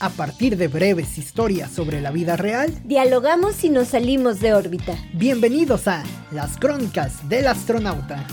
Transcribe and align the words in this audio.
A 0.00 0.10
partir 0.10 0.56
de 0.56 0.66
breves 0.66 1.18
historias 1.18 1.70
sobre 1.70 2.00
la 2.00 2.10
vida 2.10 2.36
real, 2.36 2.82
dialogamos 2.84 3.62
y 3.62 3.70
nos 3.70 3.88
salimos 3.88 4.40
de 4.40 4.52
órbita. 4.52 4.96
Bienvenidos 5.12 5.86
a 5.86 6.02
Las 6.32 6.58
Crónicas 6.58 7.28
del 7.28 7.46
Astronauta. 7.46 8.26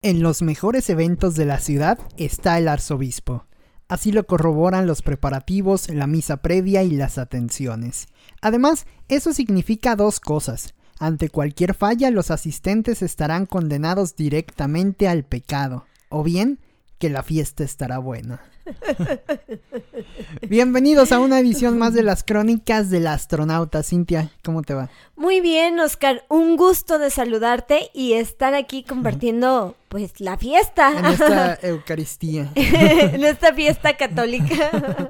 En 0.00 0.22
los 0.22 0.40
mejores 0.40 0.88
eventos 0.88 1.34
de 1.34 1.44
la 1.44 1.58
ciudad 1.58 1.98
está 2.16 2.56
el 2.56 2.68
arzobispo. 2.68 3.46
Así 3.94 4.10
lo 4.10 4.26
corroboran 4.26 4.88
los 4.88 5.02
preparativos, 5.02 5.88
la 5.88 6.08
misa 6.08 6.38
previa 6.38 6.82
y 6.82 6.90
las 6.90 7.16
atenciones. 7.16 8.08
Además, 8.40 8.86
eso 9.06 9.32
significa 9.32 9.94
dos 9.94 10.18
cosas. 10.18 10.74
Ante 10.98 11.28
cualquier 11.28 11.74
falla, 11.74 12.10
los 12.10 12.32
asistentes 12.32 13.02
estarán 13.02 13.46
condenados 13.46 14.16
directamente 14.16 15.06
al 15.06 15.22
pecado, 15.22 15.86
o 16.08 16.24
bien 16.24 16.58
que 16.98 17.08
la 17.08 17.22
fiesta 17.22 17.62
estará 17.62 17.98
buena. 17.98 18.42
Bienvenidos 20.48 21.12
a 21.12 21.20
una 21.20 21.38
edición 21.38 21.78
más 21.78 21.94
de 21.94 22.02
las 22.02 22.24
crónicas 22.24 22.90
del 22.90 23.06
astronauta. 23.06 23.82
Cintia, 23.82 24.30
¿cómo 24.42 24.62
te 24.62 24.74
va? 24.74 24.90
Muy 25.16 25.40
bien, 25.40 25.78
Oscar. 25.80 26.24
Un 26.28 26.56
gusto 26.56 26.98
de 26.98 27.10
saludarte 27.10 27.90
y 27.92 28.14
estar 28.14 28.54
aquí 28.54 28.82
compartiendo 28.82 29.76
pues 29.88 30.20
la 30.20 30.38
fiesta. 30.38 30.98
En 30.98 31.04
esta 31.04 31.58
Eucaristía. 31.62 32.50
en 32.54 33.24
esta 33.24 33.52
fiesta 33.54 33.96
católica. 33.96 34.70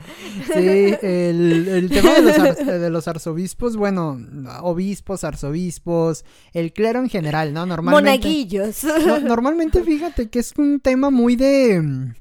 sí, 0.52 0.94
el, 1.02 1.88
tema 1.92 2.14
de 2.14 2.38
los, 2.38 2.56
de 2.66 2.91
los, 2.91 3.08
arzobispos, 3.08 3.77
bueno, 3.77 4.18
obispos, 4.62 5.24
arzobispos, 5.24 6.24
el 6.52 6.72
clero 6.72 7.00
en 7.00 7.08
general, 7.08 7.52
¿no? 7.52 7.66
Normalmente. 7.66 8.11
Monaguillos. 8.11 8.84
normalmente 9.22 9.83
fíjate 9.83 10.28
que 10.28 10.41
es 10.41 10.52
un 10.56 10.80
tema 10.80 11.11
muy 11.11 11.36
de 11.36 12.14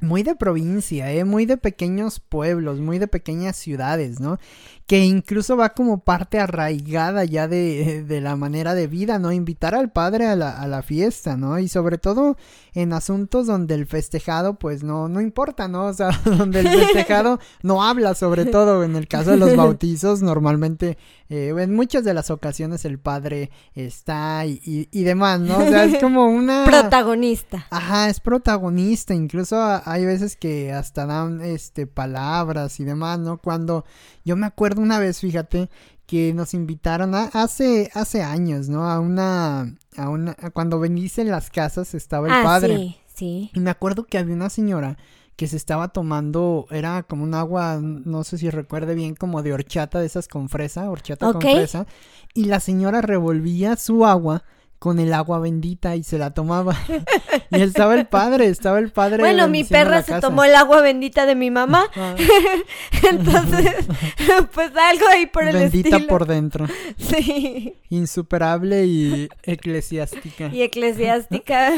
muy 0.00 0.22
de 0.22 0.34
provincia, 0.34 1.12
¿eh? 1.12 1.24
muy 1.24 1.46
de 1.46 1.56
pequeños 1.56 2.20
pueblos, 2.20 2.80
muy 2.80 2.98
de 2.98 3.06
pequeñas 3.06 3.56
ciudades, 3.56 4.20
¿no? 4.20 4.38
Que 4.86 5.04
incluso 5.04 5.56
va 5.56 5.70
como 5.70 6.02
parte 6.02 6.40
arraigada 6.40 7.24
ya 7.24 7.46
de, 7.46 8.02
de 8.02 8.20
la 8.20 8.34
manera 8.34 8.74
de 8.74 8.88
vida, 8.88 9.18
¿no? 9.18 9.30
Invitar 9.30 9.74
al 9.74 9.92
padre 9.92 10.26
a 10.26 10.34
la, 10.34 10.60
a 10.60 10.66
la, 10.66 10.82
fiesta, 10.82 11.36
¿no? 11.36 11.58
Y 11.58 11.68
sobre 11.68 11.98
todo 11.98 12.36
en 12.74 12.92
asuntos 12.92 13.46
donde 13.46 13.74
el 13.74 13.86
festejado, 13.86 14.58
pues 14.58 14.82
no, 14.82 15.08
no 15.08 15.20
importa, 15.20 15.68
¿no? 15.68 15.86
O 15.86 15.92
sea, 15.92 16.10
donde 16.24 16.60
el 16.60 16.68
festejado 16.68 17.38
no 17.62 17.84
habla, 17.84 18.14
sobre 18.14 18.46
todo 18.46 18.82
en 18.82 18.96
el 18.96 19.06
caso 19.06 19.30
de 19.30 19.36
los 19.36 19.54
bautizos, 19.54 20.22
normalmente 20.22 20.98
eh, 21.28 21.54
en 21.56 21.74
muchas 21.74 22.02
de 22.02 22.12
las 22.12 22.30
ocasiones 22.30 22.84
el 22.84 22.98
padre 22.98 23.50
está 23.74 24.44
y, 24.46 24.60
y, 24.64 24.88
y, 24.90 25.04
demás, 25.04 25.38
¿no? 25.38 25.58
O 25.58 25.68
sea, 25.68 25.84
es 25.84 26.00
como 26.00 26.26
una... 26.26 26.64
Protagonista. 26.64 27.66
Ajá, 27.70 28.08
es 28.08 28.18
protagonista, 28.18 29.14
incluso 29.14 29.56
hay 29.90 30.06
veces 30.06 30.36
que 30.36 30.72
hasta 30.72 31.04
dan 31.04 31.40
este 31.40 31.86
palabras 31.86 32.78
y 32.78 32.84
demás, 32.84 33.18
¿no? 33.18 33.38
Cuando 33.38 33.84
yo 34.24 34.36
me 34.36 34.46
acuerdo 34.46 34.82
una 34.82 35.00
vez, 35.00 35.18
fíjate, 35.18 35.68
que 36.06 36.32
nos 36.32 36.54
invitaron 36.54 37.14
a, 37.14 37.24
hace 37.32 37.90
hace 37.94 38.22
años, 38.22 38.68
¿no? 38.68 38.88
A 38.88 39.00
una 39.00 39.74
a 39.96 40.08
una 40.08 40.34
cuando 40.52 40.78
venís 40.78 41.18
en 41.18 41.30
las 41.30 41.50
casas 41.50 41.94
estaba 41.94 42.28
el 42.28 42.34
ah, 42.34 42.42
padre. 42.44 42.76
Sí, 42.76 42.96
sí. 43.14 43.50
Y 43.52 43.60
me 43.60 43.70
acuerdo 43.70 44.04
que 44.04 44.18
había 44.18 44.34
una 44.34 44.48
señora 44.48 44.96
que 45.34 45.48
se 45.48 45.56
estaba 45.56 45.88
tomando, 45.88 46.66
era 46.70 47.02
como 47.02 47.24
un 47.24 47.34
agua, 47.34 47.80
no 47.80 48.24
sé 48.24 48.38
si 48.38 48.50
recuerde 48.50 48.94
bien, 48.94 49.14
como 49.14 49.42
de 49.42 49.54
horchata 49.54 49.98
de 49.98 50.06
esas 50.06 50.28
con 50.28 50.48
fresa, 50.48 50.90
horchata 50.90 51.32
con 51.32 51.40
fresa, 51.40 51.86
y 52.34 52.44
la 52.44 52.60
señora 52.60 53.00
revolvía 53.00 53.74
su 53.76 54.04
agua 54.04 54.44
con 54.80 54.98
el 54.98 55.12
agua 55.12 55.38
bendita 55.38 55.94
y 55.94 56.02
se 56.02 56.16
la 56.16 56.30
tomaba. 56.30 56.74
y 57.50 57.60
estaba 57.60 57.94
el 57.94 58.06
padre, 58.06 58.46
estaba 58.46 58.78
el 58.78 58.90
padre. 58.90 59.18
Bueno, 59.18 59.46
mi 59.46 59.62
perra 59.62 60.02
se 60.02 60.18
tomó 60.20 60.42
el 60.42 60.54
agua 60.54 60.80
bendita 60.80 61.26
de 61.26 61.34
mi 61.34 61.50
mamá. 61.50 61.84
Entonces, 63.10 63.74
pues 64.54 64.72
algo 64.74 65.06
ahí 65.12 65.26
por 65.26 65.46
el 65.46 65.54
bendita 65.54 65.96
estilo. 65.96 66.08
por 66.08 66.26
dentro. 66.26 66.66
Sí. 66.96 67.74
Insuperable 67.90 68.86
y 68.86 69.28
eclesiástica. 69.42 70.48
Y 70.50 70.62
eclesiástica. 70.62 71.72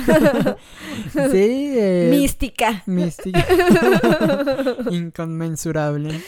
sí. 1.13 1.73
Eh, 1.75 2.09
mística. 2.09 2.85
Mística. 2.87 3.45
Inconmensurable. 4.93 6.23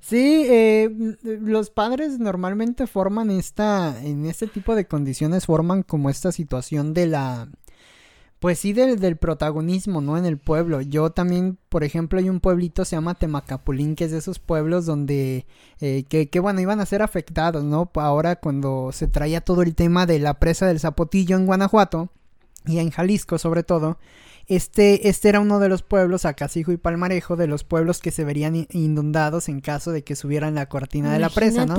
sí, 0.00 0.46
eh, 0.48 0.90
los 1.22 1.68
padres 1.68 2.18
normalmente 2.18 2.86
forman 2.86 3.30
esta, 3.30 4.02
en 4.02 4.24
este 4.24 4.46
tipo 4.46 4.74
de 4.74 4.86
condiciones 4.86 5.41
forman 5.46 5.82
como 5.82 6.10
esta 6.10 6.32
situación 6.32 6.94
de 6.94 7.06
la 7.06 7.48
pues 8.42 8.58
sí 8.58 8.72
del, 8.72 9.16
protagonismo, 9.18 10.00
¿no? 10.00 10.18
En 10.18 10.26
el 10.26 10.36
pueblo. 10.36 10.80
Yo 10.80 11.10
también, 11.10 11.58
por 11.68 11.84
ejemplo, 11.84 12.18
hay 12.18 12.28
un 12.28 12.40
pueblito, 12.40 12.84
se 12.84 12.96
llama 12.96 13.14
Temacapulín, 13.14 13.94
que 13.94 14.06
es 14.06 14.10
de 14.10 14.18
esos 14.18 14.40
pueblos 14.40 14.84
donde, 14.84 15.46
eh, 15.80 16.02
que, 16.08 16.28
que, 16.28 16.40
bueno, 16.40 16.60
iban 16.60 16.80
a 16.80 16.86
ser 16.86 17.02
afectados, 17.02 17.62
¿no? 17.62 17.88
Ahora 17.94 18.34
cuando 18.34 18.90
se 18.90 19.06
traía 19.06 19.42
todo 19.42 19.62
el 19.62 19.76
tema 19.76 20.06
de 20.06 20.18
la 20.18 20.40
presa 20.40 20.66
del 20.66 20.80
Zapotillo 20.80 21.36
en 21.36 21.46
Guanajuato, 21.46 22.10
y 22.66 22.78
en 22.78 22.90
Jalisco 22.90 23.38
sobre 23.38 23.62
todo, 23.62 23.98
este, 24.46 25.08
este 25.08 25.28
era 25.28 25.40
uno 25.40 25.58
de 25.60 25.68
los 25.68 25.82
pueblos, 25.82 26.24
Acasijo 26.24 26.72
y 26.72 26.76
Palmarejo, 26.76 27.36
de 27.36 27.46
los 27.46 27.64
pueblos 27.64 28.00
que 28.00 28.10
se 28.10 28.24
verían 28.24 28.66
inundados 28.70 29.48
en 29.48 29.60
caso 29.60 29.92
de 29.92 30.02
que 30.02 30.16
subieran 30.16 30.54
la 30.56 30.66
cortina 30.66 31.12
de 31.12 31.18
la 31.18 31.30
presa, 31.30 31.64
¿no? 31.64 31.76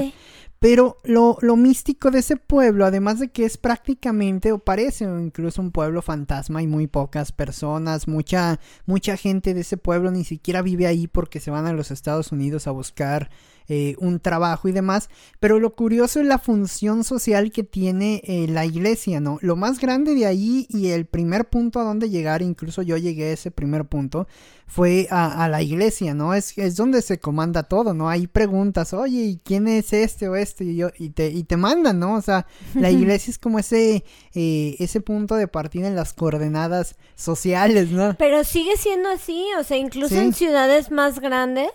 Pero 0.63 0.95
lo, 1.03 1.37
lo, 1.41 1.57
místico 1.57 2.09
de 2.09 2.19
ese 2.19 2.37
pueblo, 2.37 2.85
además 2.85 3.19
de 3.19 3.27
que 3.27 3.43
es 3.43 3.57
prácticamente 3.57 4.53
o 4.53 4.59
parece 4.59 5.03
incluso 5.03 5.61
un 5.61 5.71
pueblo 5.71 6.01
fantasma 6.01 6.63
y 6.63 6.67
muy 6.67 6.87
pocas 6.87 7.33
personas, 7.33 8.07
mucha, 8.07 8.61
mucha 8.85 9.17
gente 9.17 9.53
de 9.53 9.59
ese 9.59 9.75
pueblo 9.75 10.09
ni 10.09 10.23
siquiera 10.23 10.61
vive 10.61 10.87
ahí 10.87 11.07
porque 11.07 11.41
se 11.41 11.51
van 11.51 11.65
a 11.65 11.73
los 11.73 11.91
Estados 11.91 12.31
Unidos 12.31 12.65
a 12.67 12.71
buscar 12.71 13.29
eh, 13.67 13.95
un 13.99 14.19
trabajo 14.19 14.67
y 14.67 14.71
demás. 14.71 15.09
Pero 15.39 15.59
lo 15.59 15.75
curioso 15.75 16.19
es 16.19 16.25
la 16.25 16.37
función 16.39 17.03
social 17.03 17.51
que 17.51 17.63
tiene 17.63 18.21
eh, 18.25 18.47
la 18.49 18.65
iglesia, 18.65 19.19
¿no? 19.19 19.37
Lo 19.41 19.55
más 19.55 19.79
grande 19.79 20.15
de 20.15 20.25
ahí 20.25 20.65
y 20.69 20.89
el 20.89 21.05
primer 21.05 21.45
punto 21.49 21.79
a 21.79 21.83
donde 21.83 22.09
llegar, 22.09 22.41
incluso 22.41 22.81
yo 22.81 22.97
llegué 22.97 23.29
a 23.29 23.33
ese 23.33 23.51
primer 23.51 23.85
punto, 23.85 24.27
fue 24.65 25.07
a, 25.11 25.43
a 25.43 25.49
la 25.49 25.61
iglesia, 25.61 26.13
¿no? 26.15 26.33
Es, 26.33 26.57
es 26.57 26.75
donde 26.75 27.01
se 27.01 27.19
comanda 27.19 27.63
todo, 27.63 27.93
¿no? 27.93 28.09
Hay 28.09 28.27
preguntas, 28.27 28.93
oye, 28.93 29.21
¿y 29.21 29.37
quién 29.43 29.67
es 29.67 29.93
este 29.93 30.27
o 30.29 30.35
este? 30.35 30.63
Y, 30.63 30.75
yo, 30.77 30.89
y, 30.97 31.09
te, 31.09 31.27
y 31.29 31.43
te 31.43 31.57
mandan, 31.57 31.99
¿no? 31.99 32.15
O 32.15 32.21
sea, 32.21 32.47
la 32.73 32.89
iglesia 32.91 33.29
es 33.31 33.37
como 33.37 33.59
ese, 33.59 34.03
eh, 34.33 34.75
ese 34.79 34.99
punto 35.01 35.35
de 35.35 35.47
partida 35.47 35.87
en 35.87 35.95
las 35.95 36.13
coordenadas 36.13 36.95
sociales, 37.15 37.91
¿no? 37.91 38.15
Pero 38.17 38.43
sigue 38.43 38.75
siendo 38.77 39.09
así, 39.09 39.45
o 39.59 39.63
sea, 39.63 39.77
incluso 39.77 40.15
Sí. 40.15 40.17
en 40.21 40.33
ciudades 40.33 40.91
más 40.91 41.19
grandes. 41.19 41.69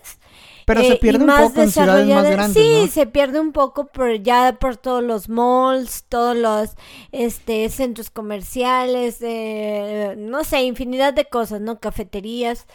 Pero 0.69 0.81
eh, 0.81 0.83
se 0.83 0.93
y 0.93 0.97
pierde 0.97 1.25
un 1.25 1.33
poco 1.33 1.61
en 1.61 1.71
ciudades 1.71 2.07
más 2.07 2.29
grandes, 2.29 2.63
Sí, 2.63 2.85
¿no? 2.85 2.87
se 2.87 3.07
pierde 3.07 3.39
un 3.39 3.51
poco 3.53 3.87
por 3.87 4.21
ya 4.21 4.57
por 4.59 4.77
todos 4.77 5.03
los 5.03 5.27
malls, 5.29 6.05
todos 6.09 6.35
los 6.37 6.71
este 7.11 7.69
centros 7.69 8.09
comerciales, 8.11 9.17
eh, 9.21 10.15
no 10.17 10.43
sé, 10.43 10.61
infinidad 10.63 11.13
de 11.13 11.25
cosas, 11.25 11.61
¿no? 11.61 11.79
Cafeterías. 11.79 12.67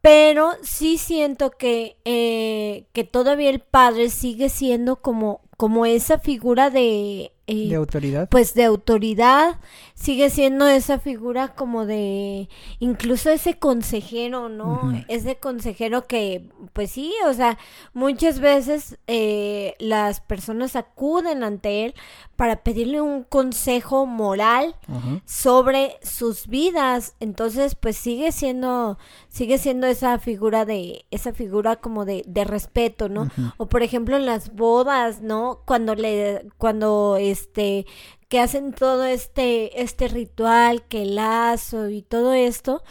Pero 0.00 0.52
sí 0.62 0.98
siento 0.98 1.50
que, 1.50 1.96
eh, 2.04 2.86
que 2.92 3.04
todavía 3.04 3.48
el 3.50 3.60
padre 3.60 4.10
sigue 4.10 4.50
siendo 4.50 4.96
como, 4.96 5.40
como 5.56 5.86
esa 5.86 6.18
figura 6.18 6.68
de... 6.70 7.32
eh, 7.46 7.68
De 7.68 7.74
autoridad. 7.76 8.28
pues 8.28 8.52
de 8.54 8.64
autoridad, 8.64 9.58
sigue 10.04 10.28
siendo 10.28 10.68
esa 10.68 10.98
figura 10.98 11.54
como 11.54 11.86
de 11.86 12.50
incluso 12.78 13.30
ese 13.30 13.54
consejero, 13.58 14.50
¿no? 14.50 14.92
Ese 15.08 15.36
consejero 15.36 16.06
que, 16.06 16.50
pues 16.74 16.90
sí, 16.90 17.14
o 17.26 17.32
sea, 17.32 17.56
muchas 17.94 18.38
veces 18.38 18.98
eh, 19.06 19.74
las 19.78 20.20
personas 20.20 20.76
acuden 20.76 21.42
ante 21.42 21.86
él 21.86 21.94
para 22.36 22.62
pedirle 22.62 23.00
un 23.00 23.22
consejo 23.22 24.04
moral 24.04 24.76
sobre 25.24 25.96
sus 26.02 26.48
vidas. 26.48 27.14
Entonces, 27.18 27.74
pues 27.74 27.96
sigue 27.96 28.30
siendo, 28.30 28.98
sigue 29.28 29.56
siendo 29.56 29.86
esa 29.86 30.18
figura 30.18 30.66
de, 30.66 31.06
esa 31.12 31.32
figura 31.32 31.76
como 31.76 32.04
de, 32.04 32.24
de 32.26 32.44
respeto, 32.44 33.08
¿no? 33.08 33.30
O 33.56 33.70
por 33.70 33.82
ejemplo 33.82 34.16
en 34.16 34.26
las 34.26 34.54
bodas, 34.54 35.22
¿no? 35.22 35.62
Cuando 35.64 35.94
le, 35.94 36.46
cuando 36.58 37.16
este, 37.18 37.86
que 38.28 38.40
hacen 38.40 38.72
todo 38.72 39.04
este, 39.04 39.82
este 39.82 40.08
ritual, 40.08 40.82
que 40.88 41.02
el 41.02 41.14
lazo 41.16 41.88
y 41.88 42.02
todo 42.02 42.32
esto, 42.32 42.82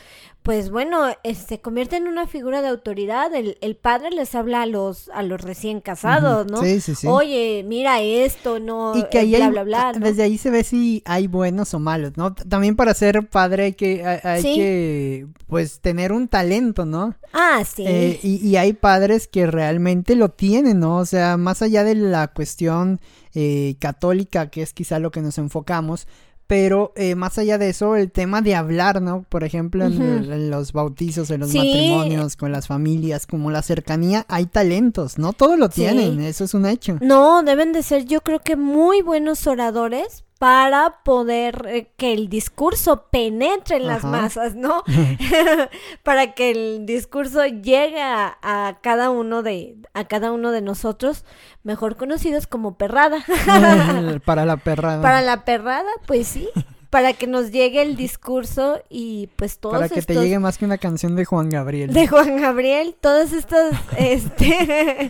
pues 0.44 0.69
bueno, 0.71 1.06
eh, 1.24 1.35
se 1.35 1.62
convierte 1.62 1.95
en 1.95 2.06
una 2.09 2.27
figura 2.27 2.62
de 2.62 2.68
autoridad. 2.68 3.33
El, 3.33 3.57
el 3.62 3.77
padre 3.77 4.09
les 4.12 4.35
habla 4.35 4.63
a 4.63 4.65
los, 4.65 5.09
a 5.13 5.24
los 5.24 5.39
recién 5.39 5.80
casados, 5.80 6.47
¿no? 6.51 6.62
Sí, 6.62 6.81
sí, 6.81 6.95
sí. 6.95 7.07
Oye, 7.07 7.63
mira 7.65 8.01
esto, 8.01 8.59
no, 8.59 8.94
y 8.94 9.03
que 9.09 9.19
ahí 9.19 9.35
bla, 9.35 9.45
hay- 9.45 9.51
bla, 9.51 9.63
bla, 9.63 9.94
¿no? 9.94 10.06
desde 10.06 10.24
ahí 10.24 10.38
se 10.38 10.50
ve 10.50 10.65
si 10.65 11.01
hay 11.06 11.27
buenos 11.27 11.74
o 11.74 11.79
malos, 11.79 12.18
¿no? 12.18 12.33
También 12.36 12.75
para 12.75 12.94
ser 12.94 13.25
padre 13.29 13.63
hay 13.63 13.74
que, 13.74 14.06
hay, 14.06 14.19
hay 14.24 14.41
Sí. 14.41 14.56
que, 14.56 15.27
pues, 15.47 15.79
tener 15.79 16.12
un 16.12 16.27
talento, 16.27 16.86
¿no? 16.86 17.15
Ah, 17.31 17.63
sí. 17.65 17.86
Eh, 17.88 18.19
y, 18.21 18.45
y 18.45 18.57
hay 18.57 18.74
padres 18.74 19.29
que 19.29 19.45
realmente 19.47 20.15
lo 20.18 20.27
tienen, 20.27 20.79
¿no? 20.81 20.97
O 20.97 21.06
sea, 21.06 21.38
más 21.38 21.62
allá 21.62 21.86
de 21.86 21.95
la 21.95 22.27
cuestión 22.27 23.00
eh, 23.33 23.75
católica, 23.80 24.50
que 24.50 24.62
es 24.62 24.74
quizá 24.74 25.00
lo 25.00 25.12
que 25.12 25.21
nos 25.21 25.38
enfocamos, 25.38 26.07
pero 26.45 26.91
eh, 26.95 27.15
más 27.15 27.38
allá 27.38 27.57
de 27.57 27.69
eso, 27.69 27.95
el 27.95 28.12
tema 28.12 28.41
de 28.41 28.53
hablar, 28.53 29.01
¿no? 29.01 29.24
Por 29.30 29.44
ejemplo, 29.44 29.85
en, 29.85 30.51
los 30.51 30.74
bautizos, 30.74 31.31
en 31.31 31.39
los 31.39 31.50
Sí. 31.51 31.57
matrimonios, 31.57 32.35
con 32.35 32.51
las 32.51 32.68
familias, 32.68 33.25
como 33.25 33.50
la 33.50 33.62
cercanía, 33.62 34.25
hay 34.27 34.45
talentos, 34.45 35.18
¿no? 35.18 35.33
Todo 35.33 35.56
lo 35.56 35.68
Sí. 35.68 35.81
tienen, 35.81 36.19
eso 36.21 36.44
es 36.44 36.53
un 36.53 36.65
hecho. 36.65 36.97
No, 37.01 37.44
deben 37.44 37.71
de 37.71 37.81
ser 37.81 38.06
yo 38.06 38.21
creo 38.21 38.39
que 38.39 38.56
muy 38.57 39.01
buenos 39.01 39.47
oradores 39.47 40.25
para 40.44 41.01
poder 41.06 41.66
eh, 41.69 41.88
que 41.95 42.12
el 42.12 42.28
discurso 42.28 43.06
penetre 43.10 43.78
en 43.78 43.88
las 43.88 44.04
masas, 44.04 44.56
¿no? 44.56 44.84
para 46.04 46.34
que 46.34 46.51
el 46.51 46.86
discurso 46.86 47.45
llegue 47.45 48.01
a, 48.01 48.38
a 48.42 48.78
cada 48.81 49.10
uno 49.10 49.42
de 49.42 49.78
a 49.94 50.04
cada 50.04 50.34
uno 50.34 50.51
de 50.51 50.62
nosotros, 50.62 51.24
mejor 51.63 51.95
conocidos 51.95 52.45
como 52.45 52.78
perrada. 52.78 53.24
para 54.25 54.44
la 54.44 54.57
perra. 54.57 55.01
para 55.01 55.22
la 55.22 55.45
perrada, 55.45 55.90
pues 56.07 56.28
sí, 56.28 56.50
para 56.89 57.13
que 57.13 57.25
nos 57.25 57.51
llegue 57.51 57.81
el 57.81 57.96
discurso 57.96 58.84
y 58.89 59.30
pues 59.38 59.60
todos 59.60 59.75
Para 59.75 59.88
que 59.88 60.01
te 60.01 60.13
llegue 60.13 60.39
más 60.39 60.57
que 60.57 60.66
una 60.66 60.78
canción 60.78 61.16
de 61.16 61.24
Juan 61.24 61.48
Gabriel. 61.48 61.94
de 61.94 62.06
Juan 62.06 62.42
Gabriel, 62.42 62.98
todos 63.00 63.31
estos, 63.31 63.72
este, 63.98 65.10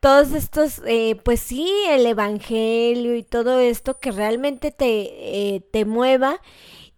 todos 0.00 0.32
estos, 0.32 0.80
eh, 0.86 1.16
pues 1.24 1.40
sí, 1.40 1.70
el 1.88 2.06
evangelio 2.06 3.14
y 3.14 3.22
todo 3.22 3.60
esto 3.60 4.00
que 4.00 4.10
realmente 4.10 4.72
te, 4.72 5.54
eh, 5.54 5.60
te 5.60 5.84
mueva 5.84 6.40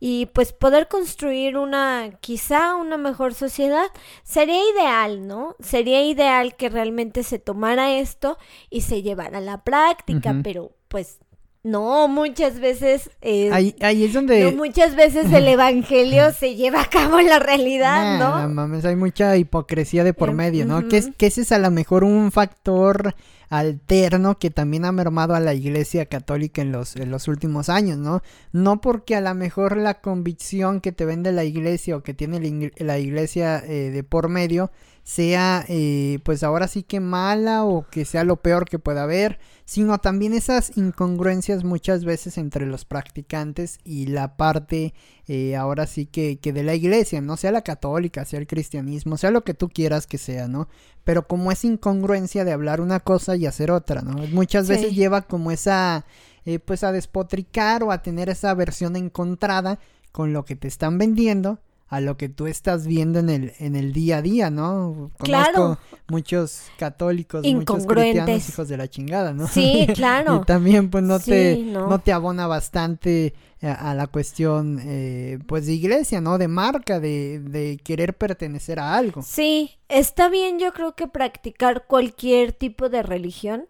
y 0.05 0.27
pues 0.27 0.53
poder 0.53 0.89
construir 0.89 1.57
una, 1.57 2.19
quizá 2.21 2.75
una 2.75 2.97
mejor 2.97 3.35
sociedad, 3.35 3.87
sería 4.25 4.61
ideal, 4.73 5.29
¿no? 5.29 5.55
Sería 5.61 6.05
ideal 6.05 6.57
que 6.57 6.69
realmente 6.69 7.23
se 7.23 7.39
tomara 7.39 7.97
esto 7.97 8.37
y 8.69 8.81
se 8.81 9.03
llevara 9.03 9.39
a 9.39 9.41
la 9.41 9.63
práctica, 9.63 10.41
pero 10.43 10.73
pues 10.89 11.21
no, 11.64 12.09
muchas 12.09 12.59
veces... 12.59 13.11
eh, 13.20 13.50
Ahí, 13.53 13.76
ahí 13.81 14.05
es 14.05 14.12
donde... 14.12 14.50
no, 14.50 14.56
muchas 14.56 14.97
veces 14.97 15.32
el 15.32 15.47
evangelio 15.47 16.32
se 16.32 16.55
lleva 16.56 16.82
a 16.82 16.91
cabo 16.91 17.19
en 17.20 17.29
la 17.29 17.38
realidad, 17.38 18.19
Nah, 18.19 18.19
¿no? 18.19 18.43
no 18.49 18.55
mames, 18.55 18.85
hay 18.85 18.97
mucha 18.97 19.37
hipocresía 19.37 20.03
de 20.05 20.12
por 20.14 20.31
Em, 20.31 20.37
medio, 20.37 20.67
¿no? 20.67 20.88
Que, 20.88 20.97
es, 20.99 21.11
que 21.17 21.26
ese 21.26 21.43
es 21.43 21.53
a 21.53 21.59
lo 21.59 21.70
mejor 21.70 22.03
un 22.05 22.32
factor 22.32 23.14
alterno 23.49 24.38
que 24.38 24.50
también 24.50 24.85
ha 24.87 24.93
mermado 24.93 25.35
a 25.35 25.41
la 25.41 25.53
iglesia 25.55 26.06
católica 26.06 26.62
en 26.62 26.73
los, 26.73 26.97
en 26.97 27.11
los 27.11 27.29
últimos 27.29 27.69
años, 27.69 27.99
¿no? 27.99 28.23
No 28.50 28.81
porque 28.81 29.15
a 29.15 29.20
lo 29.20 29.35
mejor 29.35 29.76
la 29.76 30.00
convicción 30.00 30.81
que 30.81 30.91
te 30.91 31.05
vende 31.05 31.32
la 31.32 31.44
iglesia 31.44 31.97
o 31.97 32.03
que 32.03 32.15
tiene 32.15 32.73
la 32.79 32.99
iglesia 32.99 33.58
eh, 33.65 33.91
de 33.91 34.03
por 34.05 34.29
medio 34.31 34.70
sea 35.05 35.65
eh, 35.69 36.21
pues 36.25 36.45
ahora 36.45 36.69
sí 36.69 36.85
que 36.85 37.01
mala 37.01 37.65
o 37.65 37.89
que 37.91 38.05
sea 38.05 38.23
lo 38.23 38.37
peor 38.37 38.69
que 38.69 38.79
pueda 38.79 39.03
haber, 39.03 39.41
sino 39.65 39.99
también 39.99 40.33
esas 40.33 40.77
incongruencias 40.77 41.65
muchas 41.65 42.05
veces 42.05 42.39
entre 42.39 42.67
los 42.67 42.85
practicantes 42.85 43.79
y 43.85 44.07
la 44.07 44.37
parte 44.37 44.95
eh, 45.27 45.57
ahora 45.57 45.87
sí 45.87 46.07
que, 46.07 46.39
que 46.39 46.53
de 46.53 46.63
la 46.63 46.75
iglesia, 46.75 47.21
no 47.21 47.37
sea 47.37 47.51
la 47.51 47.63
católica, 47.63 48.25
sea 48.25 48.39
el 48.39 48.47
cristianismo, 48.47 49.17
sea 49.17 49.31
lo 49.33 49.43
que 49.45 49.55
tú 49.55 49.69
quieras 49.69 50.07
que 50.07 50.19
sea, 50.19 50.47
¿no? 50.47 50.69
Pero 51.05 51.27
como 51.27 51.51
esa 51.51 51.67
incongruencia 51.67 52.45
de 52.45 52.53
hablar 52.53 52.81
una 52.81 53.01
cosa 53.01 53.35
y 53.37 53.47
hacer 53.47 53.71
otra, 53.73 54.03
¿no? 54.03 54.15
Muchas 54.29 54.67
Sí. 54.67 54.73
veces 54.75 54.95
lleva 54.95 55.23
como 55.23 55.51
esa, 55.51 56.05
eh, 56.45 56.59
pues 56.61 56.85
a 56.85 56.93
despotricar 56.93 57.83
o 57.83 57.91
a 57.91 58.03
tener 58.03 58.29
esa 58.29 58.55
versión 58.55 58.95
encontrada 58.97 59.79
con 60.13 60.33
lo 60.33 60.45
que 60.45 60.55
te 60.57 60.69
están 60.69 60.99
vendiendo 60.99 61.59
a 61.93 62.00
lo 62.00 62.17
que 62.17 62.31
tú 62.31 62.47
estás 62.47 62.87
viendo 62.87 63.19
en 63.19 63.29
el, 63.29 63.53
en 63.59 63.77
el 63.77 63.93
día 63.93 64.17
a 64.17 64.23
día, 64.23 64.49
¿no? 64.50 65.11
Conozco 65.19 65.25
Claro. 65.25 65.79
muchos 66.09 66.62
católicos, 66.79 67.44
muchos 67.44 67.87
cristianos 67.87 68.49
hijos 68.49 68.69
de 68.69 68.77
la 68.79 68.89
chingada, 68.89 69.35
¿no? 69.35 69.47
Sí, 69.47 69.87
claro. 69.94 70.41
y 70.43 70.47
también 70.47 70.89
pues 70.89 71.05
no 71.05 71.21
te 71.21 71.59
no. 71.59 71.89
no 71.89 71.99
te 71.99 72.12
abona 72.12 72.47
bastante 72.47 73.35
eh, 73.61 73.69
a, 73.69 73.91
a 73.91 73.94
la 73.94 74.06
cuestión 74.06 74.81
eh, 74.83 75.39
pues 75.47 75.67
de 75.67 75.75
iglesia, 75.75 76.23
¿no? 76.23 76.39
De 76.39 76.49
marca, 76.49 76.99
de, 76.99 77.41
de 77.41 77.77
querer 77.85 78.17
pertenecer 78.17 78.79
a 78.81 78.94
algo. 78.97 79.21
Sí, 79.23 79.73
está 79.91 80.31
bien 80.31 80.59
yo 80.59 80.73
creo 80.73 80.94
que 80.97 81.09
practicar 81.09 81.87
cualquier 81.87 82.53
tipo 82.55 82.89
de 82.89 83.03
religión. 83.03 83.67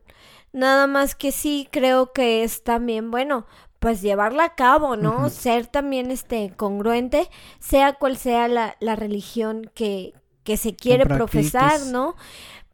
Nada 0.53 0.87
más 0.87 1.17
que 1.17 1.33
sí 1.33 1.67
creo 1.73 2.13
que 2.13 2.45
es 2.45 2.63
también, 2.63 3.11
bueno, 3.11 3.47
pues 3.83 4.01
llevarla 4.01 4.45
a 4.45 4.55
cabo, 4.55 4.95
¿no? 4.95 5.29
Ser 5.29 5.67
también 5.67 6.13
este 6.13 6.53
congruente, 6.57 7.29
sea 7.59 7.95
cual 7.95 8.17
sea 8.17 8.47
la, 8.47 8.77
la 8.79 8.95
religión 8.95 9.69
que, 9.75 10.15
que 10.45 10.57
se 10.57 10.77
quiere 10.77 11.05
profesar. 11.05 11.81
¿no? 11.87 12.15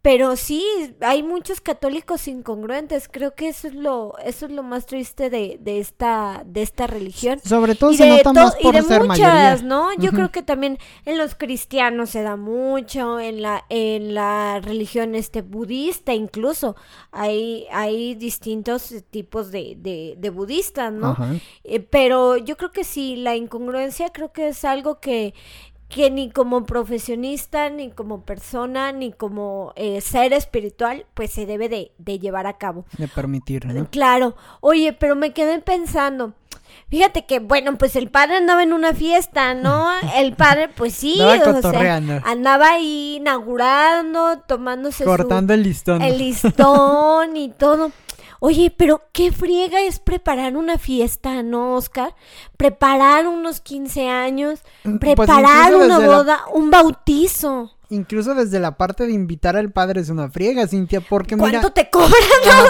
Pero 0.03 0.37
sí, 0.37 0.65
hay 1.01 1.23
muchos 1.23 1.61
católicos 1.61 2.29
incongruentes. 2.29 3.09
Creo 3.09 3.35
que 3.35 3.49
eso 3.49 3.69
es 3.69 3.75
lo, 3.75 4.17
eso 4.25 4.47
es 4.47 4.53
lo 4.53 4.63
más 4.63 4.87
triste 4.87 5.31
de, 5.31 5.59
de 5.61 5.81
esta, 5.81 6.43
de 6.47 6.63
esta 6.63 6.87
religión. 6.87 7.41
Sobre 7.45 7.75
todo 7.75 7.93
y 7.93 7.97
se 7.97 8.05
de, 8.05 8.11
nota 8.11 8.33
más 8.33 8.57
y 8.61 8.71
de 8.71 8.83
ser 8.83 9.03
muchas, 9.03 9.19
mayoría. 9.19 9.57
¿no? 9.63 9.93
Yo 9.95 10.13
creo 10.13 10.31
que 10.31 10.43
también 10.43 10.79
en 11.05 11.19
los 11.19 11.35
cristianos 11.35 12.11
se 12.11 12.23
da 12.23 12.37
mucho, 12.37 13.19
en 13.19 13.43
la, 13.43 13.65
en 13.69 14.15
la 14.15 14.61
religión 14.61 15.15
este 15.15 15.43
budista 15.43 16.15
incluso, 16.15 16.77
hay, 17.11 17.67
hay 17.73 18.15
distintos 18.15 18.95
tipos 19.11 19.51
de, 19.51 19.75
de, 19.79 20.15
de 20.19 20.31
budistas, 20.31 20.93
¿no? 20.93 21.17
Eh, 21.65 21.81
pero 21.81 22.37
yo 22.37 22.57
creo 22.57 22.71
que 22.71 22.85
sí, 22.85 23.17
la 23.17 23.37
incongruencia 23.37 24.11
creo 24.11 24.33
que 24.33 24.49
es 24.49 24.65
algo 24.65 25.01
que, 25.01 25.35
que 25.89 26.11
ni 26.11 26.31
como 26.31 26.65
profesionista, 26.67 27.71
ni 27.71 27.91
como 27.91 28.23
persona, 28.23 28.93
ni 28.93 29.13
como 29.13 29.73
eh, 29.77 30.01
ser 30.01 30.33
espiritual, 30.33 31.07
pues 31.15 31.31
se 31.33 31.47
debe 31.47 31.69
de, 31.69 31.93
de 31.99 32.19
llevar 32.19 32.47
a 32.47 32.59
cabo. 32.59 32.85
De 32.99 33.09
permitir, 33.09 33.65
¿no? 33.67 33.89
Claro, 33.91 34.37
oye, 34.61 34.93
pero 34.93 35.17
me 35.17 35.33
quedé 35.33 35.59
pensando. 35.61 36.35
Fíjate 36.91 37.25
que, 37.27 37.39
bueno, 37.39 37.77
pues 37.79 37.97
el 37.97 38.11
padre 38.11 38.37
andaba 38.37 38.63
en 38.63 38.73
una 38.73 38.93
fiesta, 38.95 39.55
¿no? 39.55 39.89
El 40.17 40.35
padre, 40.35 40.69
pues 40.69 40.93
sí, 40.95 41.21
Andaba 41.21 41.59
o 41.59 41.63
sea, 41.63 41.97
andaba 42.25 42.69
ahí 42.73 43.17
inaugurando, 43.17 44.41
tomándose 44.47 45.05
su- 45.05 45.11
Cortando 45.11 45.55
el 45.55 45.63
listón. 45.63 46.03
el 46.03 46.19
listón 46.19 47.37
y 47.37 47.49
todo. 47.51 47.91
Oye, 48.41 48.73
pero 48.77 49.03
qué 49.13 49.33
friega 49.33 49.81
es 49.81 49.99
preparar 49.99 50.57
una 50.57 50.79
fiesta, 50.79 51.43
¿no, 51.43 51.75
Oscar? 51.75 52.15
Preparar 52.57 53.27
unos 53.27 53.61
15 53.61 54.09
años, 54.09 54.61
Pues 54.83 54.99
preparar 54.99 55.75
una 55.75 55.99
la- 55.99 56.07
boda, 56.07 56.41
un 56.53 56.71
bautizo. 56.71 57.73
Incluso 57.91 58.35
desde 58.35 58.61
la 58.61 58.77
parte 58.77 59.07
de 59.07 59.13
invitar 59.13 59.57
al 59.57 59.73
padre 59.73 60.03
es 60.03 60.11
una 60.11 60.31
friega, 60.31 60.67
Cintia, 60.67 61.01
porque 61.01 61.37
mira... 61.37 61.51
¿Cuánto 61.61 61.71
te 61.73 61.89
cobran? 61.91 62.13
Ajá. 62.49 62.67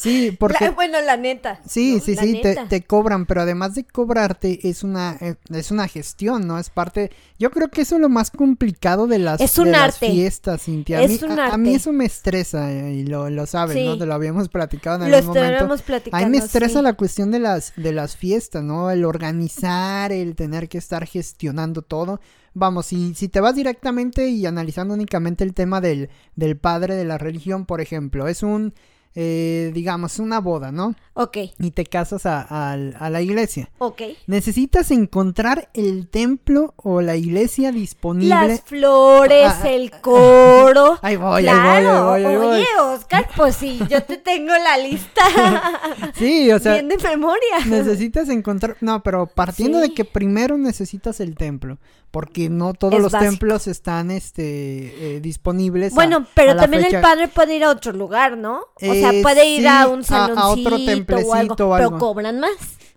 Sí, 0.00 0.30
porque... 0.38 0.64
La- 0.64 0.70
bueno, 0.70 0.98
la 1.02 1.16
neta. 1.16 1.60
Sí, 1.68 1.96
¿no? 1.96 2.00
sí, 2.04 2.14
La 2.14 2.22
sí, 2.22 2.40
te, 2.68 2.82
cobran, 2.84 3.26
pero 3.26 3.42
además 3.42 3.74
de 3.74 3.84
cobrarte 3.84 4.66
es 4.68 4.82
una 4.82 5.16
eh, 5.20 5.34
es 5.52 5.70
una 5.70 5.88
gestión, 5.88 6.46
¿no? 6.46 6.58
Es 6.58 6.70
parte, 6.70 7.10
yo 7.38 7.50
creo 7.50 7.68
que 7.68 7.82
eso 7.82 7.96
es 7.96 8.00
lo 8.00 8.08
más 8.08 8.30
complicado 8.30 9.06
de 9.06 9.18
las, 9.18 9.40
Es 9.40 9.58
un 9.58 9.66
de 9.66 9.70
las 9.72 9.94
arte. 9.94 10.10
fiestas, 10.10 10.62
Cintia. 10.62 10.98
A 10.98 11.02
Es 11.02 11.10
mí, 11.22 11.28
un 11.30 11.38
a- 11.38 11.52
a, 11.52 11.56
mí 11.58 11.68
arte. 11.68 11.76
eso 11.76 11.92
me 11.92 12.06
estresa 12.06 12.72
eh, 12.72 12.94
y 12.94 13.04
lo, 13.04 13.28
lo 13.30 13.46
sabes, 13.46 13.76
Sí. 13.76 13.84
¿no? 13.84 13.98
Te 13.98 14.06
lo 14.06 14.14
habíamos 14.14 14.48
platicado 14.48 15.04
en 15.04 15.10
Lo 15.10 15.16
algún 15.18 15.28
momento. 15.34 15.46
estaremos 15.52 15.80
A 15.80 15.84
platicando. 15.84 16.26
mí 16.26 16.38
me 16.38 16.44
estresa 16.44 16.78
sí. 16.78 16.82
la 16.84 16.92
cuestión 16.94 17.30
de 17.30 17.38
las 17.40 17.72
de 17.76 17.92
las 17.92 18.16
fiestas, 18.16 18.62
¿no? 18.64 18.90
El 18.90 19.04
organizar, 19.04 20.12
el 20.12 20.34
tener 20.36 20.68
que 20.68 20.78
estar 20.78 21.06
gestionando 21.06 21.82
todo. 21.82 22.20
Vamos, 22.54 22.86
si, 22.86 23.14
si 23.14 23.28
te 23.28 23.40
vas 23.40 23.54
directamente 23.54 24.28
y 24.28 24.44
analizando 24.46 24.94
únicamente 24.94 25.44
el 25.44 25.54
tema 25.54 25.80
del, 25.80 26.10
del 26.36 26.56
padre 26.56 26.96
de 26.96 27.04
la 27.04 27.16
religión, 27.18 27.64
por 27.64 27.80
ejemplo, 27.80 28.26
es 28.26 28.42
un, 28.42 28.74
eh, 29.14 29.70
digamos, 29.74 30.18
una 30.18 30.38
boda, 30.40 30.70
¿no? 30.72 30.94
Ok, 31.14 31.36
y 31.58 31.70
te 31.72 31.84
casas 31.84 32.24
a, 32.26 32.40
a- 32.48 32.72
a 32.72 33.10
la 33.10 33.20
iglesia. 33.20 33.68
ok. 33.78 34.02
Necesitas 34.26 34.90
encontrar 34.90 35.68
el 35.74 36.08
templo 36.08 36.72
o 36.76 37.00
la 37.02 37.16
iglesia 37.16 37.72
disponible. 37.72 38.28
Las 38.34 38.60
flores, 38.62 39.46
Ah, 39.48 39.60
ah, 39.64 39.68
el 39.68 39.90
coro. 40.00 40.98
Ahí 41.02 41.16
voy, 41.16 41.42
claro. 41.42 42.12
ahí 42.12 42.22
voy, 42.24 42.30
ahí 42.32 42.36
voy, 42.36 42.44
ahí 42.44 42.48
voy. 42.48 42.56
Oye, 42.58 42.94
Oscar, 42.94 43.28
pues 43.36 43.56
sí, 43.56 43.78
yo 43.90 44.02
te 44.04 44.16
tengo 44.16 44.52
la 44.52 44.78
lista 44.78 45.22
Sí, 46.14 46.50
o 46.52 46.58
sea, 46.58 46.74
bien 46.74 46.88
de 46.88 46.96
memoria. 46.98 47.58
necesitas 47.66 48.28
encontrar. 48.28 48.76
No, 48.80 49.02
pero 49.02 49.26
partiendo 49.26 49.80
Sí. 49.80 49.88
de 49.88 49.94
que 49.94 50.04
primero 50.04 50.56
necesitas 50.56 51.20
el 51.20 51.34
templo, 51.36 51.78
porque 52.10 52.48
no 52.48 52.74
todos 52.74 52.94
Es 52.94 53.02
los 53.02 53.12
básico. 53.12 53.30
templos 53.30 53.66
están 53.66 54.10
este 54.10 55.16
eh, 55.16 55.20
disponibles. 55.20 55.94
Bueno, 55.94 56.26
pero 56.34 56.52
a 56.52 56.56
también 56.56 56.84
fecha. 56.84 56.96
el 56.98 57.02
padre 57.02 57.28
puede 57.28 57.56
ir 57.56 57.64
a 57.64 57.70
otro 57.70 57.92
lugar, 57.92 58.36
¿no? 58.38 58.60
O 58.80 58.94
sea, 59.00 59.10
Eh, 59.12 59.22
puede 59.22 59.46
ir 59.48 59.60
sí, 59.62 59.66
a 59.66 59.88
un 59.88 60.02
a- 60.08 60.24
a 60.26 60.48
otro 60.48 60.64
saloncito 60.66 60.70
o 60.70 60.74
algo, 60.74 60.84
templecito 60.86 61.68
o 61.68 61.72
pero 61.74 61.86
algo. 61.88 61.98
cobran 61.98 62.40
más. 62.40 62.50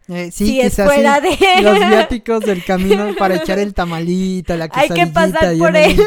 Eh, 0.09 0.31
sí, 0.31 0.45
si 0.47 0.59
es 0.61 0.71
quizás 0.73 0.85
fuera 0.93 1.21
sí, 1.21 1.37
de- 1.39 1.61
los 1.61 1.79
viáticos 1.89 2.41
del 2.41 2.63
camino 2.65 3.15
para 3.17 3.35
echar 3.35 3.57
el 3.59 3.73
tamalito, 3.73 4.55
la 4.57 4.65
Hay 4.73 4.89
que 4.89 4.95
quesadillita 4.95 5.13
pasar 5.13 5.57
por 5.57 5.75
él. 5.77 6.01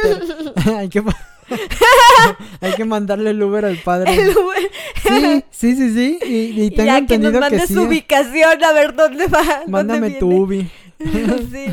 Hay 0.79 0.89
que 0.89 1.03
hay 2.61 2.73
que 2.73 2.85
mandarle 2.85 3.31
el 3.31 3.41
Uber 3.43 3.65
al 3.65 3.77
padre. 3.79 4.13
El 4.15 4.37
Uber. 4.37 4.71
Sí, 5.07 5.45
sí, 5.51 5.77
sí, 5.77 5.95
sí. 5.95 6.19
Y, 6.27 6.61
y 6.61 6.65
Y 6.67 6.71
tengo 6.71 6.87
ya 6.87 6.95
que 6.97 7.01
nos 7.03 7.11
entendido 7.13 7.41
mande 7.41 7.59
que 7.59 7.67
sí. 7.69 7.75
su 7.75 7.83
ubicación 7.83 8.65
a 8.65 8.73
ver 8.73 8.95
dónde 8.97 9.27
va. 9.29 9.43
dónde 9.43 9.71
Mándame 9.71 10.01
viene. 10.09 10.19
tu 10.19 10.29
Ubi. 10.31 10.69
sí. 11.51 11.67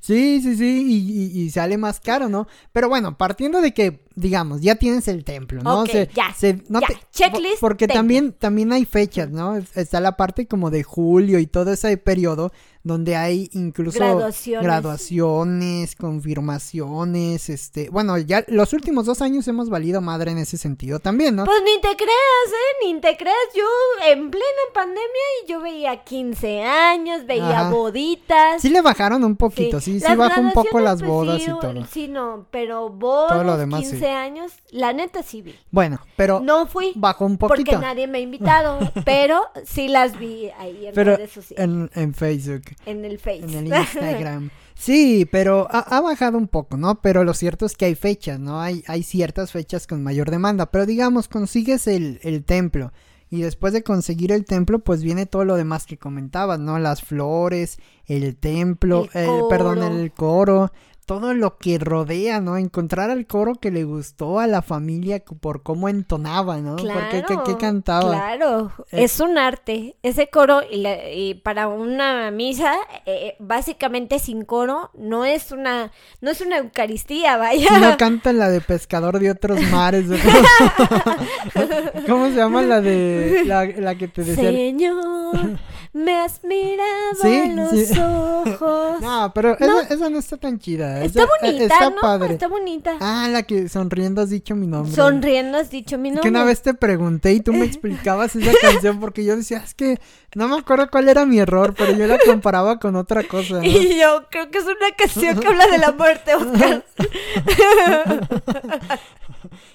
Sí, 0.00 0.40
sí, 0.42 0.56
sí, 0.56 0.84
y, 0.86 1.38
y- 1.40 1.42
y 1.42 1.50
sale 1.50 1.76
más 1.78 2.00
caro, 2.00 2.28
¿no? 2.28 2.46
Pero 2.72 2.88
bueno, 2.88 3.16
partiendo 3.18 3.60
de 3.60 3.72
que, 3.74 4.00
digamos, 4.14 4.60
ya 4.62 4.74
tienes 4.76 5.08
el 5.08 5.24
templo, 5.24 5.62
¿no? 5.62 5.82
Ok, 5.82 5.90
Se- 5.90 6.10
ya, 6.14 6.32
se- 6.34 6.62
no 6.68 6.80
ya, 6.80 6.88
te- 6.88 6.98
checklist, 7.12 7.60
Porque 7.60 7.86
templo. 7.86 7.98
también, 8.00 8.32
también 8.32 8.72
hay 8.72 8.84
fechas, 8.84 9.30
¿no? 9.30 9.56
Es- 9.56 9.76
Está 9.76 10.00
la 10.00 10.16
parte 10.16 10.46
como 10.46 10.70
de 10.70 10.82
julio 10.82 11.38
y 11.38 11.46
todo 11.46 11.72
ese 11.72 11.96
periodo 11.96 12.52
donde 12.84 13.16
hay 13.16 13.48
incluso 13.52 13.98
Graduaciones. 13.98 14.64
graduaciones, 14.64 15.94
confirmaciones, 15.96 17.48
este, 17.48 17.88
bueno, 17.90 18.18
ya 18.18 18.44
los 18.48 18.72
últimos 18.72 19.06
dos 19.06 19.22
años 19.22 19.46
hemos 19.48 19.68
valido 19.70 20.00
madre 20.00 20.32
en 20.32 20.38
ese 20.38 20.56
sentido 20.58 20.98
también, 20.98 21.36
¿no? 21.36 21.44
Pues 21.44 21.62
ni 21.64 21.80
te 21.80 21.96
creas, 21.96 22.48
¿eh? 22.48 22.86
Ni 22.86 23.00
te 23.00 23.16
creas. 23.16 23.36
Yo 23.54 23.64
en 24.08 24.30
plena 24.30 24.46
pandemia 24.74 25.02
y 25.44 25.48
yo 25.48 25.60
veía 25.60 26.02
15 26.02 26.62
años, 26.62 27.26
veía 27.26 27.60
Ajá. 27.60 27.70
boditas. 27.70 28.60
Sí 28.62 28.68
le 28.68 28.80
bajaron 28.82 29.24
un 29.24 29.36
poquito, 29.36 29.80
sí, 29.80 30.00
sí, 30.00 30.06
Las 30.06 30.16
bajó 30.16 30.40
un 30.40 30.52
poco 30.52 30.80
las 30.80 30.98
pues, 31.00 31.10
bodas 31.10 31.42
sí, 31.42 31.50
y 31.50 31.60
todo. 31.60 31.86
Sí, 31.90 32.08
no, 32.08 32.46
pero 32.50 32.88
bodas, 32.90 33.32
Todo 33.32 33.44
lo 33.44 33.56
demás, 33.56 33.80
15 33.80 33.98
sí. 33.98 34.04
años, 34.06 34.52
la 34.70 34.92
neta 34.92 35.22
sí 35.22 35.42
vi. 35.42 35.54
Bueno, 35.70 36.00
pero 36.16 36.40
No 36.40 36.66
fui 36.66 36.92
bajó 36.96 37.26
un 37.26 37.38
porque 37.38 37.62
poquito. 37.62 37.80
nadie 37.80 38.06
me 38.06 38.18
ha 38.18 38.20
invitado, 38.22 38.78
pero 39.04 39.42
sí 39.64 39.88
las 39.88 40.18
vi 40.18 40.50
ahí 40.58 40.86
en 40.86 40.94
Pero 40.94 41.16
redes 41.16 41.30
sociales, 41.32 41.64
en, 41.64 41.90
en 41.94 42.14
Facebook. 42.14 42.62
En 42.86 43.04
el 43.04 43.18
Face. 43.18 43.44
En 43.44 43.54
el 43.54 43.66
Instagram. 43.78 44.50
Sí, 44.74 45.28
pero 45.30 45.68
ha, 45.70 45.80
ha 45.80 46.00
bajado 46.00 46.38
un 46.38 46.48
poco, 46.48 46.76
¿no? 46.76 47.00
Pero 47.00 47.24
lo 47.24 47.34
cierto 47.34 47.66
es 47.66 47.76
que 47.76 47.84
hay 47.84 47.94
fechas, 47.94 48.40
¿no? 48.40 48.60
Hay, 48.60 48.82
hay 48.86 49.02
ciertas 49.02 49.52
fechas 49.52 49.86
con 49.86 50.02
mayor 50.02 50.30
demanda. 50.30 50.70
Pero 50.70 50.86
digamos, 50.86 51.28
consigues 51.28 51.86
el, 51.86 52.20
el 52.22 52.44
templo. 52.44 52.92
Y 53.32 53.40
después 53.40 53.72
de 53.72 53.82
conseguir 53.82 54.30
el 54.30 54.44
templo, 54.44 54.80
pues 54.80 55.02
viene 55.02 55.24
todo 55.24 55.46
lo 55.46 55.56
demás 55.56 55.86
que 55.86 55.96
comentabas, 55.96 56.60
¿no? 56.60 56.78
Las 56.78 57.02
flores, 57.02 57.78
el 58.04 58.36
templo, 58.36 59.08
El 59.14 59.24
eh, 59.24 59.42
perdón, 59.48 59.82
el 59.82 60.12
coro. 60.12 60.70
Todo 61.04 61.34
lo 61.34 61.58
que 61.58 61.78
rodea, 61.78 62.40
¿no? 62.40 62.56
Encontrar 62.56 63.10
al 63.10 63.26
coro 63.26 63.56
que 63.56 63.72
le 63.72 63.82
gustó 63.82 64.38
a 64.38 64.46
la 64.46 64.62
familia 64.62 65.22
por 65.40 65.64
cómo 65.64 65.88
entonaba, 65.88 66.58
¿no? 66.58 66.76
Claro, 66.76 67.00
Porque 67.00 67.24
qué, 67.26 67.36
qué 67.44 67.56
cantaba. 67.58 68.12
Claro, 68.12 68.72
Eh. 68.92 69.02
es 69.04 69.18
un 69.18 69.36
arte. 69.36 69.96
Ese 70.04 70.28
coro 70.30 70.60
y, 70.70 70.76
la- 70.78 71.10
y 71.12 71.34
para 71.34 71.66
una 71.66 72.30
misa, 72.30 72.72
eh, 73.04 73.34
básicamente 73.40 74.20
sin 74.20 74.44
coro, 74.44 74.90
no 74.94 75.24
es 75.24 75.50
una, 75.50 75.90
no 76.20 76.30
es 76.30 76.40
una 76.40 76.58
Eucaristía, 76.58 77.36
vaya. 77.36 77.66
Si 77.68 77.80
no 77.80 77.96
cantan 77.96 78.38
la 78.38 78.48
de 78.48 78.60
pescador 78.60 79.18
de 79.18 79.32
otros 79.32 79.60
mares. 79.72 80.06
¿Cómo 82.08 82.26
se 82.28 82.36
llama 82.36 82.62
la 82.62 82.80
de 82.80 83.42
la, 83.46 83.64
la 83.66 83.94
que 83.96 84.08
te 84.08 84.22
decía? 84.22 84.50
Señor, 84.50 85.58
me 85.94 86.18
has 86.20 86.42
mirado 86.42 87.14
Sí, 87.20 87.28
a 87.40 87.46
los 87.54 87.70
sí. 87.88 87.98
ojos. 88.00 89.00
No, 89.02 89.30
pero 89.34 89.56
No. 89.60 89.80
Esa, 89.80 89.94
esa 89.94 90.08
no 90.10 90.18
está 90.18 90.36
tan 90.38 90.58
chida. 90.58 91.04
está 91.04 91.22
esa- 91.24 91.28
eh, 91.32 91.36
bonita, 91.50 91.64
Está 91.74 91.90
¿no? 91.90 91.96
padre. 92.00 92.32
Está 92.34 92.48
bonita. 92.48 92.96
Ah, 93.00 93.28
la 93.30 93.42
que 93.42 93.68
sonriendo 93.68 94.22
has 94.22 94.30
dicho 94.30 94.54
mi 94.56 94.66
nombre. 94.66 94.94
Sonriendo 94.94 95.58
has 95.58 95.70
dicho 95.70 95.98
mi 95.98 96.08
nombre. 96.10 96.22
Que 96.22 96.28
una 96.30 96.44
vez 96.44 96.62
te 96.62 96.72
pregunté 96.74 97.32
y 97.32 97.40
tú 97.40 97.52
me 97.52 97.64
explicabas 97.66 98.34
esa 98.36 98.52
canción 98.60 99.00
porque 99.00 99.24
yo 99.24 99.36
decía, 99.36 99.58
es 99.58 99.74
que 99.74 100.00
no 100.34 100.48
me 100.48 100.56
acuerdo 100.58 100.88
cuál 100.90 101.08
era 101.10 101.26
mi 101.26 101.38
error, 101.38 101.74
pero 101.76 101.92
yo 101.92 102.06
la 102.06 102.18
comparaba 102.18 102.78
con 102.78 102.96
otra 102.96 103.22
cosa. 103.24 103.56
¿no? 103.56 103.62
Y 103.64 103.98
yo 104.00 104.26
creo 104.30 104.50
que 104.50 104.58
es 104.58 104.64
una 104.64 104.90
canción 104.96 105.38
que 105.38 105.46
habla 105.46 105.66
de 105.66 105.78
la 105.78 105.92
muerte, 105.92 106.34
Oscar. 106.34 106.84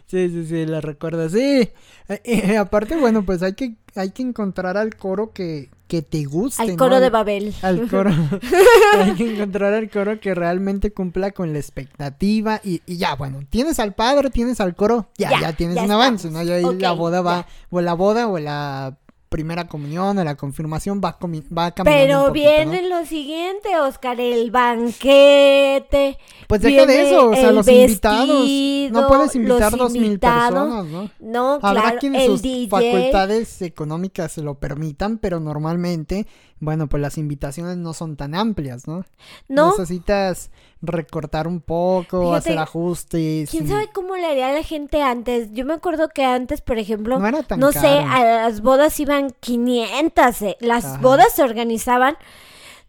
Sí, 0.06 0.30
sí, 0.30 0.46
sí, 0.46 0.66
la 0.66 0.82
recuerdo. 0.82 1.30
Sí. 1.30 1.70
Eh, 2.10 2.22
eh, 2.24 2.58
aparte, 2.58 2.96
bueno, 2.96 3.24
pues 3.26 3.44
hay 3.44 3.54
que, 3.54 3.76
hay 3.96 4.12
que 4.12 4.24
encontrar 4.24 4.78
al 4.78 4.96
coro 4.96 5.32
que, 5.34 5.70
que 5.88 6.02
te 6.02 6.26
guste. 6.26 6.62
Al 6.62 6.78
coro 6.78 7.00
de 7.00 7.10
Babel. 7.10 7.54
al 7.62 7.88
coro. 7.90 8.12
Hay 9.00 9.14
que 9.14 9.34
encontrar 9.34 9.74
al 9.74 9.90
coro 9.90 10.20
que 10.20 10.34
realmente 10.36 10.92
cumpla 10.92 11.32
con 11.32 11.54
la 11.54 11.60
expectativa. 11.60 12.62
Y, 12.64 12.82
y 12.86 12.98
ya, 12.98 13.16
bueno, 13.16 13.40
tienes 13.50 13.80
al 13.80 13.94
padre, 13.96 14.30
tienes 14.30 14.60
al 14.62 14.76
coro, 14.76 15.10
ya, 15.18 15.32
ya, 15.32 15.42
Ya, 15.42 15.54
tienes 15.54 15.76
ya 15.76 15.84
un 15.84 15.92
avance. 15.92 16.30
¿no? 16.30 16.44
Ya 16.44 16.56
ahí 16.56 16.66
la 16.80 16.92
boda 16.92 17.22
va, 17.22 17.48
o 17.70 17.82
la 17.82 17.94
boda 17.94 18.28
o 18.28 18.38
la 18.40 18.98
primera 19.30 19.68
comunión 19.68 20.18
o 20.18 20.24
la 20.24 20.36
confirmación 20.36 21.02
va, 21.04 21.20
comi- 21.20 21.44
va 21.56 21.72
caminando. 21.72 21.84
Pero 22.06 22.20
un 22.22 22.28
poquito, 22.28 22.50
¿no? 22.66 22.72
viene 22.72 22.90
lo 22.90 23.06
siguiente, 23.06 23.78
Oscar, 23.80 24.20
el 24.20 24.52
banquete. 24.52 26.18
Pues 26.48 26.62
deja 26.62 26.86
de 26.86 27.08
eso, 27.08 27.30
o 27.30 27.36
sea, 27.36 27.52
los 27.52 27.68
invitados. 27.68 28.50
No 28.92 29.08
puedes 29.08 29.36
invitar 29.36 29.76
dos 29.76 29.92
mil 29.94 30.20
personas, 30.20 30.86
¿no? 30.86 31.10
No, 31.20 31.60
Habrá 31.62 31.82
claro, 31.82 31.98
quienes 32.00 32.22
el 32.24 32.28
sus 32.32 32.42
DJ. 32.42 32.70
facultades 32.70 33.62
económicas 33.62 34.32
se 34.32 34.42
lo 34.42 34.56
permitan, 34.56 35.18
pero 35.18 35.40
normalmente, 35.40 36.26
bueno, 36.60 36.88
pues 36.88 37.02
las 37.02 37.18
invitaciones 37.18 37.78
no 37.78 37.94
son 37.94 38.16
tan 38.16 38.34
amplias, 38.36 38.88
¿no? 38.88 39.06
No, 39.48 39.72
Necesitas 39.72 40.50
recortar 40.82 41.48
un 41.48 41.60
poco, 41.62 42.22
Fíjate, 42.22 42.38
hacer 42.38 42.58
ajustes. 42.60 43.50
quién 43.50 43.68
sabe 43.68 43.90
cómo 43.94 44.16
le 44.16 44.26
haría 44.26 44.52
la 44.52 44.64
gente 44.64 45.02
antes. 45.02 45.50
Yo 45.54 45.66
me 45.66 45.74
acuerdo 45.74 46.10
que 46.10 46.24
antes, 46.26 46.62
por 46.62 46.78
ejemplo, 46.78 47.20
No 47.20 47.28
era 47.28 47.44
tan 47.44 47.60
no 47.60 47.72
sé, 47.72 47.88
a 47.88 48.24
las 48.24 48.62
bodas 48.62 49.00
iban 49.00 49.32
500. 49.40 50.42
eh, 50.42 50.58
Las 50.60 50.86
Ajá. 50.86 50.98
bodas 51.00 51.34
se 51.36 51.44
organizaban. 51.44 52.18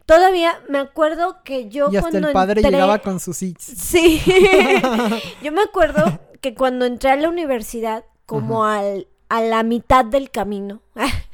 Todavía 0.06 0.58
me 0.70 0.78
acuerdo 0.78 1.42
que 1.44 1.68
yo 1.68 1.90
Y 1.92 1.96
hasta 1.98 2.08
cuando 2.10 2.28
el 2.28 2.32
padre 2.32 2.62
entré- 2.62 2.70
llegaba 2.70 2.98
con 3.00 3.20
sus 3.20 3.42
hits. 3.42 3.62
Sí. 3.64 4.22
Yo 5.42 5.52
me 5.52 5.60
acuerdo 5.60 6.18
que 6.40 6.54
cuando 6.54 6.86
entré 6.86 7.10
a 7.10 7.16
la 7.16 7.28
universidad, 7.28 8.04
como 8.24 8.64
al, 8.64 9.06
a 9.28 9.42
la 9.42 9.62
mitad 9.64 10.06
del 10.06 10.30
camino, 10.30 10.80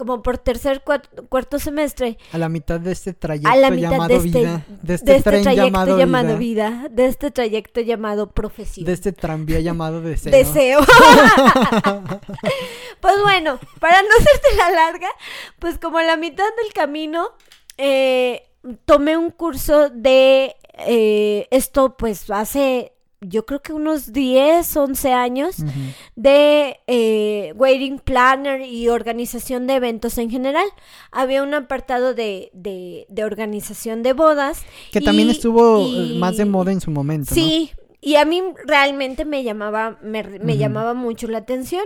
como 0.00 0.22
por 0.22 0.38
tercer, 0.38 0.80
cuarto, 0.80 1.26
cuarto 1.28 1.58
semestre, 1.58 2.16
A 2.32 2.38
la 2.38 2.48
mitad 2.48 2.80
de 2.80 2.92
este 2.92 3.12
trayecto 3.12 3.50
a 3.50 3.56
la 3.56 3.70
mitad 3.70 3.90
llamado 3.90 4.08
de 4.08 4.16
este, 4.16 4.38
vida. 4.38 4.64
De 4.80 4.94
este, 4.94 5.12
de 5.12 5.18
este 5.18 5.30
tren 5.30 5.42
trayecto 5.42 5.66
llamado, 5.66 5.98
llamado 5.98 6.38
vida. 6.38 6.70
vida. 6.70 6.88
de 6.90 7.04
este 7.04 7.30
trayecto 7.30 7.82
llamado 7.82 8.30
profesión. 8.30 8.86
De 8.86 8.94
este 8.94 9.12
tranvía 9.12 9.60
llamado 9.60 10.00
deseo. 10.00 10.32
Deseo. 10.32 10.80
pues 13.00 13.14
bueno, 13.22 13.60
para 13.78 14.00
no 14.00 14.08
hacerte 14.18 14.56
la 14.56 14.70
larga, 14.70 15.08
pues 15.58 15.78
como 15.78 15.98
a 15.98 16.02
la 16.02 16.16
mitad 16.16 16.48
del 16.62 16.72
camino, 16.72 17.32
eh, 17.76 18.48
tomé 18.86 19.18
un 19.18 19.30
curso 19.30 19.90
de 19.90 20.56
eh, 20.78 21.46
esto, 21.50 21.98
pues 21.98 22.30
hace, 22.30 22.94
yo 23.20 23.44
creo 23.44 23.60
que 23.60 23.72
unos 23.74 24.12
10, 24.12 24.76
11 24.76 25.12
años, 25.12 25.56
de 26.16 26.80
eh, 26.86 27.52
wedding 27.56 27.98
planner 27.98 28.62
y 28.62 28.88
organización 28.88 29.66
de 29.66 29.74
eventos 29.74 30.16
en 30.18 30.30
general. 30.30 30.64
Había 31.12 31.42
un 31.42 31.52
apartado 31.54 32.14
de, 32.14 32.50
de, 32.54 33.06
de 33.10 33.24
organización 33.24 34.02
de 34.02 34.14
bodas. 34.14 34.62
Que 34.90 35.00
también 35.02 35.28
estuvo 35.30 35.80
y- 35.86 36.16
eh, 36.16 36.18
más 36.18 36.36
de 36.38 36.46
moda 36.46 36.72
en 36.72 36.80
su 36.80 36.90
momento. 36.90 37.30
¿no? 37.30 37.34
Sí, 37.34 37.70
y 38.00 38.14
a 38.16 38.24
mí 38.24 38.42
realmente 38.66 39.24
me 39.26 39.42
llamaba, 39.44 39.98
me, 40.02 40.22
me 40.22 40.56
llamaba 40.56 40.94
mucho 40.94 41.26
la 41.28 41.38
atención. 41.38 41.84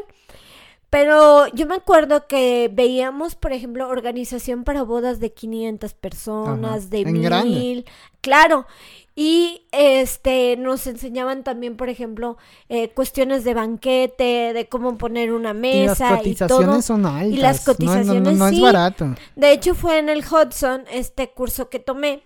Pero 0.91 1.49
yo 1.49 1.67
me 1.67 1.75
acuerdo 1.75 2.29
que 2.29 2.71
veíamos, 2.73 3.35
por 3.35 3.53
ejemplo, 3.53 3.89
organización 3.89 4.63
para 4.63 4.85
bodas 4.85 5.19
de 5.19 5.33
500 5.33 5.93
personas, 5.95 6.83
Ajá, 6.83 6.89
de 6.91 7.01
en 7.01 7.21
grande. 7.23 7.51
mil, 7.51 7.85
claro. 8.21 8.67
Y 9.17 9.63
este 9.71 10.57
nos 10.57 10.87
enseñaban 10.89 11.45
también, 11.45 11.77
por 11.77 11.89
ejemplo, 11.89 12.37
eh, 12.69 12.89
cuestiones 12.91 13.45
de 13.45 13.55
banquete, 13.55 14.53
de 14.53 14.69
cómo 14.69 14.99
poner 14.99 15.33
una 15.33 15.51
Y 15.51 15.87
las 15.87 16.01
mesa 16.01 16.15
y, 16.15 16.17
cotizaciones 16.19 16.67
todo. 16.67 16.83
son 16.83 17.07
altas. 17.07 17.33
Y 17.33 17.37
las 17.37 17.65
no- 17.67 17.73
no- 17.75 17.79
no- 17.79 17.93
cotizaciones, 17.95 18.39
no, 18.39 18.49
es 18.49 18.55
sí. 18.57 18.61
barato. 18.61 19.15
De 19.37 19.53
hecho, 19.53 19.75
fue 19.77 19.99
en 19.99 20.09
el 20.09 20.25
Hudson 20.25 20.85
este 20.91 21.31
curso 21.31 21.69
que 21.71 21.79
tomé. 21.79 22.23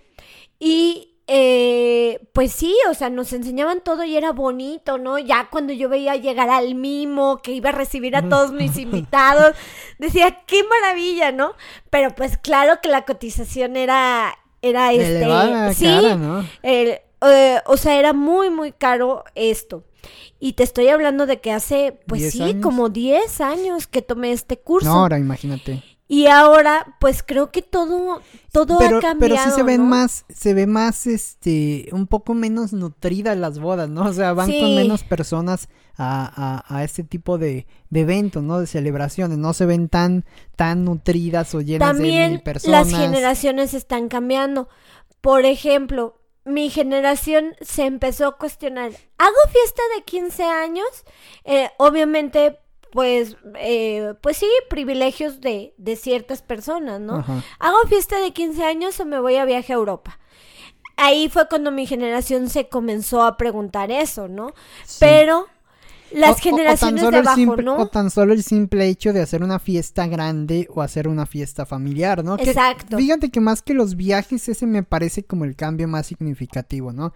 Y 0.59 1.15
eh, 1.31 2.27
pues 2.33 2.53
sí, 2.53 2.75
o 2.91 2.95
sea, 2.95 3.11
nos 3.11 3.35
enseñaban 3.35 3.83
todo 3.85 4.03
y 4.03 4.17
era 4.17 4.33
bonito, 4.33 4.97
¿no? 4.97 5.19
Ya 5.19 5.49
cuando 5.51 5.75
yo 5.75 5.91
veía 5.91 6.17
llegar 6.17 6.49
al 6.49 6.75
mimo, 6.75 7.43
que 7.43 7.53
iba 7.53 7.69
a 7.69 7.73
recibir 7.73 8.17
a 8.17 8.27
todos 8.31 8.53
mis 8.53 8.79
invitados, 8.79 9.55
decía, 9.99 10.39
qué 10.47 10.63
maravilla, 10.65 11.31
¿no? 11.33 11.53
Pero 11.91 12.15
pues 12.15 12.39
claro 12.39 12.81
que 12.83 12.89
la 12.89 13.05
cotización 13.05 13.77
era, 13.77 14.35
era 14.63 14.93
este, 14.93 15.17
Elevada, 15.17 15.73
sí, 15.75 15.85
cara, 15.85 16.17
¿no? 16.17 16.45
el- 16.63 16.99
eh, 17.21 17.59
o 17.67 17.77
sea, 17.77 17.99
era 17.99 18.13
muy, 18.13 18.49
muy 18.51 18.71
caro 18.73 19.25
esto. 19.35 19.85
Y 20.39 20.53
te 20.53 20.63
estoy 20.63 20.89
hablando 20.89 21.27
de 21.27 21.41
que 21.41 21.51
hace, 21.51 21.99
pues 22.07 22.21
¿Diez 22.21 22.33
sí, 22.35 22.43
años? 22.43 22.63
como 22.63 22.89
10 22.91 23.41
años 23.41 23.89
que 23.89 24.03
tomé 24.03 24.31
este 24.31 24.57
curso. 24.59 24.89
No, 24.89 25.01
ahora 25.01 25.19
imagínate. 25.19 25.83
Y 26.11 26.27
ahora, 26.27 26.97
pues 27.01 27.23
creo 27.23 27.51
que 27.51 27.61
todo, 27.61 28.23
todo 28.51 28.79
pero, 28.79 28.97
ha 28.97 29.01
cambiado. 29.03 29.35
pero 29.37 29.37
sí 29.37 29.55
se 29.55 29.63
ven 29.63 29.83
¿no? 29.83 29.89
más, 29.89 30.25
se 30.31 30.55
ve 30.55 30.67
más, 30.67 31.07
este, 31.07 31.91
un 31.93 32.07
poco 32.07 32.33
menos 32.33 32.73
nutridas 32.73 33.37
las 33.37 33.59
bodas, 33.59 33.91
¿no? 33.91 34.07
O 34.07 34.13
sea, 34.15 34.33
van 34.33 34.51
con 34.51 34.75
menos 34.75 35.05
personas 35.05 35.69
a, 35.99 36.65
a, 36.67 36.77
a 36.77 36.85
este 36.85 37.05
tipo 37.05 37.37
de, 37.37 37.67
de 37.91 38.01
eventos, 38.01 38.43
¿no? 38.43 38.59
De 38.59 38.67
celebraciones, 38.67 39.37
no 39.37 39.53
se 39.53 39.67
ven 39.67 39.91
tan, 39.91 40.25
tan 40.57 40.87
nutridas 40.87 41.55
o 41.55 41.61
llenas 41.61 41.99
de 41.99 42.03
mil 42.03 42.41
personas. 42.41 42.91
las 42.91 43.01
generaciones 43.01 43.75
están 43.75 44.09
cambiando. 44.09 44.71
Por 45.21 45.45
ejemplo, 45.45 46.19
mi 46.47 46.71
generación 46.71 47.55
se 47.61 47.85
empezó 47.85 48.29
a 48.29 48.39
cuestionar, 48.39 48.93
¿hago 49.19 49.37
fiesta 49.53 49.83
de 49.95 50.05
15 50.05 50.43
años? 50.45 50.87
Eh, 51.45 51.69
obviamente, 51.77 52.59
pues, 52.93 53.37
eh, 53.57 54.15
pues 54.21 54.37
sí, 54.39 54.47
privilegios 54.71 55.41
de, 55.41 55.75
de 55.77 55.97
ciertas 55.97 56.43
personas, 56.43 57.01
¿no? 57.01 57.17
Ajá. 57.17 57.43
¿Hago 57.59 57.77
fiesta 57.89 58.19
de 58.21 58.33
15 58.33 58.65
años 58.65 58.99
o 59.01 59.05
me 59.05 59.21
voy 59.21 59.37
a 59.37 59.45
viaje 59.45 59.73
a 59.73 59.77
Europa? 59.77 60.19
Ahí 60.97 61.29
fue 61.29 61.49
cuando 61.49 61.71
mi 61.71 61.87
generación 61.87 62.49
se 62.51 62.69
comenzó 62.69 63.23
a 63.23 63.37
preguntar 63.37 63.91
eso, 63.93 64.27
¿no? 64.29 64.49
Sí. 64.85 64.97
Pero 65.01 65.41
O- 65.41 65.47
las 66.13 66.31
o- 66.31 66.33
o 66.33 66.37
generaciones 66.39 67.01
solo 67.03 67.11
de 67.13 67.19
abajo, 67.19 67.37
simple- 67.37 67.63
¿no? 67.63 67.77
O 67.77 67.87
tan 67.87 68.11
solo 68.11 68.33
el 68.33 68.43
simple 68.43 68.89
hecho 68.89 69.13
de 69.13 69.21
hacer 69.23 69.43
una 69.45 69.59
fiesta 69.59 70.07
grande 70.09 70.67
o 70.75 70.83
hacer 70.83 71.07
una 71.07 71.27
fiesta 71.27 71.67
familiar, 71.67 72.25
¿no? 72.25 72.37
Que 72.37 72.51
Exacto. 72.51 72.97
fíjate 72.97 73.31
que 73.31 73.41
más 73.41 73.63
que 73.63 73.75
los 73.75 73.95
viajes, 73.95 74.49
ese 74.49 74.67
me 74.67 74.83
parece 74.83 75.23
como 75.23 75.45
el 75.45 75.55
cambio 75.55 75.87
más 75.87 76.07
significativo, 76.07 76.93
¿no? 76.93 77.13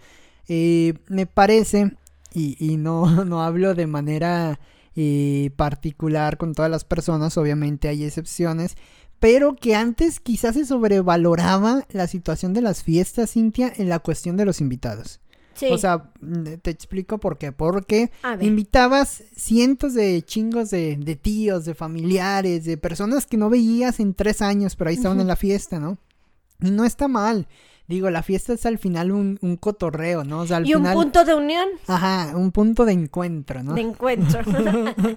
Eh, 0.49 0.95
me 1.09 1.27
parece, 1.27 1.93
y, 2.33 2.57
y 2.65 2.77
no, 2.77 3.07
no 3.25 3.43
hablo 3.43 3.75
de 3.75 3.87
manera 3.89 4.61
eh, 4.97 5.51
particular 5.57 6.37
con 6.37 6.55
todas 6.55 6.71
las 6.71 6.85
personas, 6.85 7.37
obviamente 7.39 7.89
hay 7.89 8.05
excepciones, 8.05 8.77
pero 9.21 9.55
que 9.55 9.75
antes 9.75 10.21
quizás 10.21 10.55
se 10.55 10.65
sobrevaloraba 10.65 11.87
la 11.93 12.07
situación 12.07 12.53
de 12.53 12.63
las 12.63 12.83
fiestas, 12.83 13.33
Cintia, 13.33 13.73
en 13.77 13.89
la 13.89 14.01
cuestión 14.01 14.37
de 14.37 14.45
los 14.45 14.61
invitados. 14.61 15.21
Sí. 15.55 15.67
O 15.71 15.79
sea, 15.79 16.11
mm, 16.21 16.55
te 16.63 16.71
explico 16.71 17.19
por 17.19 17.39
qué. 17.39 17.53
Porque 17.53 18.11
invitabas 18.41 19.23
cientos 19.37 19.95
de 19.95 20.23
chingos 20.23 20.71
de, 20.71 20.97
de 20.97 21.15
tíos, 21.15 21.65
de 21.65 21.75
familiares, 21.75 22.65
de 22.65 22.77
personas 22.77 23.27
que 23.27 23.37
no 23.37 23.51
veías 23.51 24.01
en 24.01 24.15
tres 24.15 24.43
años, 24.43 24.77
pero 24.77 24.91
ahí 24.91 24.97
estaban 24.97 25.21
en 25.21 25.29
la 25.29 25.37
fiesta, 25.37 25.79
¿no? 25.79 25.99
Y 26.61 26.71
no 26.71 26.85
está 26.85 27.07
mal. 27.07 27.47
Digo, 27.89 28.09
la 28.11 28.23
fiesta 28.23 28.53
es 28.55 28.65
al 28.65 28.79
final 28.79 29.11
un, 29.13 29.39
un 29.43 29.57
cotorreo, 29.57 30.25
¿no? 30.25 30.41
O 30.41 30.47
sea, 30.47 30.59
al 30.59 30.67
y 30.69 30.75
un 30.75 30.85
punto 30.93 31.25
de 31.25 31.35
unión, 31.35 31.69
Ajá, 31.89 32.33
un 32.37 32.51
punto 32.53 32.85
de 32.85 32.93
encuentro, 32.93 33.63
¿no? 33.63 33.75
de 33.75 33.81
encuentro. 33.83 34.41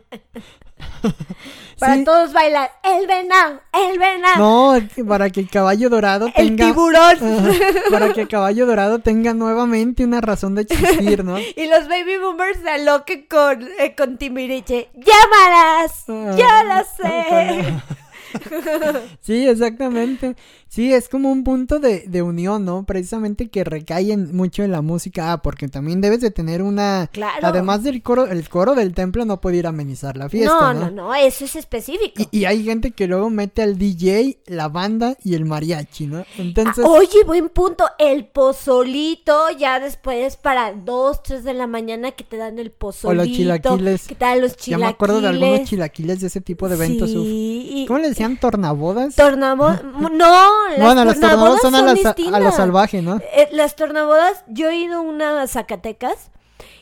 Para 1.80 1.96
Sí. 1.96 2.04
todos 2.06 2.34
bailar, 2.34 2.72
el 2.84 3.06
venado, 3.08 3.62
el 3.74 4.00
venado, 4.00 4.38
No, 4.40 5.06
para 5.08 5.30
que 5.30 5.42
el 5.42 5.50
caballo 5.50 5.90
dorado 5.90 6.28
el 6.28 6.34
tenga. 6.56 6.66
tiburón. 6.68 7.18
Ajá, 7.22 7.50
para 7.92 8.14
que 8.14 8.22
el 8.22 8.28
caballo 8.28 8.66
dorado 8.66 9.00
tenga 9.00 9.34
nuevamente 9.34 10.04
una 10.04 10.22
razón 10.22 10.56
de 10.56 10.64
existir, 10.64 11.24
¿no? 11.24 11.38
Y 11.56 11.68
los 11.68 11.88
baby 11.88 12.18
boomers 12.18 12.60
se 12.60 12.70
aloquen 12.70 13.26
con, 13.30 13.68
eh, 13.80 13.94
con 13.96 14.18
Timbiriche. 14.18 14.90
¡Llámalas! 14.96 16.06
¡Ya 16.38 16.60
Ah, 16.60 16.64
lo 16.64 16.86
sé! 17.06 17.74
Sí, 19.22 19.48
exactamente. 19.48 20.36
Sí, 20.76 20.94
es 20.94 21.08
como 21.08 21.32
un 21.32 21.46
punto 21.46 21.80
de, 21.80 22.04
de 22.06 22.22
unión, 22.22 22.66
¿no? 22.66 22.86
Precisamente 22.86 23.48
que 23.50 23.64
recae 23.64 24.12
en- 24.12 24.36
mucho 24.36 24.62
en 24.64 24.72
la 24.74 24.82
música. 24.82 25.32
Ah, 25.32 25.42
porque 25.42 25.70
también 25.70 26.02
debes 26.02 26.20
de 26.20 26.32
tener 26.32 26.62
una... 26.62 27.10
Claro. 27.14 27.48
Además 27.48 27.84
del 27.84 28.02
coro, 28.04 28.26
el 28.28 28.50
coro 28.50 28.76
del 28.76 28.94
templo 28.94 29.24
no 29.24 29.40
puede 29.40 29.56
ir 29.58 29.68
a 29.68 29.70
amenizar 29.70 30.18
la 30.18 30.28
fiesta, 30.28 30.74
no, 30.74 30.80
¿no? 30.82 30.86
no, 30.92 30.92
no, 30.92 31.16
eso 31.16 31.46
es 31.46 31.56
específico. 31.56 32.22
Y, 32.32 32.40
y 32.40 32.44
hay 32.46 32.64
gente 32.66 32.92
que 32.92 33.08
luego 33.08 33.30
mete 33.30 33.62
al 33.62 33.78
DJ, 33.78 34.40
la 34.48 34.68
banda 34.68 35.16
y 35.24 35.36
el 35.36 35.46
mariachi, 35.46 36.08
¿no? 36.08 36.26
Entonces... 36.38 36.84
Ah, 36.86 36.90
oye, 36.90 37.24
buen 37.26 37.48
punto. 37.48 37.86
El 37.98 38.26
pozolito, 38.26 39.50
ya 39.58 39.80
después 39.80 40.36
para 40.36 40.74
2, 40.74 41.24
3 41.24 41.44
de 41.46 41.54
la 41.54 41.68
mañana 41.68 42.12
que 42.12 42.26
te 42.26 42.36
dan 42.36 42.60
el 42.60 42.72
pozolito. 42.72 43.24
chilaquiles. 43.26 44.08
Que 44.08 44.16
te 44.16 44.26
dan 44.26 44.42
los 44.42 44.52
ya 44.52 44.58
chilaquiles. 44.58 44.80
me 44.90 44.94
acuerdo 44.94 45.22
de 45.22 45.28
algunos 45.30 45.64
chilaquiles 45.64 46.20
de 46.20 46.28
ese 46.28 46.42
tipo 46.42 46.68
de 46.68 46.76
eventos. 46.76 47.10
uf. 47.12 47.24
Sí, 47.24 47.70
y- 47.72 47.86
¿Cómo 47.86 48.00
le 48.00 48.10
decían? 48.10 48.38
¿Tornabodas? 48.38 49.16
Tornabo- 49.18 49.80
No, 50.12 50.65
las 50.70 50.80
bueno, 50.80 51.06
las 51.06 51.20
tornabodas 51.20 51.62
son 51.62 51.76
a, 51.76 51.82
la 51.82 52.50
a 52.50 52.52
salvaje, 52.52 53.02
¿no? 53.02 53.18
Eh, 53.34 53.50
las 53.52 53.76
tornabodas, 53.76 54.44
yo 54.48 54.70
he 54.70 54.76
ido 54.78 54.98
a 54.98 55.02
una 55.02 55.42
a 55.42 55.48
Zacatecas 55.48 56.32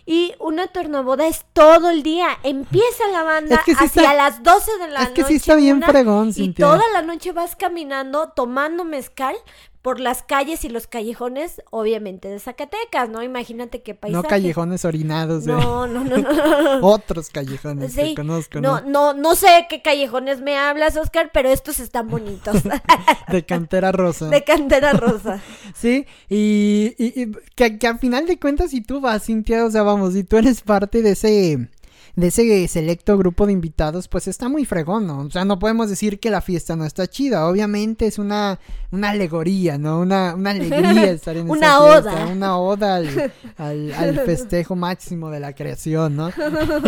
y 0.05 0.33
una 0.39 0.67
tornaboda 0.67 1.27
es 1.27 1.45
todo 1.53 1.89
el 1.89 2.03
día. 2.03 2.27
Empieza 2.43 3.07
la 3.11 3.23
banda 3.23 3.55
Es 3.55 3.61
que 3.63 3.75
sí 3.75 3.85
hacia 3.85 4.01
está- 4.01 4.13
las 4.13 4.43
12 4.43 4.77
de 4.79 4.87
la 4.89 5.03
es 5.03 5.09
que 5.09 5.21
noche. 5.21 5.31
sí 5.33 5.37
está 5.37 5.55
bien 5.55 5.77
una, 5.77 5.87
fregón, 5.87 6.29
Y 6.29 6.33
Cintia. 6.33 6.65
toda 6.65 6.81
la 6.93 7.01
noche 7.01 7.31
vas 7.31 7.55
caminando, 7.55 8.29
tomando 8.29 8.83
mezcal 8.83 9.35
por 9.83 9.99
las 9.99 10.23
calles 10.23 10.65
y 10.65 10.69
los 10.69 10.87
callejones, 10.87 11.61
obviamente 11.69 12.29
de 12.29 12.39
Zacatecas, 12.39 13.09
¿no? 13.09 13.21
Imagínate 13.21 13.83
qué 13.83 13.93
paisaje. 13.93 14.23
No 14.23 14.27
callejones 14.27 14.85
orinados 14.85 15.45
de 15.45 15.51
No, 15.51 15.85
no, 15.85 16.03
no, 16.03 16.17
no. 16.17 16.79
otros 16.87 17.29
callejones 17.29 17.93
Sí, 17.93 18.01
que 18.01 18.15
conozco, 18.15 18.61
no, 18.61 18.81
¿no? 18.81 18.89
no, 18.89 19.13
no 19.13 19.35
sé 19.35 19.67
qué 19.69 19.81
callejones 19.83 20.41
me 20.41 20.57
hablas, 20.57 20.97
Oscar, 20.97 21.29
pero 21.31 21.49
estos 21.49 21.79
están 21.79 22.07
bonitos. 22.09 22.63
De 23.27 23.45
cantera 23.45 23.91
rosa. 23.91 24.29
de 24.29 24.43
cantera 24.43 24.93
rosa. 24.93 25.39
Sí, 25.75 26.05
y, 26.29 26.95
y- 26.97 27.21
y 27.21 27.31
que, 27.55 27.77
que 27.77 27.87
al 27.87 27.99
final 27.99 28.25
de 28.25 28.39
cuentas, 28.39 28.71
si 28.71 28.81
tú 28.81 29.01
vas, 29.01 29.25
Cintia, 29.25 29.65
o 29.65 29.69
sea, 29.71 29.83
vamos, 29.83 30.13
si 30.13 30.23
tú 30.23 30.37
eres 30.37 30.61
parte 30.61 31.01
de 31.01 31.11
ese, 31.11 31.69
de 32.15 32.27
ese 32.27 32.67
selecto 32.67 33.17
grupo 33.17 33.47
de 33.47 33.53
invitados, 33.53 34.07
pues 34.07 34.27
está 34.27 34.47
muy 34.47 34.65
fregón, 34.65 35.07
¿no? 35.07 35.21
O 35.21 35.31
sea, 35.31 35.45
no 35.45 35.57
podemos 35.57 35.89
decir 35.89 36.19
que 36.19 36.29
la 36.29 36.41
fiesta 36.41 36.75
no 36.75 36.85
está 36.85 37.07
chida, 37.07 37.47
obviamente 37.47 38.05
es 38.05 38.19
una, 38.19 38.59
una 38.91 39.09
alegoría, 39.09 39.77
¿no? 39.79 39.99
Una, 39.99 40.35
una 40.35 40.51
alegría 40.51 41.11
estar 41.11 41.35
en 41.37 41.49
Una 41.49 41.67
esa 41.67 41.79
fiesta, 41.91 42.13
oda. 42.25 42.27
una 42.27 42.57
oda 42.59 42.95
al, 42.97 43.33
al, 43.57 43.93
al 43.93 44.19
festejo 44.19 44.75
máximo 44.75 45.31
de 45.31 45.39
la 45.39 45.53
creación, 45.53 46.15
¿no? 46.15 46.29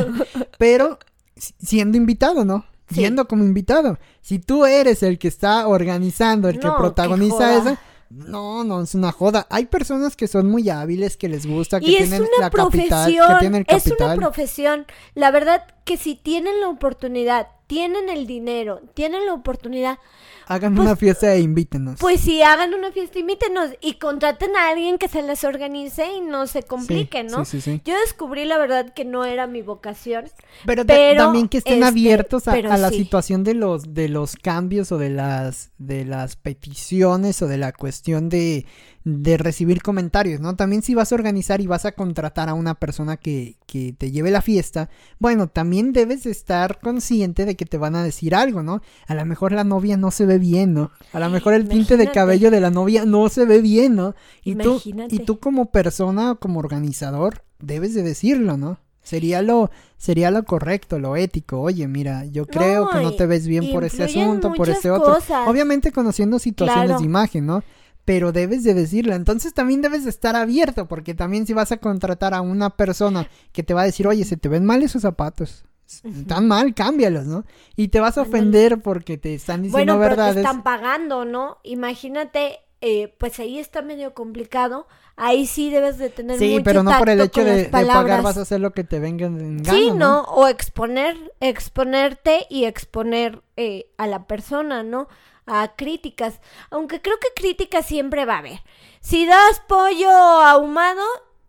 Pero 0.57 0.99
si- 1.35 1.53
siendo 1.59 1.97
invitado, 1.97 2.45
¿no? 2.45 2.65
Sí. 2.89 2.97
Yendo 3.01 3.27
como 3.27 3.43
invitado. 3.43 3.97
Si 4.21 4.37
tú 4.37 4.65
eres 4.65 5.01
el 5.01 5.17
que 5.17 5.27
está 5.27 5.67
organizando, 5.67 6.49
el 6.49 6.59
que 6.59 6.67
No, 6.67 6.77
protagoniza 6.77 7.57
eso, 7.57 7.77
no, 8.09 8.63
no, 8.63 8.81
es 8.81 8.95
una 8.95 9.11
joda. 9.11 9.47
Hay 9.49 9.65
personas 9.65 10.15
que 10.15 10.27
son 10.27 10.47
muy 10.49 10.69
hábiles, 10.69 11.17
que 11.17 11.27
les 11.27 11.45
gusta, 11.45 11.79
que 11.79 11.87
Y 11.87 11.95
es 11.95 12.09
tienen 12.09 12.21
una 12.21 12.45
la 12.45 12.49
capital, 12.49 13.11
que 13.11 13.35
tienen 13.39 13.65
el 13.67 13.75
es 13.75 13.85
una 13.87 13.95
capital. 13.97 14.17
profesión. 14.17 14.85
La 15.15 15.31
verdad 15.31 15.65
que 15.83 15.97
si 15.97 16.15
tienen 16.15 16.61
la 16.61 16.69
oportunidad, 16.69 17.47
tienen 17.67 18.09
el 18.09 18.27
dinero, 18.27 18.81
tienen 18.93 19.25
la 19.25 19.33
oportunidad, 19.33 19.99
Hagan 20.47 20.75
pues- 20.75 20.85
una 20.87 20.95
fiesta 20.95 21.33
e 21.33 21.39
invítenos. 21.39 21.99
pues 21.99 22.21
si 22.21 22.41
hagan 22.41 22.73
una 22.73 22.91
fiesta, 22.91 23.17
invítenos 23.19 23.71
y 23.81 23.95
contraten 23.95 24.55
a 24.55 24.69
alguien 24.69 24.97
que 24.97 25.07
se 25.07 25.21
les 25.23 25.43
organice 25.43 26.05
y 26.13 26.21
no 26.21 26.47
se 26.47 26.63
compliquen, 26.63 27.29
Sí, 27.29 27.35
¿no? 27.35 27.45
sí, 27.45 27.61
sí, 27.61 27.71
sí. 27.73 27.81
Yo 27.85 27.99
descubrí 27.99 28.45
la 28.45 28.57
verdad 28.57 28.93
que 28.93 29.05
no 29.05 29.25
era 29.25 29.47
mi 29.47 29.61
vocación. 29.61 30.25
Pero, 30.65 30.85
ta- 30.85 30.93
pero, 30.93 31.23
también 31.25 31.47
que 31.47 31.57
estén 31.57 31.75
este, 31.75 31.85
abiertos 31.85 32.47
a, 32.47 32.53
a 32.53 32.77
la 32.77 32.89
sí. 32.89 32.97
situación 32.97 33.43
de 33.43 33.53
los 33.55 33.93
de 33.93 34.07
los 34.09 34.35
cambios 34.35 34.91
o 34.91 34.97
de 34.97 35.09
las 35.09 35.71
de 35.77 36.05
las 36.05 36.35
peticiones 36.35 37.41
o 37.41 37.47
de 37.47 37.57
la 37.57 37.71
cuestión 37.73 38.29
de, 38.29 38.65
de 39.05 39.37
recibir 39.37 39.83
comentarios, 39.83 40.41
¿no? 40.41 40.55
También 40.55 40.81
si 40.81 40.95
vas 40.95 41.11
a 41.11 41.15
organizar 41.15 41.61
y 41.61 41.67
vas 41.67 41.85
a 41.85 41.91
contratar 41.91 42.49
a 42.49 42.55
una 42.55 42.73
persona 42.73 43.17
que, 43.17 43.55
que 43.67 43.93
te 43.93 44.09
lleve 44.09 44.31
la 44.31 44.41
fiesta, 44.41 44.89
bueno, 45.19 45.47
también 45.47 45.93
debes 45.93 46.23
de 46.23 46.31
estar 46.31 46.79
consciente 46.79 47.45
de 47.45 47.55
que 47.55 47.65
te 47.67 47.77
van 47.77 47.95
a 47.95 48.03
decir 48.03 48.33
algo, 48.33 48.63
¿no? 48.63 48.81
A 49.07 49.13
lo 49.13 49.23
mejor 49.27 49.51
la 49.51 49.63
novia 49.63 49.95
no 49.95 50.09
se 50.09 50.25
ve 50.25 50.39
bien, 50.39 50.73
¿no? 50.73 50.89
A 51.13 51.19
lo 51.19 51.29
mejor 51.29 51.53
el 51.53 51.67
tinte 51.69 51.97
de 51.97 52.09
cabello 52.09 52.49
de 52.49 52.59
la 52.59 52.71
novia 52.71 53.05
no 53.05 53.29
se 53.29 53.45
ve 53.45 53.61
bien, 53.61 53.95
¿no? 53.95 54.15
Y 54.43 54.55
tú, 54.55 54.81
y 55.09 55.19
tú 55.19 55.39
como 55.39 55.67
persona 55.67 56.31
o 56.31 56.39
como 56.39 56.59
organizador 56.59 57.43
debes 57.59 57.93
de 57.93 58.01
decirlo, 58.01 58.57
¿no? 58.57 58.79
Sería 59.03 59.43
lo, 59.43 59.69
sería 59.97 60.31
lo 60.31 60.45
correcto, 60.45 60.97
lo 60.97 61.15
ético. 61.15 61.61
Oye, 61.61 61.87
mira, 61.87 62.25
yo 62.25 62.47
creo 62.47 62.89
que 62.89 63.03
no 63.03 63.11
te 63.13 63.27
ves 63.27 63.45
bien 63.45 63.71
por 63.71 63.83
este 63.83 64.03
asunto, 64.03 64.51
por 64.53 64.67
este 64.67 64.89
otro. 64.89 65.13
cosas. 65.13 65.47
Obviamente 65.47 65.91
conociendo 65.91 66.39
situaciones 66.39 66.85
Claro. 66.87 66.99
de 66.99 67.05
imagen, 67.05 67.45
¿no? 67.45 67.63
Pero 68.05 68.31
debes 68.31 68.63
de 68.63 68.73
decirlo. 68.73 69.15
Entonces 69.15 69.53
también 69.53 69.81
debes 69.81 70.03
de 70.03 70.11
estar 70.11 70.35
abierto, 70.35 70.87
porque 70.87 71.13
también 71.13 71.45
si 71.47 71.53
vas 71.53 71.71
a 71.71 71.77
contratar 71.77 72.33
a 72.33 72.41
una 72.41 72.69
persona 72.69 73.27
que 73.51 73.63
te 73.63 73.73
va 73.73 73.81
a 73.81 73.85
decir, 73.85 74.07
oye, 74.07 74.23
se 74.23 74.37
te 74.37 74.47
ven 74.47 74.65
mal 74.65 74.83
esos 74.83 75.01
zapatos. 75.01 75.65
Están 76.03 76.47
mal, 76.47 76.73
cámbialos, 76.73 77.25
¿no? 77.25 77.45
Y 77.75 77.89
te 77.89 77.99
vas 77.99 78.17
a 78.17 78.23
ofender 78.23 78.81
porque 78.81 79.17
te 79.17 79.35
están 79.35 79.61
diciendo 79.61 79.97
Bueno, 79.97 80.15
pero 80.15 80.33
te 80.33 80.39
están 80.39 80.63
pagando, 80.63 81.25
¿no? 81.25 81.59
Imagínate, 81.63 82.59
eh, 82.81 83.13
pues 83.19 83.39
ahí 83.39 83.59
está 83.59 83.81
medio 83.83 84.13
complicado. 84.13 84.87
Ahí 85.15 85.45
sí 85.45 85.69
debes 85.69 85.97
de 85.97 86.09
tener 86.09 86.39
Sí, 86.39 86.53
mucho 86.53 86.63
pero 86.63 86.83
no 86.83 86.97
por 86.97 87.09
el 87.09 87.21
hecho 87.21 87.43
de, 87.43 87.65
pagar 87.65 88.21
vas 88.21 88.37
a 88.37 88.41
hacer 88.41 88.59
lo 88.59 88.71
que 88.71 88.83
te 88.83 88.99
venga 88.99 89.27
en 89.27 89.63
gana, 89.63 89.77
Sí, 89.77 89.91
¿no? 89.91 90.23
O 90.23 90.47
exponer, 90.47 91.15
exponerte 91.39 92.47
y 92.49 92.65
exponer 92.65 93.41
eh, 93.55 93.87
a 93.97 94.07
la 94.07 94.27
persona, 94.27 94.83
¿no? 94.83 95.07
A 95.45 95.75
críticas. 95.75 96.39
Aunque 96.69 97.01
creo 97.01 97.17
que 97.19 97.33
críticas 97.35 97.85
siempre 97.85 98.25
va 98.25 98.35
a 98.35 98.39
haber. 98.39 98.59
Si 98.99 99.25
das 99.25 99.61
pollo 99.67 100.09
ahumado, 100.09 101.03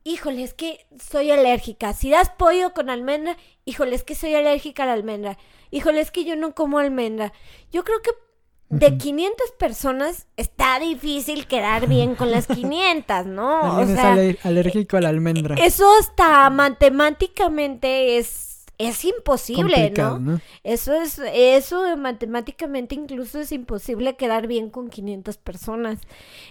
híjole, 0.05 0.43
es 0.43 0.55
que 0.55 0.87
soy 0.99 1.31
alérgica. 1.31 1.93
Si 1.93 2.11
das 2.11 2.31
pollo 2.31 2.75
con 2.75 2.91
almendra, 2.91 3.37
híjole, 3.65 3.97
es 3.97 4.05
que 4.05 4.15
soy 4.15 4.35
alérgica 4.35 4.83
a 4.83 4.87
la 4.87 4.93
almendra. 4.93 5.39
Híjole, 5.71 6.01
es 6.01 6.11
que 6.11 6.25
yo 6.25 6.37
no 6.37 6.55
como 6.55 6.79
almendra. 6.79 7.33
Yo 7.73 7.85
creo 7.85 8.03
que 8.03 8.11
de 8.69 8.99
500 8.99 9.53
personas 9.53 10.27
está 10.37 10.79
difícil 10.81 11.47
quedar 11.47 11.87
bien 11.87 12.17
con 12.17 12.31
las 12.31 12.47
500, 12.47 13.27
¿no? 13.27 13.61
O 13.79 13.81
es 13.81 14.45
alérgico 14.45 14.97
a 14.97 15.01
la 15.01 15.09
almendra. 15.09 15.55
eso 15.57 15.87
hasta 16.01 16.49
matemáticamente 16.51 18.19
es 18.19 18.46
es 18.79 19.05
imposible, 19.05 19.93
¿no? 19.97 20.41
Eso 20.63 20.95
es 20.95 21.21
eso 21.33 21.97
matemáticamente 21.97 22.95
incluso 22.95 23.41
es 23.41 23.53
imposible 23.53 24.17
quedar 24.17 24.47
bien 24.47 24.69
con 24.71 24.91
500 24.91 25.39
personas. 25.39 25.99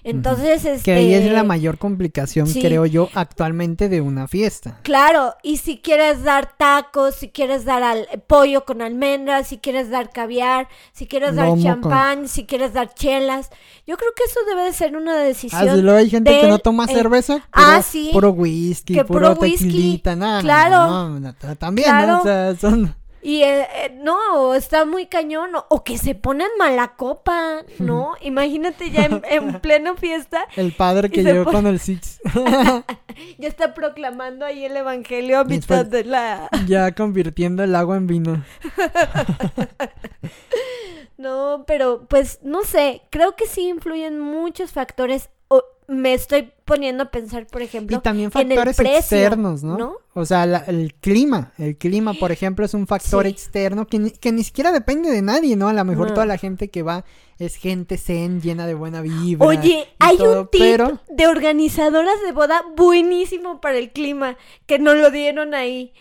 Entonces, 0.03 0.65
este 0.65 0.83
Que 0.83 0.93
ahí 0.93 1.13
es 1.13 1.31
la 1.31 1.43
mayor 1.43 1.77
complicación, 1.77 2.47
sí. 2.47 2.61
creo 2.61 2.85
yo, 2.85 3.09
actualmente 3.13 3.89
de 3.89 4.01
una 4.01 4.27
fiesta. 4.27 4.79
Claro, 4.81 5.35
y 5.43 5.57
si 5.57 5.77
quieres 5.77 6.23
dar 6.23 6.57
tacos, 6.57 7.15
si 7.15 7.29
quieres 7.29 7.63
dar 7.65 7.83
al, 7.83 8.07
pollo 8.27 8.65
con 8.65 8.81
almendras, 8.81 9.47
si 9.47 9.57
quieres 9.57 9.89
dar 9.89 10.11
caviar, 10.11 10.67
si 10.93 11.05
quieres 11.05 11.35
dar 11.35 11.49
con- 11.49 11.61
champán, 11.61 12.27
si 12.27 12.45
quieres 12.45 12.73
dar 12.73 12.93
chelas, 12.93 13.49
yo 13.85 13.97
creo 13.97 14.11
que 14.15 14.23
eso 14.23 14.39
debe 14.47 14.63
de 14.63 14.73
ser 14.73 14.97
una 14.97 15.17
decisión. 15.17 15.69
Ah, 15.69 15.75
luego 15.75 15.99
hay 15.99 16.09
gente 16.09 16.39
que 16.39 16.47
no 16.47 16.57
toma 16.59 16.85
eh, 16.85 16.93
cerveza, 16.93 17.47
ah, 17.51 17.73
puro, 17.75 17.81
sí. 17.83 18.09
puro 18.11 18.29
whisky, 18.31 18.95
Que 18.95 19.05
puro, 19.05 19.33
puro 19.35 19.41
whisky, 19.41 19.65
tequilita, 19.65 20.15
nada, 20.15 20.41
claro. 20.41 20.88
no, 20.88 21.19
no, 21.19 21.19
no, 21.19 21.55
también, 21.55 21.89
Claro. 21.89 22.14
¿No? 22.15 22.21
O 22.21 22.23
sea, 22.23 22.56
son... 22.56 22.95
Y 23.21 23.41
eh, 23.41 23.62
eh, 23.73 23.97
no, 24.04 24.54
está 24.54 24.86
muy 24.86 25.08
cañón. 25.08 25.56
O, 25.56 25.65
o 25.69 25.84
que 25.84 25.97
se 25.97 26.13
ponen 26.13 26.47
mala 26.60 26.89
copa, 26.95 27.63
¿no? 27.80 28.13
Imagínate 28.21 28.91
ya 28.91 29.06
en, 29.06 29.23
en 29.28 29.60
pleno 29.62 29.95
fiesta, 29.97 30.45
El 30.56 30.73
padre 30.73 31.10
que 31.10 31.23
llegó 31.23 31.43
pone- 31.45 31.56
con 31.58 31.65
el 31.65 31.80
Six, 31.80 32.21
ya 33.39 33.47
está 33.47 33.73
proclamando 33.73 34.45
ahí 34.45 34.63
el 34.65 34.78
evangelio 34.78 35.39
a 35.39 35.43
mitad 35.43 35.88
de 35.88 36.04
la. 36.04 36.49
ya 36.67 36.91
convirtiendo 36.93 37.63
el 37.63 37.73
agua 37.73 37.97
en 37.97 38.06
vino. 38.06 38.43
No, 41.17 41.63
pero 41.65 42.06
pues 42.08 42.39
no 42.43 42.63
sé, 42.63 43.01
creo 43.10 43.36
que 43.36 43.47
sí 43.47 43.69
influyen 43.69 44.19
muchos 44.19 44.71
factores. 44.71 45.30
O 45.47 45.63
me 45.88 46.13
estoy 46.13 46.51
poniendo 46.65 47.04
a 47.04 47.12
pensar, 47.12 47.45
por 47.47 47.62
ejemplo, 47.62 47.97
Y 47.97 48.01
también 48.01 48.32
en 48.34 48.39
el 48.51 48.58
factores 48.58 48.75
precio, 48.75 48.97
externos, 48.97 49.63
¿no? 49.63 49.78
¿no? 49.78 49.97
O 50.15 50.25
sea, 50.25 50.45
la- 50.47 50.63
el 50.67 50.95
clima. 50.95 51.54
El 51.60 51.78
clima, 51.78 52.13
por 52.15 52.32
ejemplo, 52.32 52.65
es 52.65 52.73
un 52.73 52.88
factor 52.88 53.25
Sí. 53.25 53.30
externo 53.32 53.86
que 53.86 53.99
ni, 53.99 54.12
que 54.12 54.32
ni 54.32 54.43
siquiera 54.43 54.71
depende 54.71 55.12
de 55.12 55.21
nadie, 55.21 55.56
¿no? 55.56 55.67
A 55.69 55.73
lo 55.73 55.86
mejor 55.86 56.08
No. 56.08 56.13
toda 56.15 56.25
la 56.25 56.38
gente 56.38 56.69
que 56.69 56.82
va 56.82 57.06
es 57.38 57.56
gente 57.56 57.97
zen, 57.97 58.41
llena 58.41 58.65
de 58.65 58.73
buena 58.73 59.01
vibra. 59.01 59.45
Oye, 59.45 59.88
hay 59.99 60.17
todo, 60.17 60.41
un 60.41 60.47
tip 60.47 60.62
Pero 60.62 60.99
de 61.08 61.28
organizadoras 61.28 62.15
de 62.25 62.32
boda 62.32 62.62
buenísimo 62.75 63.62
para 63.62 63.78
el 63.78 63.91
clima, 63.91 64.36
que 64.65 64.80
nos 64.80 64.95
lo 64.97 65.12
dieron 65.12 65.54
ahí. 65.54 65.93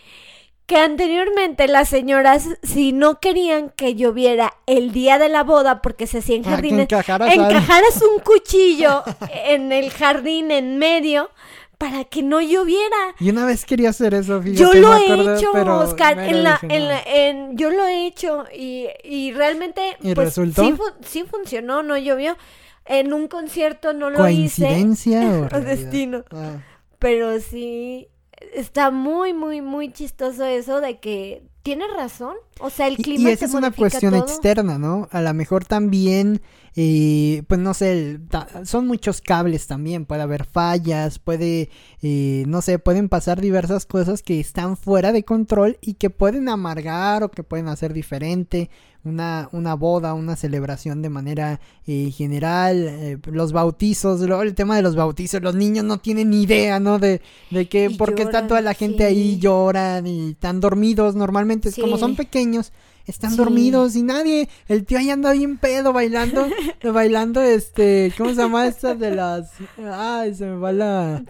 Que 0.65 0.77
anteriormente 0.77 1.67
las 1.67 1.89
señoras, 1.89 2.47
si 2.63 2.91
no 2.91 3.19
querían 3.19 3.69
que 3.75 3.93
lloviera 3.93 4.53
el 4.65 4.91
día 4.91 5.19
de 5.19 5.29
la 5.29 5.43
boda, 5.43 5.81
porque 5.83 6.07
se 6.07 6.19
hacían 6.19 6.41
ah, 6.45 6.49
jardines, 6.51 6.87
encajaras 6.91 8.01
un 8.01 8.19
cuchillo 8.23 9.03
en 9.45 9.71
el 9.71 9.91
jardín 9.91 10.49
en 10.49 10.79
medio 10.79 11.29
para 11.77 12.05
que 12.05 12.23
no 12.23 12.41
lloviera. 12.41 13.13
Y 13.19 13.29
una 13.29 13.45
vez 13.45 13.63
quería 13.65 13.89
hacer 13.89 14.15
eso, 14.15 14.41
fíjate. 14.41 14.59
Yo 14.59 14.73
lo 14.73 14.95
he 14.97 15.03
acordé, 15.11 15.37
hecho, 15.37 15.51
Oscar, 15.51 16.17
en 16.19 16.43
la, 16.43 16.59
en 16.63 16.87
la- 16.87 17.01
en- 17.05 17.57
yo 17.57 17.69
lo 17.69 17.85
he 17.85 18.07
hecho 18.07 18.45
y, 18.51 18.87
y 19.03 19.33
realmente 19.33 19.97
¿Y 20.01 20.15
pues, 20.15 20.29
resultó? 20.29 20.63
Sí, 20.65 20.71
fu- 20.73 20.83
sí 21.05 21.23
funcionó, 21.29 21.83
no 21.83 21.95
llovió. 21.97 22.37
En 22.85 23.13
un 23.13 23.27
concierto 23.27 23.93
no 23.93 24.09
lo 24.09 24.27
hice, 24.29 24.63
¿Coincidencia 24.63 25.49
o 25.53 25.59
destino, 25.59 26.23
Ah. 26.31 26.57
pero 26.97 27.39
sí 27.39 28.07
está 28.53 28.91
muy, 28.91 29.33
muy, 29.33 29.61
muy 29.61 29.91
chistoso 29.91 30.45
eso 30.45 30.81
de 30.81 30.99
que 30.99 31.43
tienes 31.63 31.87
razón. 31.95 32.35
O 32.59 32.69
sea, 32.69 32.87
el 32.87 32.93
Y- 32.99 33.03
clima 33.03 33.29
Y, 33.29 33.33
esa 33.33 33.39
te 33.41 33.45
es 33.45 33.53
una 33.53 33.71
cuestión 33.71 34.13
todo. 34.13 34.23
externa, 34.23 34.77
¿no? 34.77 35.07
A 35.11 35.21
lo 35.21 35.33
mejor 35.33 35.65
también, 35.65 36.41
eh, 36.75 37.41
pues 37.47 37.59
no 37.59 37.73
sé, 37.73 37.91
el- 37.93 38.27
ta- 38.27 38.65
son 38.65 38.85
muchos 38.87 39.19
cables 39.21 39.65
también, 39.67 40.05
puede 40.05 40.21
haber 40.21 40.45
fallas, 40.45 41.17
puede, 41.19 41.69
eh, 42.01 42.43
no 42.47 42.61
sé, 42.61 42.77
pueden 42.79 43.09
pasar 43.09 43.41
diversas 43.41 43.85
cosas 43.85 44.21
que 44.21 44.39
están 44.39 44.77
fuera 44.77 45.11
de 45.11 45.23
control 45.23 45.77
y 45.81 45.95
que 45.95 46.09
pueden 46.09 46.49
amargar 46.49 47.23
o 47.23 47.31
que 47.31 47.43
pueden 47.43 47.67
hacer 47.67 47.93
diferente 47.93 48.69
una, 49.05 49.47
una 49.51 49.75
boda, 49.75 50.13
una 50.13 50.35
celebración 50.35 51.01
de 51.01 51.09
manera 51.09 51.59
eh, 51.87 52.11
general, 52.11 52.75
eh, 52.89 53.17
los 53.31 53.51
bautizos, 53.53 54.19
luego 54.21 54.41
el 54.41 54.55
tema 54.55 54.75
de 54.75 54.81
los 54.81 54.95
bautizos, 54.95 55.41
los 55.41 55.55
niños 55.55 55.85
no 55.85 55.99
tienen 55.99 56.31
ni 56.31 56.41
idea, 56.43 56.79
¿no? 56.79 56.99
De, 56.99 57.21
de 57.51 57.67
que, 57.69 57.85
Y 57.91 57.95
porque 57.97 58.23
está 58.23 58.47
toda 58.47 58.61
la 58.61 58.73
gente 58.73 59.03
ahí, 59.05 59.33
sí. 59.35 59.39
lloran 59.39 60.07
y 60.07 60.31
están 60.31 60.59
dormidos 60.59 61.15
normalmente, 61.15 61.69
es 61.69 61.75
como 61.75 61.95
Sí. 61.95 61.99
son 62.01 62.15
pequeños, 62.15 62.73
están 63.05 63.31
Sí. 63.31 63.37
dormidos 63.37 63.95
y 63.95 64.01
nadie, 64.01 64.49
el 64.67 64.83
tío 64.85 64.97
ahí 64.97 65.11
anda 65.11 65.31
bien 65.33 65.57
pedo 65.57 65.93
bailando, 65.93 66.47
bailando 66.93 67.41
este, 67.41 68.11
¿cómo 68.17 68.31
se 68.31 68.37
llama 68.37 68.65
esta 68.67 68.95
de 68.95 69.11
las, 69.15 69.51
ay, 69.93 70.33
se 70.33 70.45
me 70.45 70.55
va 70.57 70.71
la, 70.71 71.23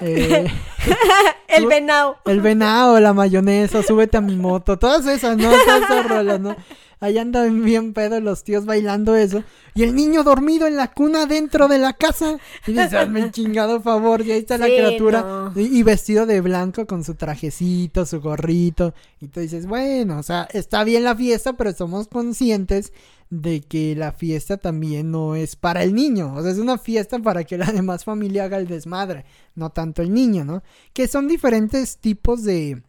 eh, 0.00 0.46
El 1.48 1.66
venado. 1.66 2.18
el 2.26 2.40
venado, 2.40 3.00
la 3.00 3.12
mayonesa, 3.14 3.82
súbete 3.82 4.16
a 4.18 4.20
mi 4.20 4.36
moto, 4.36 4.78
todas 4.78 5.06
esas, 5.06 5.36
¿no? 5.36 5.50
Todas 5.50 5.82
esas 5.82 6.08
rolas, 6.08 6.38
¿no? 6.40 6.54
Ahí 6.98 7.18
andan 7.18 7.62
bien 7.62 7.92
pedo 7.92 8.20
los 8.20 8.42
tíos 8.42 8.64
bailando 8.64 9.16
eso. 9.16 9.44
Y 9.74 9.82
el 9.82 9.94
niño 9.94 10.22
dormido 10.22 10.66
en 10.66 10.76
la 10.76 10.92
cuna 10.92 11.26
dentro 11.26 11.68
de 11.68 11.78
la 11.78 11.92
casa. 11.92 12.38
Y 12.66 12.72
dices, 12.72 12.94
hazme 12.94 13.20
el 13.20 13.32
chingado 13.32 13.82
favor. 13.82 14.24
Y 14.24 14.32
ahí 14.32 14.38
está 14.38 14.56
la 14.56 14.66
criatura. 14.66 15.20
no. 15.54 15.60
Y, 15.60 15.78
y 15.78 15.82
vestido 15.82 16.24
de 16.24 16.40
blanco 16.40 16.86
con 16.86 17.04
su 17.04 17.14
trajecito, 17.14 18.06
su 18.06 18.20
gorrito. 18.20 18.94
Y 19.20 19.28
tú 19.28 19.40
dices, 19.40 19.66
bueno, 19.66 20.18
o 20.18 20.22
sea, 20.22 20.48
está 20.52 20.84
bien 20.84 21.04
la 21.04 21.14
fiesta, 21.14 21.52
pero 21.52 21.72
somos 21.74 22.08
conscientes 22.08 22.92
de 23.28 23.60
que 23.60 23.94
la 23.96 24.12
fiesta 24.12 24.56
también 24.56 25.10
no 25.10 25.34
es 25.34 25.56
para 25.56 25.82
el 25.82 25.94
niño. 25.94 26.34
O 26.34 26.42
sea, 26.42 26.50
es 26.50 26.58
una 26.58 26.78
fiesta 26.78 27.18
para 27.18 27.44
que 27.44 27.58
la 27.58 27.72
demás 27.72 28.04
familia 28.04 28.44
haga 28.44 28.56
el 28.56 28.68
desmadre. 28.68 29.24
No 29.54 29.70
tanto 29.70 30.02
el 30.02 30.14
niño, 30.14 30.44
¿no? 30.44 30.62
Que 30.92 31.08
son 31.08 31.28
diferentes 31.28 31.98
tipos 31.98 32.42
de 32.44 32.82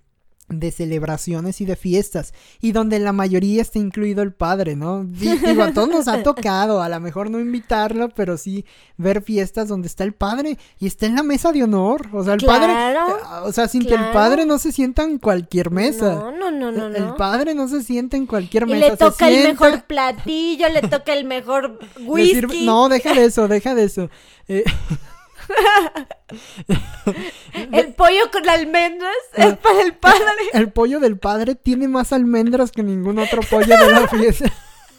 de 0.50 0.72
celebraciones 0.72 1.60
y 1.60 1.66
de 1.66 1.76
fiestas 1.76 2.34
y 2.62 2.72
donde 2.72 3.00
la 3.00 3.12
mayoría 3.12 3.62
está 3.62 3.80
incluido 3.80 4.24
el 4.24 4.32
padre, 4.32 4.78
¿no? 4.78 5.04
Di- 5.04 5.38
Digo, 5.40 5.62
a 5.64 5.74
todos 5.74 5.90
nos 5.90 6.08
ha 6.08 6.24
tocado, 6.24 6.82
a 6.82 6.88
lo 6.88 7.00
mejor 7.02 7.30
no 7.30 7.40
invitarlo, 7.42 8.08
pero 8.10 8.38
sí 8.38 8.64
ver 8.96 9.22
fiestas 9.22 9.68
donde 9.68 9.88
está 9.88 10.06
el 10.06 10.14
padre 10.14 10.58
y 10.80 10.88
está 10.88 11.06
en 11.06 11.16
la 11.16 11.24
mesa 11.24 11.52
de 11.52 11.64
honor, 11.64 12.08
o 12.14 12.24
sea, 12.24 12.36
el 12.36 12.40
padre, 12.46 12.68
Claro, 12.72 13.08
eh, 13.18 13.22
o 13.44 13.52
sea, 13.52 13.68
sin 13.68 13.86
que 13.86 13.96
el 13.96 14.12
padre 14.14 14.46
no 14.46 14.58
se 14.58 14.72
sienta 14.72 15.04
en 15.04 15.18
cualquier 15.18 15.70
mesa. 15.70 16.16
No, 16.16 16.32
no, 16.32 16.50
no, 16.50 16.72
no, 16.72 16.88
El- 16.88 17.08
no. 17.08 17.16
padre 17.18 17.54
no 17.54 17.68
se 17.68 17.84
sienta 17.84 18.16
en 18.16 18.26
cualquier 18.26 18.64
Y 18.70 18.72
mesa. 18.72 18.86
le 18.86 18.92
se 18.92 18.98
toca 18.98 19.28
el 19.28 19.34
sienta, 19.42 19.66
mejor 19.66 19.84
platillo, 19.84 20.70
le 20.70 20.82
toca 20.82 21.14
el 21.14 21.26
mejor 21.26 21.78
whisky. 22.06 22.36
sirve- 22.36 22.66
No, 22.66 22.88
deja 22.88 23.14
de 23.14 23.26
eso, 23.26 23.50
deja 23.50 23.76
de 23.76 23.84
eso. 23.84 24.10
Eh, 24.48 24.64
El 27.72 27.94
pollo 27.94 28.32
con 28.32 28.48
almendras 28.50 29.14
Ah. 29.38 29.46
es 29.46 29.58
para 29.58 29.82
el 29.82 29.94
padre. 29.94 30.22
el 30.54 30.72
pollo 30.72 31.00
del 31.00 31.18
padre 31.18 31.56
tiene 31.56 31.88
más 31.88 32.14
almendras 32.14 32.72
que 32.72 32.84
ningún 32.84 33.20
otro 33.20 33.42
pollo 33.50 33.78
de 33.78 33.92
la 33.92 34.08
fiesta. 34.08 34.52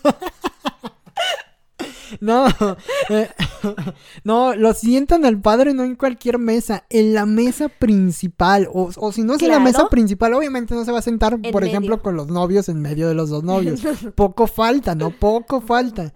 No, 2.21 2.47
eh, 3.11 3.29
no, 4.25 4.55
lo 4.55 4.73
sientan 4.73 5.27
al 5.27 5.39
padre 5.41 5.75
no 5.75 5.85
en 5.85 5.95
cualquier 5.95 6.39
mesa, 6.39 6.85
en 6.89 7.13
la 7.13 7.27
mesa 7.27 7.69
principal, 7.69 8.67
o, 8.73 8.91
o 8.97 9.13
si 9.13 9.23
no 9.23 9.35
es 9.35 9.43
en 9.43 9.49
la 9.49 9.61
mesa 9.61 9.89
principal, 9.91 10.33
obviamente 10.33 10.75
no 10.75 10.87
se 10.87 10.93
va 10.93 11.01
a 11.01 11.03
sentar, 11.03 11.35
En 11.43 11.53
por 11.53 11.65
ejemplo, 11.65 12.01
con 12.03 12.17
los 12.17 12.29
novios 12.29 12.71
en 12.71 12.81
medio 12.81 13.09
de 13.09 13.15
los 13.15 13.29
dos 13.29 13.45
novios. 13.45 13.83
Poco 14.15 14.47
falta, 14.47 14.95
¿no? 14.95 15.11
Poco 15.11 15.61
falta. 15.61 16.15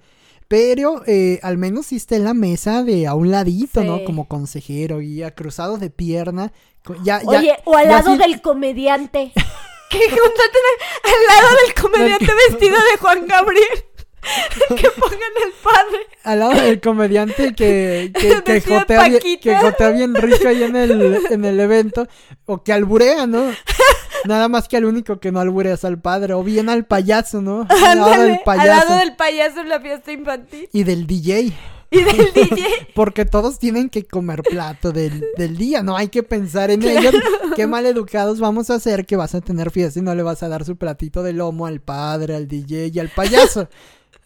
Pero 0.53 1.03
eh, 1.07 1.41
al 1.43 1.57
menos 1.57 1.87
sí 1.87 1.97
está 1.97 2.15
en 2.17 2.25
la 2.25 2.35
mesa 2.35 2.83
de 2.85 3.07
a 3.07 3.15
un 3.15 3.31
ladito, 3.31 3.83
¿no? 3.83 4.05
Como 4.05 4.29
consejero, 4.29 4.99
guía, 4.99 5.31
cruzado 5.35 5.79
de 5.79 5.89
pierna. 5.89 6.53
co- 6.85 6.95
Ya, 7.03 7.23
ya- 7.23 7.27
Oye, 7.27 7.57
o 7.65 7.75
al 7.75 7.89
lado 7.89 8.19
del 8.19 8.43
comediante. 8.43 9.33
Contraten 9.91 10.63
al 11.05 11.27
lado 11.27 11.57
del 11.65 11.75
comediante 11.83 12.33
vestido 12.51 12.77
de 12.77 12.99
Juan 12.99 13.27
Gabriel. 13.27 13.85
que 14.69 14.91
pongan 14.91 15.33
el 15.45 15.53
padre. 15.63 16.07
Al 16.25 16.39
lado 16.39 16.53
del 16.53 16.81
comediante 16.81 17.55
que, 17.55 18.13
que, 18.19 18.43
que 18.43 18.61
jotea, 18.61 19.09
bien, 19.09 19.21
que 19.41 19.57
jotea 19.57 19.91
bien 19.91 20.15
rico 20.15 20.49
ahí 20.49 20.63
en 20.63 20.77
el, 20.77 21.21
en 21.31 21.45
el 21.45 21.61
evento. 21.61 22.07
O 22.47 22.63
que 22.63 22.73
alburea, 22.73 23.27
¿no? 23.27 23.51
Nada 24.25 24.49
más 24.49 24.69
que 24.69 24.77
al 24.77 24.85
único 24.85 25.19
que 25.19 25.33
no 25.33 25.41
alburea 25.41 25.75
es 25.75 25.85
al 25.85 26.01
padre. 26.01 26.35
O 26.35 26.45
bien 26.45 26.69
al 26.69 26.85
payaso, 26.85 27.43
¿no? 27.43 27.67
Al 27.69 27.99
lado 27.99 28.23
del 28.23 28.33
al 28.33 28.41
payaso. 28.45 28.89
lado 28.89 28.99
del 29.01 29.17
payaso 29.17 29.61
en 29.61 29.69
la 29.69 29.81
fiesta 29.81 30.13
infantil. 30.13 30.69
Y 30.73 30.85
del 30.85 31.07
DJ. 31.07 31.53
Y 31.91 32.03
del 32.03 32.33
DJ. 32.33 32.89
Porque 32.95 33.25
todos 33.25 33.59
tienen 33.59 33.91
que 33.91 34.05
comer 34.07 34.43
plato 34.43 34.93
del, 34.93 35.25
del 35.37 35.57
día, 35.59 35.83
no 35.83 35.97
hay 35.97 36.09
que 36.09 36.23
pensar 36.23 36.71
en 36.71 36.83
ellos. 36.83 37.15
Qué 37.55 37.67
mal 37.67 37.85
educados 37.85 38.41
vamos 38.41 38.71
a 38.71 38.81
ser 38.81 39.05
que 39.05 39.17
vas 39.17 39.35
a 39.35 39.43
tener 39.43 39.71
fiesta 39.71 39.99
y 39.99 40.03
no 40.03 40.15
le 40.15 40.23
vas 40.23 40.43
a 40.43 40.49
dar 40.49 40.65
su 40.65 40.77
platito 40.77 41.23
de 41.23 41.35
lomo 41.35 41.67
al 41.67 41.81
padre, 41.81 42.35
al 42.35 42.49
DJ 42.49 42.93
y 42.95 42.99
al 42.99 43.11
payaso. 43.11 43.69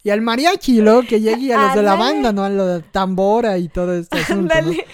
Y 0.07 0.11
al 0.11 0.23
mariachi, 0.23 0.81
luego 0.83 1.03
que 1.03 1.21
llegue 1.21 1.47
y 1.47 1.51
a 1.51 1.61
los 1.61 1.75
de 1.75 1.83
la 1.83 1.97
banda, 1.97 2.33
¿no? 2.33 2.45
A 2.45 2.49
lo 2.49 2.65
de 2.65 2.81
tambora 2.81 3.59
y 3.59 3.67
todo 3.67 3.91
asunto, 4.13 4.35
¿no? 4.37 4.41
Ándale. 4.43 4.87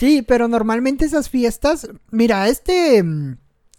Sí, 0.00 0.22
pero 0.22 0.48
normalmente 0.48 1.04
esas 1.04 1.30
fiestas, 1.30 1.88
mira, 2.10 2.48
este, 2.48 3.04
mm, 3.04 3.36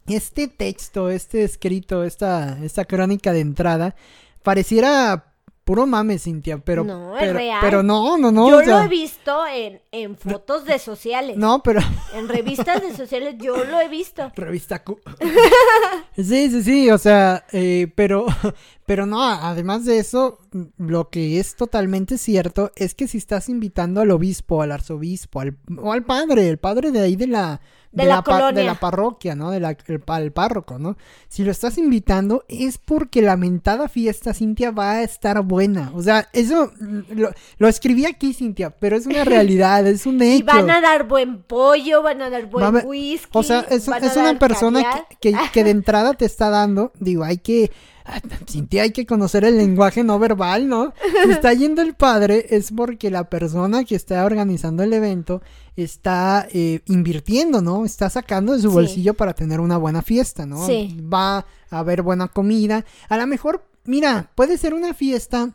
este 0.07 0.47
texto, 0.47 1.09
este 1.09 1.43
escrito, 1.43 2.05
esta, 2.05 2.59
esta 2.63 2.85
crónica 2.85 3.33
de 3.33 3.41
entrada, 3.41 3.95
pareciera 4.41 5.30
puro 5.63 5.85
mame, 5.85 6.17
Cintia, 6.17 6.57
pero... 6.57 6.83
No, 6.83 7.15
es 7.15 7.21
pero, 7.21 7.33
real. 7.33 7.59
pero 7.61 7.83
no, 7.83 8.17
no, 8.17 8.31
no. 8.31 8.49
Yo 8.49 8.57
o 8.57 8.63
sea, 8.63 8.79
lo 8.79 8.85
he 8.85 8.87
visto 8.87 9.47
en, 9.47 9.81
en 9.91 10.17
fotos 10.17 10.65
de 10.65 10.79
sociales. 10.79 11.37
No, 11.37 11.61
pero... 11.63 11.81
En 12.13 12.27
revistas 12.27 12.81
de 12.81 12.95
sociales 12.95 13.35
yo 13.39 13.63
lo 13.63 13.79
he 13.79 13.87
visto. 13.87 14.31
Revista 14.35 14.83
Q. 14.83 14.99
sí, 16.15 16.49
sí, 16.49 16.63
sí, 16.63 16.91
o 16.91 16.97
sea, 16.97 17.45
eh, 17.51 17.91
pero, 17.95 18.25
pero 18.85 19.05
no, 19.05 19.23
además 19.23 19.85
de 19.85 19.99
eso, 19.99 20.39
lo 20.77 21.09
que 21.09 21.39
es 21.39 21.55
totalmente 21.55 22.17
cierto 22.17 22.71
es 22.75 22.95
que 22.95 23.07
si 23.07 23.17
estás 23.17 23.49
invitando 23.49 24.01
al 24.01 24.11
obispo, 24.11 24.61
al 24.61 24.71
arzobispo, 24.71 25.41
al, 25.41 25.57
o 25.77 25.91
al 25.91 26.03
padre, 26.03 26.49
el 26.49 26.57
padre 26.57 26.91
de 26.91 27.01
ahí 27.01 27.15
de 27.15 27.27
la... 27.27 27.61
De 27.91 28.05
la 28.05 28.17
de 28.17 28.23
colonia. 28.23 28.63
la 28.63 28.79
parroquia, 28.79 29.35
¿no? 29.35 29.51
De 29.51 29.59
la, 29.59 29.75
el, 29.87 29.99
pa- 29.99 30.21
el 30.21 30.31
párroco, 30.31 30.79
¿no? 30.79 30.95
Si 31.27 31.43
lo 31.43 31.51
estás 31.51 31.77
invitando 31.77 32.45
es 32.47 32.77
porque 32.77 33.21
la 33.21 33.35
mentada 33.35 33.89
fiesta, 33.89 34.33
Cintia, 34.33 34.71
va 34.71 34.91
a 34.91 35.03
estar 35.03 35.41
buena. 35.41 35.91
O 35.93 36.01
sea, 36.01 36.29
eso 36.31 36.71
mm, 36.79 36.99
lo, 37.15 37.31
lo 37.57 37.67
escribí 37.67 38.05
aquí, 38.05 38.33
Cintia, 38.33 38.69
pero 38.69 38.95
es 38.95 39.05
una 39.05 39.23
realidad, 39.25 39.85
es 39.85 40.05
un 40.05 40.21
hecho. 40.21 40.39
Y 40.39 40.43
van 40.43 40.69
a 40.69 40.79
dar 40.79 41.05
buen 41.07 41.43
pollo, 41.43 42.01
van 42.01 42.21
a 42.21 42.29
dar 42.29 42.45
buen 42.45 42.65
a 42.65 42.69
whisky. 42.69 43.29
O 43.33 43.43
sea, 43.43 43.65
es, 43.69 43.87
una 43.87 44.39
persona 44.39 45.05
que, 45.19 45.31
que, 45.33 45.37
que 45.51 45.63
de 45.63 45.71
entrada 45.81 46.13
te 46.13 46.25
está 46.25 46.49
dando, 46.49 46.93
digo, 46.99 47.23
hay 47.25 47.39
que, 47.39 47.71
Cintia, 48.49 48.83
hay 48.83 48.91
que 48.91 49.05
conocer 49.05 49.43
el 49.45 49.57
lenguaje 49.57 50.03
no 50.03 50.17
verbal, 50.19 50.67
¿no? 50.67 50.93
Si 51.25 51.31
está 51.31 51.53
yendo 51.53 51.81
el 51.81 51.93
padre 51.93 52.47
es 52.49 52.71
porque 52.71 53.09
la 53.11 53.29
persona 53.29 53.83
que 53.83 53.95
está 53.95 54.25
organizando 54.25 54.83
el 54.83 54.93
evento 54.93 55.41
está 55.75 56.47
eh, 56.51 56.81
invirtiendo, 56.87 57.61
¿no? 57.61 57.85
Está 57.85 58.09
sacando 58.09 58.53
de 58.53 58.59
su 58.61 58.69
Sí. 58.69 58.73
bolsillo 58.75 59.13
para 59.13 59.33
tener 59.33 59.59
una 59.59 59.77
buena 59.77 60.01
fiesta, 60.01 60.45
¿no? 60.45 60.65
Sí. 60.65 60.97
Va 61.11 61.45
a 61.69 61.79
haber 61.79 62.01
buena 62.01 62.27
comida. 62.27 62.85
A 63.09 63.17
lo 63.17 63.27
mejor, 63.27 63.63
mira, 63.85 64.31
puede 64.35 64.57
ser 64.57 64.73
una 64.73 64.93
fiesta 64.93 65.51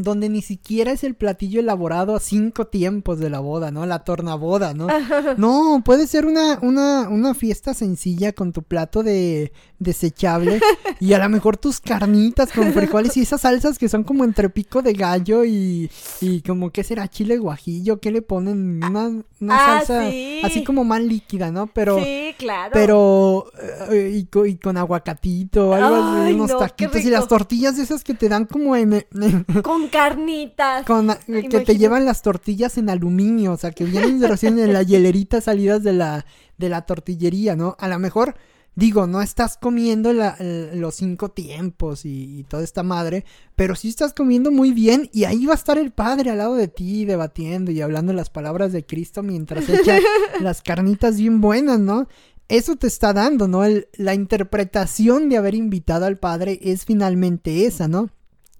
donde 0.00 0.28
ni 0.28 0.42
siquiera 0.42 0.92
es 0.92 1.02
el 1.02 1.16
platillo 1.16 1.58
elaborado 1.58 2.14
a 2.14 2.20
cinco 2.20 2.68
tiempos 2.68 3.18
de 3.18 3.30
la 3.30 3.40
boda, 3.40 3.72
¿no? 3.72 3.84
La 3.84 4.04
tornaboda, 4.04 4.72
¿no? 4.72 4.86
No, 5.36 5.82
puede 5.84 6.06
ser 6.06 6.24
una, 6.24 6.60
una, 6.62 7.08
una 7.08 7.34
fiesta 7.34 7.74
sencilla 7.74 8.32
con 8.32 8.52
tu 8.52 8.62
plato 8.62 9.02
de 9.02 9.52
desechable 9.78 10.60
y 11.00 11.12
a 11.12 11.18
lo 11.18 11.28
mejor 11.28 11.56
tus 11.56 11.80
carnitas 11.80 12.52
con 12.52 12.72
frijoles 12.72 13.16
y 13.16 13.22
esas 13.22 13.42
salsas 13.42 13.78
que 13.78 13.88
son 13.88 14.02
como 14.04 14.24
entre 14.24 14.48
pico 14.50 14.82
de 14.82 14.92
gallo 14.92 15.44
y, 15.44 15.90
y 16.20 16.40
como 16.42 16.70
que 16.70 16.82
será 16.84 17.06
chile 17.08 17.38
guajillo, 17.38 18.00
que 18.00 18.10
le 18.10 18.22
ponen 18.22 18.82
una, 18.84 19.06
una 19.40 19.56
Ah, 19.56 19.78
salsa 19.84 20.10
sí. 20.10 20.40
así 20.42 20.64
como 20.64 20.84
más 20.84 21.00
líquida, 21.00 21.50
¿no? 21.52 21.66
Pero... 21.68 21.98
sí, 22.02 22.34
claro. 22.38 22.70
Pero, 22.72 23.46
eh, 23.92 24.12
y, 24.14 24.24
co- 24.26 24.46
y 24.46 24.56
con 24.56 24.76
aguacatito, 24.76 25.74
algo 25.74 25.96
Ay, 26.22 26.34
unos 26.34 26.50
no, 26.50 26.58
qué 26.58 26.64
taquitos 26.64 27.04
y 27.04 27.10
las 27.10 27.28
tortillas 27.28 27.78
esas 27.78 28.02
que 28.04 28.14
te 28.14 28.28
dan 28.28 28.46
como 28.46 28.74
en, 28.76 28.92
en- 28.94 29.44
Con 29.62 29.88
carnitas. 29.88 30.84
con, 30.86 31.10
eh, 31.10 31.48
que 31.48 31.60
te 31.60 31.76
llevan 31.76 32.04
las 32.04 32.22
tortillas 32.22 32.78
en 32.78 32.90
aluminio, 32.90 33.52
o 33.52 33.56
sea, 33.56 33.70
que 33.70 33.84
vienen 33.84 34.18
de 34.18 34.26
recién 34.28 34.58
en 34.58 34.72
la 34.72 34.82
hielerita 34.82 35.40
salidas 35.40 35.82
de 35.82 35.92
la, 35.92 36.26
de 36.56 36.68
la 36.68 36.82
tortillería, 36.82 37.54
¿no? 37.56 37.76
A 37.78 37.88
lo 37.88 37.98
mejor, 37.98 38.34
digo, 38.74 39.06
no 39.06 39.20
estás 39.22 39.56
comiendo 39.56 40.12
la- 40.12 40.36
los 40.74 40.94
cinco 40.94 41.30
tiempos 41.30 42.04
y, 42.04 42.38
y 42.40 42.44
toda 42.44 42.62
esta 42.62 42.82
madre, 42.82 43.24
pero 43.56 43.74
sí 43.74 43.88
estás 43.88 44.14
comiendo 44.14 44.50
muy 44.52 44.72
bien 44.72 45.10
y 45.12 45.24
ahí 45.24 45.46
va 45.46 45.52
a 45.52 45.56
estar 45.56 45.78
el 45.78 45.90
padre 45.90 46.30
al 46.30 46.38
lado 46.38 46.54
de 46.54 46.68
ti 46.68 47.04
debatiendo 47.04 47.70
y 47.72 47.80
hablando 47.80 48.12
las 48.12 48.30
palabras 48.30 48.72
de 48.72 48.86
Cristo 48.86 49.22
mientras 49.22 49.68
echa 49.68 49.98
las 50.40 50.62
carnitas 50.62 51.16
bien 51.18 51.40
buenas, 51.40 51.80
¿no? 51.80 52.06
Eso 52.48 52.76
te 52.76 52.86
está 52.86 53.12
dando, 53.12 53.46
¿no? 53.48 53.64
El- 53.64 53.88
la 53.96 54.14
interpretación 54.14 55.28
de 55.28 55.36
haber 55.36 55.54
invitado 55.54 56.06
al 56.06 56.16
padre 56.18 56.58
es 56.62 56.84
finalmente 56.84 57.66
esa, 57.66 57.88
¿no? 57.88 58.10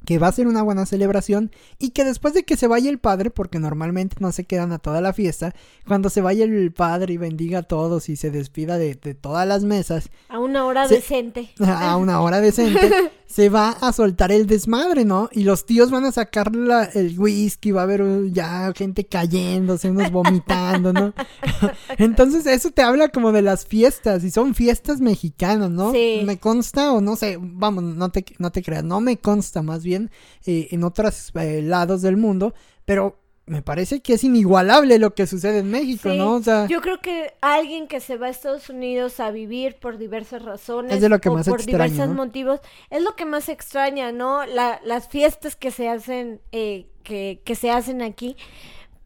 Que 0.09 0.19
va 0.19 0.29
a 0.29 0.33
ser 0.33 0.47
una 0.47 0.63
buena 0.63 0.87
celebración 0.87 1.51
y 1.79 1.91
que 1.91 2.03
después 2.03 2.33
de 2.33 2.43
que 2.43 2.57
se 2.57 2.67
vaya 2.67 2.89
el 2.89 2.99
padre, 2.99 3.29
porque 3.29 3.59
normalmente 3.59 4.17
no 4.21 4.33
se 4.33 4.45
quedan 4.45 4.73
a 4.73 4.79
toda 4.79 5.03
la 5.03 5.13
fiesta, 5.13 5.55
cuando 5.87 6.09
se 6.09 6.23
vaya 6.23 6.47
el 6.47 6.73
padre 6.73 7.13
y 7.13 7.17
bendiga 7.19 7.59
a 7.59 7.63
todos 7.63 8.09
y 8.09 8.17
se 8.17 8.31
despida 8.31 8.79
de, 8.79 8.95
de 8.95 9.15
todas 9.15 9.47
las 9.47 9.65
mesas 9.65 10.09
una 10.49 10.65
hora 10.67 10.89
decente. 10.89 11.51
a 11.67 11.97
una 11.97 12.21
hora 12.21 12.41
decente, 12.41 12.91
se 13.27 13.49
va 13.49 13.71
a 13.71 13.93
soltar 13.93 14.33
el 14.33 14.47
desmadre, 14.47 15.05
¿no? 15.05 15.29
Y 15.33 15.45
los 15.45 15.67
tíos 15.67 15.91
van 15.91 16.05
a 16.05 16.13
sacar 16.13 16.55
la- 16.55 16.85
el 16.85 17.19
whisky, 17.19 17.71
va 17.71 17.83
a 17.83 17.85
haber 17.85 18.05
ya 18.33 18.73
gente 18.75 19.05
cayéndose, 19.07 19.91
unos 19.91 20.11
vomitando, 20.11 20.93
¿no? 20.93 21.13
Entonces 21.99 22.47
eso 22.47 22.71
te 22.71 22.83
habla 22.83 23.09
como 23.09 23.33
de 23.33 23.43
las 23.43 23.67
fiestas 23.67 24.25
y 24.25 24.31
son 24.31 24.55
fiestas 24.55 25.01
mexicanas, 25.01 25.71
¿no? 25.71 25.93
Sí. 25.93 26.23
Me 26.25 26.39
consta 26.39 26.93
o 26.93 27.01
no 27.01 27.17
sé, 27.17 27.39
vamos, 27.41 27.85
no 27.85 28.11
te, 28.11 28.25
no 28.39 28.51
te 28.51 28.63
creas, 28.63 28.85
no 28.85 29.01
me 29.01 29.19
consta 29.19 29.63
más 29.63 29.83
bien 29.85 30.11
eh, 30.47 30.69
en 30.71 30.85
otros 30.85 31.31
eh, 31.35 31.63
lados 31.63 32.03
del 32.03 32.17
mundo, 32.17 32.55
pero 32.85 33.19
me 33.49 33.63
parece 33.63 34.01
que 34.01 34.15
es 34.15 34.25
inigualable 34.25 34.99
lo 34.99 35.15
que 35.15 35.27
sucede 35.27 35.59
en 35.59 35.71
México, 35.71 36.11
Sí. 36.11 36.19
¿no? 36.19 36.35
O 36.35 36.43
sea, 36.43 36.67
Yo 36.67 36.81
creo 36.81 37.01
que 37.01 37.33
alguien 37.41 37.89
que 37.89 38.01
se 38.01 38.17
va 38.17 38.27
a 38.27 38.31
Estados 38.31 38.69
Unidos 38.71 39.21
a 39.21 39.31
vivir 39.31 39.77
por 39.77 39.99
diversas 39.99 40.43
razones 40.43 40.93
Es 40.95 41.01
de 41.01 41.09
lo 41.09 41.21
que 41.21 41.29
o 41.29 41.35
más 41.35 41.49
por 41.49 41.61
extraña, 41.61 41.85
diversos 41.87 42.09
¿no? 42.09 42.15
motivos 42.15 42.61
es 42.91 43.03
lo 43.03 43.17
que 43.17 43.25
más 43.25 43.49
extraña, 43.49 44.13
¿no? 44.13 44.45
La- 44.47 44.81
las 44.85 45.09
fiestas 45.09 45.57
que 45.57 45.71
se 45.71 45.89
hacen 45.89 46.41
eh, 46.53 46.87
que, 47.03 47.41
que 47.45 47.55
se 47.55 47.71
hacen 47.71 48.03
aquí. 48.03 48.37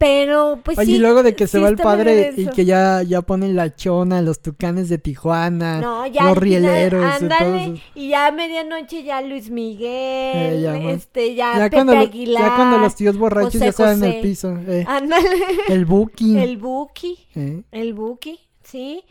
Pero 0.04 0.58
pues 0.64 0.78
Oye, 0.78 0.86
sí. 0.86 0.94
y 0.96 0.98
luego 0.98 1.22
de 1.22 1.36
que 1.36 1.46
se 1.46 1.58
sí 1.58 1.62
va 1.62 1.68
el 1.68 1.76
padre 1.76 2.34
y 2.36 2.46
que 2.46 2.64
ya, 2.64 3.02
ya 3.02 3.22
ponen 3.22 3.54
la 3.54 3.74
chona, 3.76 4.20
los 4.20 4.40
tucanes 4.40 4.88
de 4.88 4.98
Tijuana, 4.98 5.80
No, 5.80 6.06
ya 6.08 6.24
los 6.24 6.36
rieleros 6.38 7.04
y 7.04 7.18
todo 7.28 7.34
ándale, 7.34 7.64
eso. 7.64 7.82
y 7.94 8.08
ya 8.08 8.26
a 8.26 8.32
medianoche 8.32 9.04
ya 9.04 9.20
Luis 9.22 9.48
Miguel, 9.50 10.54
Eh, 10.56 10.60
ya, 10.62 10.76
este, 10.90 11.34
ya, 11.36 11.52
Ya 11.56 11.64
Pepe 11.64 11.76
cuando, 11.76 11.98
Aguilar, 11.98 12.42
ya 12.42 12.56
cuando 12.56 12.78
los 12.78 12.94
tíos 12.96 13.16
borrachos 13.16 13.52
José 13.52 13.64
ya 13.64 13.68
están 13.70 14.02
en 14.02 14.10
el 14.12 14.20
piso. 14.20 14.58
eh, 14.66 14.84
Ándale, 14.88 15.28
el 15.68 15.84
buki. 15.84 16.36
el 16.38 16.56
Buki, 16.56 17.18
eh. 17.36 17.62
el 17.70 17.94
Buki, 17.94 18.40
sí. 18.64 19.04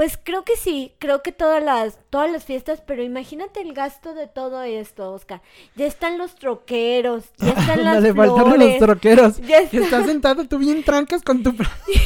Pues 0.00 0.18
creo 0.24 0.44
que 0.44 0.56
sí, 0.56 0.94
creo 0.98 1.22
que 1.22 1.30
todas 1.30 1.62
las, 1.62 1.98
todas 2.08 2.32
las 2.32 2.46
fiestas, 2.46 2.82
pero 2.86 3.02
imagínate 3.02 3.60
el 3.60 3.74
gasto 3.74 4.14
de 4.14 4.28
todo 4.28 4.62
esto, 4.62 5.12
Oscar. 5.12 5.42
Ya 5.76 5.84
están 5.84 6.16
los 6.16 6.36
troqueros, 6.36 7.24
ya 7.36 7.50
están 7.58 7.84
las 7.84 8.02
Le 8.02 8.14
faltaron 8.14 8.48
los 8.48 8.54
flores. 8.54 8.78
troqueros. 8.78 9.36
Ya 9.42 9.58
está. 9.58 9.76
estás 9.76 10.06
sentado 10.06 10.48
tú 10.48 10.56
bien 10.56 10.82
trancas 10.84 11.20
con 11.20 11.42
tu... 11.42 11.54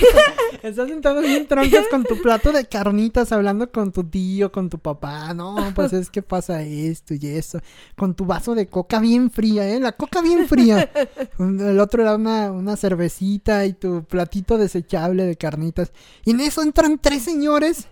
estás 0.65 0.89
sentado 0.89 1.21
bien 1.21 1.47
trancas 1.47 1.87
con 1.87 2.03
tu 2.03 2.21
plato 2.21 2.51
de 2.51 2.67
carnitas 2.67 3.31
hablando 3.31 3.71
con 3.71 3.93
tu 3.93 4.03
tío, 4.03 4.51
con 4.51 4.69
tu 4.69 4.81
papá. 4.81 5.33
No, 5.33 5.55
pues 5.77 5.93
es 5.93 6.11
que 6.11 6.21
pasa 6.21 6.63
esto 6.63 7.15
y 7.15 7.29
eso. 7.29 7.61
Con 7.95 8.17
tu 8.17 8.25
vaso 8.25 8.57
de 8.57 8.67
coca 8.67 8.99
bien 8.99 9.31
fría, 9.31 9.69
¿eh? 9.69 9.79
La 9.79 9.93
coca 9.93 10.21
bien 10.21 10.49
fría. 10.49 10.91
El 11.39 11.79
otro 11.79 12.03
era 12.03 12.17
una, 12.17 12.51
una 12.51 12.77
cervecita 12.77 13.65
y 13.67 13.73
tu 13.73 14.03
platito 14.03 14.59
desechable 14.59 15.23
de 15.27 15.37
carnitas. 15.37 15.93
Y 16.25 16.33
en 16.33 16.41
eso 16.41 16.61
entran 16.61 16.99
tres 16.99 17.23
señores 17.23 17.84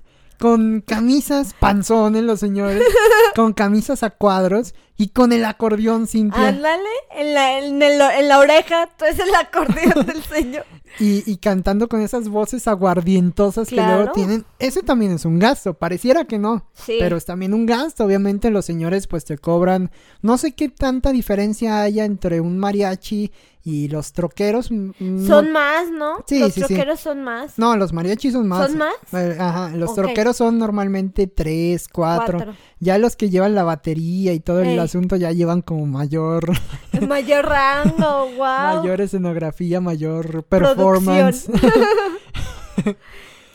con 0.43 0.81
camisas, 0.85 1.55
panzones 1.59 2.25
los 2.25 2.41
señores, 2.41 2.83
con 3.37 3.53
camisas 3.53 4.03
a 4.03 4.11
cuadros 4.11 4.75
y 4.97 5.11
con 5.11 5.33
el 5.33 5.45
acordeón, 5.45 6.09
Cintia. 6.09 6.49
Ándale, 6.49 6.83
en 7.17 7.33
la, 7.35 7.59
en, 7.61 7.81
el- 7.81 8.01
en 8.01 8.29
la 8.29 8.39
oreja, 8.41 8.89
tú 8.99 9.05
es 9.05 9.19
el 9.21 9.33
acordeón 9.35 10.05
del 10.07 10.23
señor. 10.25 10.65
Y, 10.99 11.23
y 11.31 11.37
cantando 11.39 11.89
con 11.89 12.03
esas 12.03 12.29
voces 12.29 12.69
aguardientosas 12.69 13.69
que 13.69 13.77
Claro. 13.77 13.97
luego 13.99 14.13
tienen. 14.13 14.45
Ese 14.59 14.83
también 14.83 15.13
es 15.13 15.25
un 15.25 15.39
gasto. 15.39 15.73
Pareciera 15.75 16.27
que 16.27 16.39
no. 16.39 16.67
Sí. 16.75 16.97
Pero 16.99 17.17
es 17.17 17.25
también 17.25 17.55
un 17.55 17.65
gasto. 17.65 18.05
Obviamente 18.05 18.51
los 18.51 18.67
señores 18.67 19.07
pues 19.07 19.25
te 19.25 19.39
cobran. 19.39 19.91
No 20.21 20.37
sé 20.37 20.53
qué 20.53 20.69
tanta 20.69 21.11
diferencia 21.13 21.81
haya 21.81 22.05
entre 22.05 22.41
un 22.43 22.59
mariachi 22.59 23.33
y 23.65 23.89
los 23.89 24.13
troqueros. 24.13 24.71
mm, 24.71 24.91
no- 24.99 25.27
Son 25.27 25.53
más, 25.53 25.91
¿no? 25.91 26.25
Sí, 26.27 26.41
Los 26.41 26.53
sí, 26.53 26.61
sí. 26.63 26.67
troqueros 26.67 27.01
son 27.01 27.23
más. 27.23 27.59
No, 27.59 27.77
los 27.77 27.93
mariachis 27.93 28.33
son 28.33 28.49
más. 28.49 28.69
¿Son 28.71 28.79
más? 28.79 28.95
Eh, 29.13 29.37
ajá, 29.39 29.69
los 29.77 29.91
Ok. 29.91 29.97
troqueros 29.97 30.37
son 30.37 30.59
normalmente 30.59 31.27
tres, 31.29 31.87
cuatro. 31.89 32.39
Cuatro. 32.39 32.55
Ya 32.81 32.99
los 32.99 33.15
que 33.15 33.31
llevan 33.31 33.55
la 33.55 33.63
batería 33.63 34.33
y 34.33 34.41
todo 34.41 34.61
el 34.61 34.79
asunto 34.81 35.15
ya 35.17 35.31
llevan 35.33 35.63
como 35.63 35.87
mayor, 35.87 36.51
Mayor 37.09 37.45
rango, 37.47 38.27
wow. 38.37 38.81
mayor 38.81 39.01
escenografía, 39.01 39.81
mayor 39.81 40.43
performance. 40.45 41.49
Wow. 41.49 42.95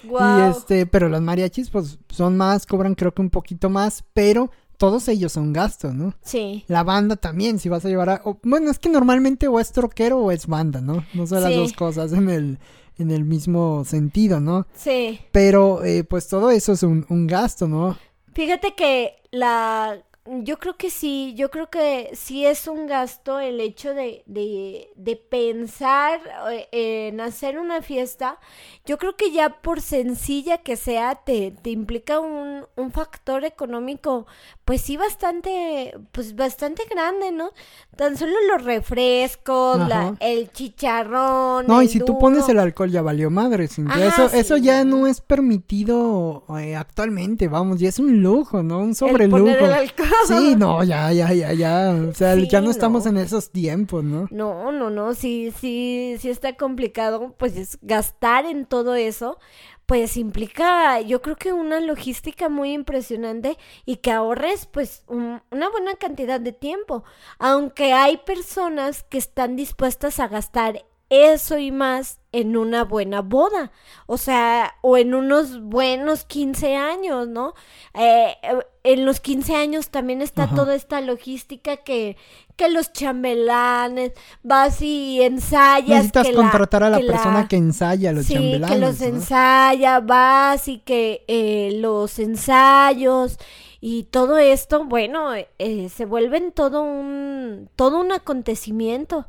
Y 0.09 0.41
este, 0.51 0.85
pero 0.85 1.09
los 1.09 1.21
mariachis 1.21 1.69
pues 1.69 1.99
son 2.09 2.37
más, 2.37 2.65
cobran 2.65 2.95
creo 2.95 3.13
que 3.13 3.21
un 3.21 3.29
poquito 3.29 3.69
más, 3.69 4.05
pero 4.13 4.51
todos 4.77 5.07
ellos 5.07 5.31
son 5.33 5.53
gastos, 5.53 5.93
¿no? 5.93 6.13
Sí. 6.21 6.63
La 6.67 6.83
banda 6.83 7.15
también, 7.15 7.59
si 7.59 7.67
vas 7.69 7.83
a 7.85 7.89
llevar 7.89 8.09
a... 8.09 8.21
o- 8.23 8.39
bueno, 8.43 8.69
es 8.71 8.79
que 8.79 8.89
normalmente 8.89 9.47
o 9.47 9.59
es 9.59 9.71
troquero 9.71 10.19
o 10.19 10.31
es 10.31 10.47
banda, 10.47 10.81
¿no? 10.81 11.03
No 11.13 11.27
son 11.27 11.41
las 11.41 11.51
Sí. 11.51 11.57
dos 11.57 11.73
cosas 11.73 12.13
en 12.13 12.29
el, 12.29 12.59
en 12.97 13.11
el 13.11 13.23
mismo 13.25 13.83
sentido, 13.85 14.39
¿no? 14.39 14.67
Sí. 14.75 15.19
Pero 15.31 15.83
eh, 15.83 16.03
pues 16.03 16.27
todo 16.27 16.51
eso 16.51 16.73
es 16.73 16.83
un, 16.83 17.05
un 17.09 17.27
gasto, 17.27 17.67
¿no? 17.67 17.97
Fíjate 18.33 18.75
que 18.75 19.15
la 19.31 19.97
yo 20.43 20.57
creo 20.59 20.75
que 20.77 20.89
sí, 20.89 21.33
yo 21.35 21.49
creo 21.49 21.69
que 21.69 22.11
sí 22.13 22.45
es 22.45 22.67
un 22.67 22.87
gasto 22.87 23.39
el 23.39 23.59
hecho 23.61 23.93
de, 23.93 24.23
de, 24.25 24.89
de 24.95 25.15
pensar 25.15 26.19
eh, 26.51 26.67
en 27.09 27.21
hacer 27.21 27.59
una 27.59 27.81
fiesta. 27.81 28.39
Yo 28.85 28.97
creo 28.97 29.15
que 29.15 29.31
ya 29.31 29.61
por 29.61 29.81
sencilla 29.81 30.59
que 30.59 30.75
sea, 30.75 31.15
te, 31.15 31.51
te 31.51 31.69
implica 31.69 32.19
un, 32.19 32.65
un 32.75 32.91
factor 32.91 33.45
económico, 33.45 34.27
pues 34.65 34.81
sí, 34.81 34.97
bastante, 34.97 35.97
pues 36.11 36.35
bastante 36.35 36.83
grande, 36.89 37.31
¿no? 37.31 37.51
Tan 37.95 38.17
solo 38.17 38.33
los 38.51 38.63
refrescos, 38.63 39.79
la, 39.87 40.15
el 40.19 40.51
chicharrón. 40.51 41.65
No, 41.67 41.81
y 41.81 41.85
el 41.85 41.91
si 41.91 41.99
tú 41.99 42.05
duro. 42.13 42.19
pones 42.19 42.49
el 42.49 42.59
alcohol 42.59 42.91
ya 42.91 43.01
valió 43.01 43.29
madre. 43.29 43.67
Ajá, 43.87 44.05
eso, 44.05 44.25
eso 44.33 44.57
ya 44.57 44.83
no. 44.83 45.07
es 45.07 45.21
permitido 45.21 46.43
eh, 46.59 46.75
actualmente, 46.75 47.47
vamos, 47.47 47.79
ya 47.79 47.89
es 47.89 47.99
un 47.99 48.21
lujo, 48.21 48.63
¿no? 48.63 48.79
Un 48.79 48.89
el 48.89 48.95
sobrelujo. 48.95 49.43
poner 49.43 49.61
el 49.63 49.73
alcohol. 49.73 50.07
Sí, 50.27 50.55
no, 50.55 50.83
ya, 50.83 51.11
ya, 51.11 51.31
ya, 51.33 51.53
ya. 51.53 51.95
O 52.09 52.13
sea, 52.13 52.35
Sí, 52.35 52.47
ya 52.47 52.61
no 52.61 52.71
estamos 52.71 53.05
en 53.05 53.17
esos 53.17 53.51
tiempos, 53.51 54.03
¿no? 54.03 54.27
No, 54.31 54.71
no, 54.71 54.89
no, 54.89 55.13
sí, 55.13 55.51
sí, 55.59 56.15
sí 56.19 56.29
está 56.29 56.55
complicado, 56.55 57.35
pues 57.37 57.55
es 57.57 57.77
gastar 57.81 58.45
en 58.45 58.65
todo 58.65 58.95
eso, 58.95 59.37
pues 59.85 60.17
implica, 60.17 60.99
yo 61.01 61.21
creo 61.21 61.35
que 61.37 61.53
una 61.53 61.79
logística 61.79 62.49
muy 62.49 62.73
impresionante 62.73 63.57
y 63.85 63.97
que 63.97 64.11
ahorres 64.11 64.65
pues 64.65 65.03
un- 65.07 65.41
una 65.49 65.69
buena 65.69 65.95
cantidad 65.95 66.41
de 66.41 66.51
tiempo, 66.51 67.03
aunque 67.39 67.93
hay 67.93 68.17
personas 68.17 69.03
que 69.03 69.17
están 69.17 69.55
dispuestas 69.55 70.19
a 70.19 70.27
gastar 70.27 70.83
eso 71.09 71.57
y 71.57 71.71
más 71.71 72.19
en 72.33 72.57
una 72.57 72.83
buena 72.83 73.21
boda, 73.21 73.71
o 74.05 74.17
sea, 74.17 74.75
o 74.81 74.97
en 74.97 75.15
unos 75.15 75.61
buenos 75.61 76.25
15 76.25 76.75
años, 76.75 77.27
¿no? 77.27 77.53
Eh, 77.93 78.35
en 78.83 79.05
los 79.05 79.19
15 79.21 79.55
años 79.55 79.89
también 79.89 80.21
está 80.21 80.43
Ajá. 80.43 80.55
toda 80.55 80.75
esta 80.75 81.01
logística 81.01 81.77
que, 81.77 82.17
que 82.57 82.69
los 82.69 82.91
chambelanes, 82.93 84.11
vas 84.43 84.81
y 84.81 85.21
ensayas. 85.21 85.87
Necesitas 85.89 86.27
que 86.27 86.33
la- 86.33 86.41
contratar 86.41 86.83
a 86.83 86.89
la 86.89 86.97
que 86.97 87.03
la- 87.03 87.13
persona 87.13 87.47
que 87.47 87.55
ensaya 87.55 88.11
los 88.11 88.25
sí, 88.25 88.33
chambelanes. 88.33 88.69
que 88.69 88.77
los 88.77 88.99
¿no? 88.99 89.05
ensaya, 89.07 89.99
vas 90.01 90.67
y 90.67 90.79
que 90.79 91.23
eh, 91.27 91.71
los 91.79 92.19
ensayos 92.19 93.37
y 93.79 94.03
todo 94.03 94.37
esto, 94.37 94.83
bueno, 94.85 95.31
eh, 95.33 95.89
se 95.89 96.05
vuelven 96.05 96.51
todo 96.51 96.81
un, 96.83 97.69
todo 97.75 97.99
un 97.99 98.11
acontecimiento. 98.11 99.27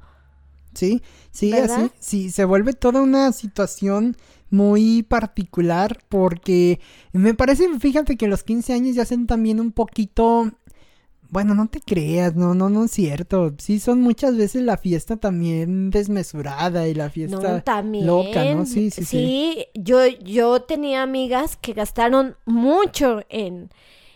Sí, 0.79 1.03
sí, 1.31 1.51
¿Verdad? 1.51 1.85
así. 1.85 1.91
Sí, 1.99 2.31
se 2.31 2.45
vuelve 2.45 2.73
toda 2.73 3.03
una 3.03 3.33
situación 3.33 4.17
muy 4.51 5.03
particular 5.03 5.99
porque 6.09 6.81
me 7.13 7.35
parece, 7.35 7.69
fíjate 7.79 8.17
que 8.17 8.29
los 8.29 8.45
15 8.45 8.73
años 8.73 8.95
ya 8.97 9.03
hacen 9.03 9.27
también 9.27 9.61
un 9.61 9.73
poquito... 9.73 10.51
Bueno, 11.31 11.55
no 11.55 11.67
te 11.69 11.81
creas, 11.81 12.35
no, 12.37 12.55
no, 12.55 12.71
no 12.71 12.85
es 12.85 12.91
cierto. 12.91 13.55
Sí, 13.59 13.81
son 13.81 14.01
muchas 14.01 14.35
veces 14.39 14.63
la 14.63 14.79
fiesta 14.79 15.19
también 15.19 15.91
desmesurada 15.91 16.89
y 16.89 16.95
la 16.95 17.11
fiesta 17.11 17.37
No, 17.57 17.63
también. 17.63 18.07
loca, 18.07 18.45
¿no? 18.55 18.65
Sí, 18.65 18.91
sí, 18.91 19.05
sí. 19.05 19.05
Sí, 19.05 19.67
yo, 19.75 20.07
yo 20.07 20.63
tenía 20.63 21.03
amigas 21.03 21.59
que 21.61 21.75
gastaron 21.75 22.37
mucho 22.47 23.21
en, 23.29 23.69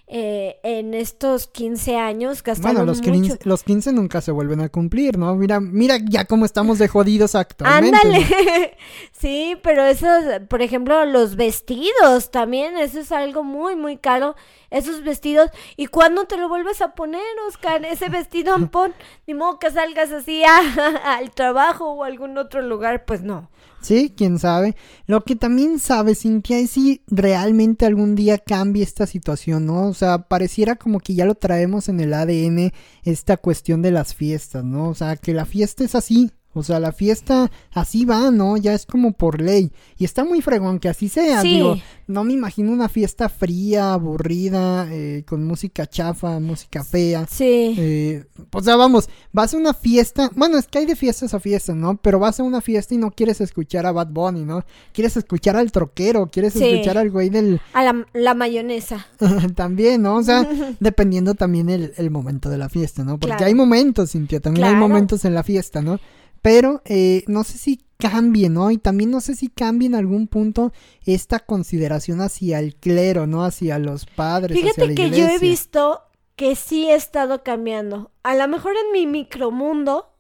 eh, 0.07 0.59
en 0.63 0.93
estos 0.95 1.47
15 1.47 1.97
años, 1.97 2.43
gastaron 2.43 2.75
Bueno, 2.77 2.87
los 2.87 2.99
mucho. 2.99 3.13
15, 3.13 3.39
los 3.45 3.63
15 3.63 3.93
nunca 3.93 4.21
se 4.21 4.31
vuelven 4.31 4.61
a 4.61 4.69
cumplir, 4.69 5.17
¿no? 5.17 5.35
Mira, 5.37 5.59
mira 5.61 5.97
ya 6.03 6.27
cómo 6.27 6.45
estamos 6.45 6.79
de 6.79 6.89
jodidos 6.89 7.35
actualmente. 7.35 7.97
Ándale. 7.97 8.77
sí, 9.13 9.57
pero 9.63 9.85
esos, 9.85 10.23
por 10.49 10.61
ejemplo, 10.61 11.05
los 11.07 11.37
vestidos 11.37 12.31
también, 12.31 12.77
eso 12.77 13.01
es 13.01 13.11
algo 13.13 13.43
muy, 13.43 13.75
muy 13.77 13.97
caro. 13.97 14.35
Esos 14.71 15.03
vestidos. 15.03 15.51
¿Y 15.77 15.87
cuándo 15.87 16.25
te 16.25 16.37
lo 16.37 16.49
vuelves 16.49 16.81
a 16.83 16.95
poner, 16.95 17.23
Oscar? 17.49 17.85
Ese 17.85 18.09
vestido 18.09 18.55
ampón. 18.55 18.95
Ni 19.27 19.35
modo 19.35 19.59
que 19.59 19.71
salgas 19.71 20.13
así 20.13 20.43
a- 20.45 21.15
al 21.17 21.31
trabajo 21.31 21.91
o 21.91 22.05
a 22.05 22.07
algún 22.07 22.37
otro 22.39 22.61
lugar. 22.63 23.05
Pues 23.05 23.23
no. 23.23 23.51
Sí, 23.83 24.15
quién 24.17 24.39
sabe. 24.39 24.77
Lo 25.07 25.25
que 25.25 25.35
también 25.37 25.79
sabe, 25.81 26.15
Cintia, 26.15 26.59
es 26.59 26.71
si 26.71 27.03
realmente 27.09 27.85
algún 27.85 28.15
día 28.15 28.39
cambie 28.39 28.85
esta 28.85 29.07
situación, 29.07 29.67
¿no? 29.67 29.89
O 29.89 29.95
sea, 29.95 30.29
pareciera 30.29 30.77
como 30.77 31.01
que 31.01 31.15
ya 31.15 31.25
lo 31.27 31.35
traemos 31.35 31.89
en 31.89 32.01
el 32.01 32.15
ADN 32.15 32.73
esta 33.03 33.37
cuestión 33.37 33.83
de 33.83 33.91
las 33.91 34.15
fiestas, 34.15 34.65
¿no? 34.65 34.89
O 34.89 34.95
sea, 34.95 35.17
que 35.17 35.35
la 35.35 35.47
fiesta 35.47 35.83
es 35.85 35.97
así. 35.97 36.31
O 36.55 36.63
sea, 36.63 36.79
la 36.81 36.93
fiesta 36.93 37.51
así 37.73 38.05
va, 38.05 38.31
¿no? 38.31 38.57
Ya 38.57 38.75
es 38.75 38.87
como 38.87 39.13
por 39.13 39.41
ley. 39.41 39.73
Y 39.97 40.05
está 40.05 40.25
muy 40.25 40.43
fregón 40.43 40.79
que 40.79 40.89
así 40.89 41.09
sea. 41.09 41.41
Sí. 41.43 41.55
Digo, 41.55 41.77
no 42.07 42.25
me 42.25 42.33
imagino 42.35 42.73
una 42.73 42.89
fiesta 42.89 43.29
fría, 43.29 43.95
aburrida, 43.95 44.87
eh, 44.91 45.25
con 45.27 45.45
música 45.47 45.87
chafa, 45.87 46.39
música 46.41 46.85
fea. 46.85 47.27
Sí. 47.31 47.75
Eh, 47.79 48.25
o 48.53 48.63
sea, 48.63 48.77
vamos, 48.77 49.09
vas 49.33 49.55
a 49.55 49.57
una 49.57 49.73
fiesta, 49.75 50.31
bueno, 50.37 50.59
es 50.59 50.67
que 50.67 50.79
hay 50.79 50.87
de 50.87 50.97
fiestas 50.97 51.33
a 51.35 51.41
fiestas, 51.41 51.75
¿no? 51.77 51.97
Pero 51.97 52.19
vas 52.19 52.39
a 52.39 52.43
una 52.43 52.61
fiesta 52.61 52.95
y 52.95 52.99
no 52.99 53.11
quieres 53.11 53.41
escuchar 53.41 53.87
a 53.87 53.93
Bad 53.93 54.09
Bunny, 54.09 54.45
¿no? 54.45 54.65
Quieres 54.93 55.17
escuchar 55.17 55.57
al 55.57 55.73
troquero, 55.73 56.29
quieres 56.31 56.53
Sí. 56.53 56.65
escuchar 56.65 56.99
al 56.99 57.11
güey 57.11 57.31
del... 57.31 57.61
A 57.73 57.83
la, 57.83 58.07
la 58.13 58.35
mayonesa. 58.35 59.07
también, 59.55 60.03
¿no? 60.03 60.17
O 60.17 60.23
sea, 60.23 60.47
dependiendo 60.81 61.35
también 61.35 61.71
el, 61.71 61.93
el 61.97 62.11
momento 62.11 62.51
de 62.51 62.59
la 62.59 62.69
fiesta, 62.69 63.05
¿no? 63.05 63.13
Porque 63.19 63.37
Claro. 63.37 63.47
hay 63.47 63.55
momentos, 63.55 64.11
Cintia, 64.13 64.41
también 64.41 64.67
hay 64.67 64.75
momentos 64.75 65.25
en 65.25 65.35
la 65.35 65.43
fiesta, 65.43 65.81
¿no? 65.81 65.99
Pero 66.43 66.83
eh, 66.85 67.25
no 67.29 67.45
sé 67.45 67.57
si 67.57 67.85
cambie, 67.97 68.51
¿no? 68.51 68.71
Y 68.71 68.79
también 68.79 69.11
no 69.11 69.21
sé 69.21 69.37
si 69.37 69.49
cambie 69.49 69.87
en 69.87 69.95
algún 69.95 70.27
punto 70.27 70.73
esta 71.05 71.39
consideración 71.39 72.21
hacia 72.21 72.59
el 72.59 72.75
clero, 72.75 73.27
¿no? 73.27 73.45
Hacia 73.45 73.79
los 73.79 74.07
padres. 74.07 74.59
hacia 74.59 74.73
Fíjate 74.73 74.89
la 74.89 74.95
que 74.95 75.11
yo 75.11 75.29
he 75.29 75.39
visto 75.39 76.03
que 76.35 76.57
sí 76.57 76.91
he 76.91 76.95
estado 76.95 77.45
cambiando. 77.45 78.11
A 78.25 78.35
lo 78.35 78.49
mejor 78.49 78.73
en 78.73 78.93
mi 78.93 79.07
micromundo, 79.07 80.12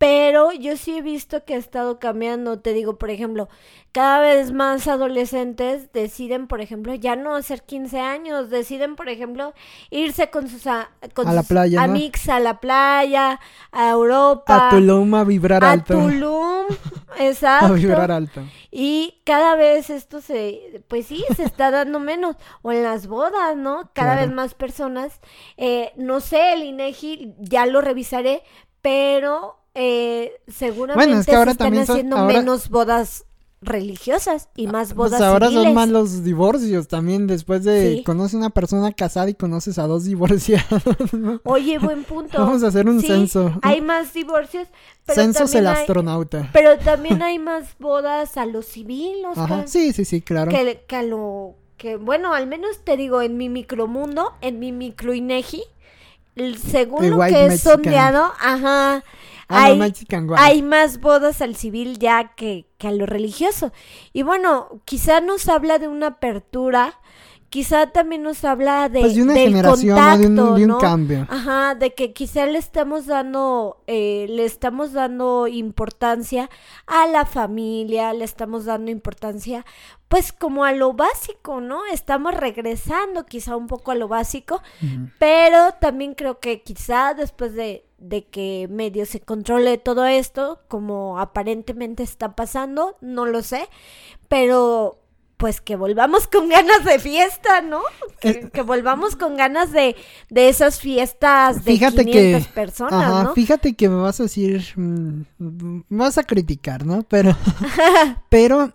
pero 0.00 0.50
yo 0.52 0.78
sí 0.78 0.96
he 0.96 1.02
visto 1.02 1.44
que 1.44 1.52
ha 1.52 1.58
estado 1.58 1.98
cambiando. 1.98 2.58
Te 2.58 2.72
digo, 2.72 2.96
por 2.96 3.10
ejemplo, 3.10 3.50
cada 3.92 4.18
vez 4.20 4.50
más 4.50 4.88
adolescentes 4.88 5.92
deciden, 5.92 6.46
por 6.46 6.62
ejemplo, 6.62 6.94
ya 6.94 7.16
no 7.16 7.34
hacer 7.36 7.64
15 7.64 8.00
años, 8.00 8.48
deciden, 8.48 8.96
por 8.96 9.10
ejemplo, 9.10 9.52
irse 9.90 10.30
con 10.30 10.48
sus, 10.48 10.66
a, 10.66 10.88
con 11.12 11.28
A 11.28 11.34
la 11.34 11.42
playa, 11.42 11.76
¿no? 11.86 11.92
amigos 11.92 12.26
a 12.30 12.40
la 12.40 12.60
playa, 12.60 13.40
a 13.72 13.90
Europa, 13.90 14.68
A 14.68 14.70
Tulum 14.70 15.14
a 15.16 15.24
vibrar 15.24 15.62
a 15.62 15.72
alto. 15.72 15.92
Tulum, 15.98 16.64
exacto. 17.18 17.66
A 17.66 17.72
vibrar 17.72 18.10
alto. 18.10 18.40
Y 18.70 19.20
cada 19.26 19.54
vez 19.54 19.90
esto 19.90 20.22
se, 20.22 20.82
pues 20.88 21.04
sí, 21.08 21.26
se 21.36 21.42
está 21.42 21.70
dando 21.70 22.00
menos. 22.00 22.36
O 22.62 22.72
en 22.72 22.84
las 22.84 23.06
bodas, 23.06 23.54
¿no? 23.54 23.90
Cada 23.92 24.12
Claro. 24.14 24.20
vez 24.22 24.30
más 24.34 24.54
personas. 24.54 25.20
Eh, 25.58 25.92
no 25.96 26.20
sé, 26.20 26.54
el 26.54 26.62
INEGI, 26.62 27.34
ya 27.38 27.66
lo 27.66 27.82
revisaré, 27.82 28.42
pero 28.80 29.59
eh, 29.74 30.32
seguramente 30.48 31.06
Bueno, 31.06 31.20
es 31.20 31.26
que 31.26 31.34
ahora 31.36 31.52
se 31.52 31.52
están 31.52 31.74
son- 31.86 31.94
haciendo 31.96 32.16
ahora- 32.16 32.38
menos 32.40 32.68
bodas 32.70 33.24
religiosas 33.62 34.48
y 34.56 34.66
más 34.68 34.94
bodas 34.94 35.18
Pues 35.18 35.22
ahora 35.22 35.48
civiles. 35.48 35.64
son 35.66 35.74
más 35.74 35.88
los 35.90 36.24
divorcios 36.24 36.88
también. 36.88 37.26
Después 37.26 37.62
de 37.62 37.96
Sí. 37.98 38.04
conoces 38.04 38.32
una 38.34 38.48
persona 38.48 38.90
casada 38.92 39.28
y 39.28 39.34
conoces 39.34 39.78
a 39.78 39.86
dos 39.86 40.04
divorciados. 40.04 40.82
¿no? 41.12 41.40
Oye, 41.44 41.78
buen 41.78 42.04
punto. 42.04 42.38
Vamos 42.38 42.62
a 42.64 42.68
hacer 42.68 42.88
un 42.88 43.00
Sí, 43.02 43.06
censo. 43.08 43.52
Hay 43.60 43.82
más 43.82 44.14
divorcios, 44.14 44.66
pero 45.04 45.20
Censos 45.20 45.54
el 45.54 45.66
hay- 45.66 45.74
astronauta. 45.76 46.48
pero 46.54 46.78
también 46.78 47.22
hay 47.22 47.38
más 47.38 47.76
bodas 47.78 48.38
a 48.38 48.46
lo 48.46 48.62
civil, 48.62 49.24
Oscar. 49.28 49.44
Ajá. 49.52 49.66
Sí, 49.66 49.92
sí, 49.92 50.06
sí, 50.06 50.22
claro. 50.22 50.50
que, 50.50 50.82
que 50.88 50.96
a 50.96 51.02
lo 51.02 51.54
que 51.76 51.96
bueno 51.96 52.32
al 52.34 52.46
menos 52.46 52.82
te 52.84 52.96
digo 52.98 53.20
en 53.22 53.36
mi 53.38 53.48
micromundo 53.50 54.32
en 54.42 54.58
mi 54.58 54.70
micro 54.70 55.14
Inegi 55.14 55.62
según 56.62 57.04
El 57.04 57.10
lo 57.12 57.20
que 57.20 57.28
he 57.44 57.48
Mexican. 57.48 57.58
sondeado 57.74 58.32
ajá 58.38 59.02
Ah, 59.50 59.68
no, 59.70 59.76
Mexican 59.76 60.28
hay 60.36 60.62
más 60.62 61.00
bodas 61.00 61.42
al 61.42 61.56
civil 61.56 61.98
ya 61.98 62.34
que, 62.34 62.66
que 62.78 62.88
a 62.88 62.92
lo 62.92 63.04
religioso. 63.04 63.72
Y 64.12 64.22
bueno 64.22 64.80
quizá 64.84 65.20
nos 65.20 65.48
habla 65.48 65.78
de 65.78 65.88
una 65.88 66.06
apertura 66.06 66.99
quizá 67.50 67.88
también 67.88 68.22
nos 68.22 68.44
habla 68.44 68.88
de 68.88 69.00
Pues 69.00 69.16
de 69.16 69.22
una 69.22 69.34
del 69.34 69.48
generación, 69.48 69.88
¿no? 69.88 69.94
contacto, 69.96 70.20
De 70.20 70.26
un, 70.28 70.56
de 70.56 70.62
un 70.62 70.68
¿no? 70.68 70.78
cambio. 70.78 71.26
Ajá, 71.28 71.74
de 71.74 71.94
que 71.94 72.12
quizá 72.12 72.46
le 72.46 72.58
estamos 72.58 73.06
dando, 73.06 73.82
eh, 73.86 74.26
le 74.30 74.44
estamos 74.44 74.92
dando 74.92 75.48
importancia 75.48 76.48
a 76.86 77.06
la 77.08 77.26
familia, 77.26 78.14
le 78.14 78.24
estamos 78.24 78.64
dando 78.64 78.90
importancia, 78.92 79.66
pues 80.08 80.32
como 80.32 80.64
a 80.64 80.72
lo 80.72 80.92
básico, 80.92 81.60
¿no? 81.60 81.84
Estamos 81.92 82.34
regresando 82.34 83.26
quizá 83.26 83.56
un 83.56 83.66
poco 83.66 83.90
a 83.90 83.96
lo 83.96 84.08
básico, 84.08 84.62
pero 85.18 85.72
también 85.80 86.14
creo 86.14 86.38
que 86.38 86.62
quizá 86.62 87.14
después 87.14 87.54
de, 87.54 87.84
de 87.98 88.26
que 88.26 88.68
medio 88.70 89.06
se 89.06 89.20
controle 89.20 89.76
todo 89.78 90.06
esto, 90.06 90.60
como 90.68 91.18
aparentemente 91.18 92.04
está 92.04 92.34
pasando, 92.36 92.96
no 93.00 93.26
lo 93.26 93.42
sé, 93.42 93.68
pero 94.28 94.99
pues 95.40 95.60
que 95.60 95.74
volvamos 95.74 96.28
con 96.28 96.48
ganas 96.48 96.84
de 96.84 96.98
fiesta, 97.00 97.60
¿no? 97.62 97.80
Que, 98.20 98.48
que 98.50 98.62
volvamos 98.62 99.16
con 99.16 99.36
ganas 99.36 99.72
de, 99.72 99.96
de 100.28 100.48
esas 100.48 100.78
fiestas 100.78 101.64
de 101.64 101.72
Fíjate 101.72 102.04
500 102.04 102.46
que- 102.46 102.52
personas, 102.52 102.92
Ajá, 102.92 103.24
¿no? 103.24 103.34
fíjate 103.34 103.74
que 103.74 103.88
me 103.88 103.96
vas 103.96 104.20
a 104.20 104.24
decir, 104.24 104.62
mm, 104.76 105.22
me 105.38 105.82
vas 106.04 106.18
a 106.18 106.22
criticar, 106.22 106.86
¿no? 106.86 107.02
Pero, 107.02 107.34
pero 108.28 108.72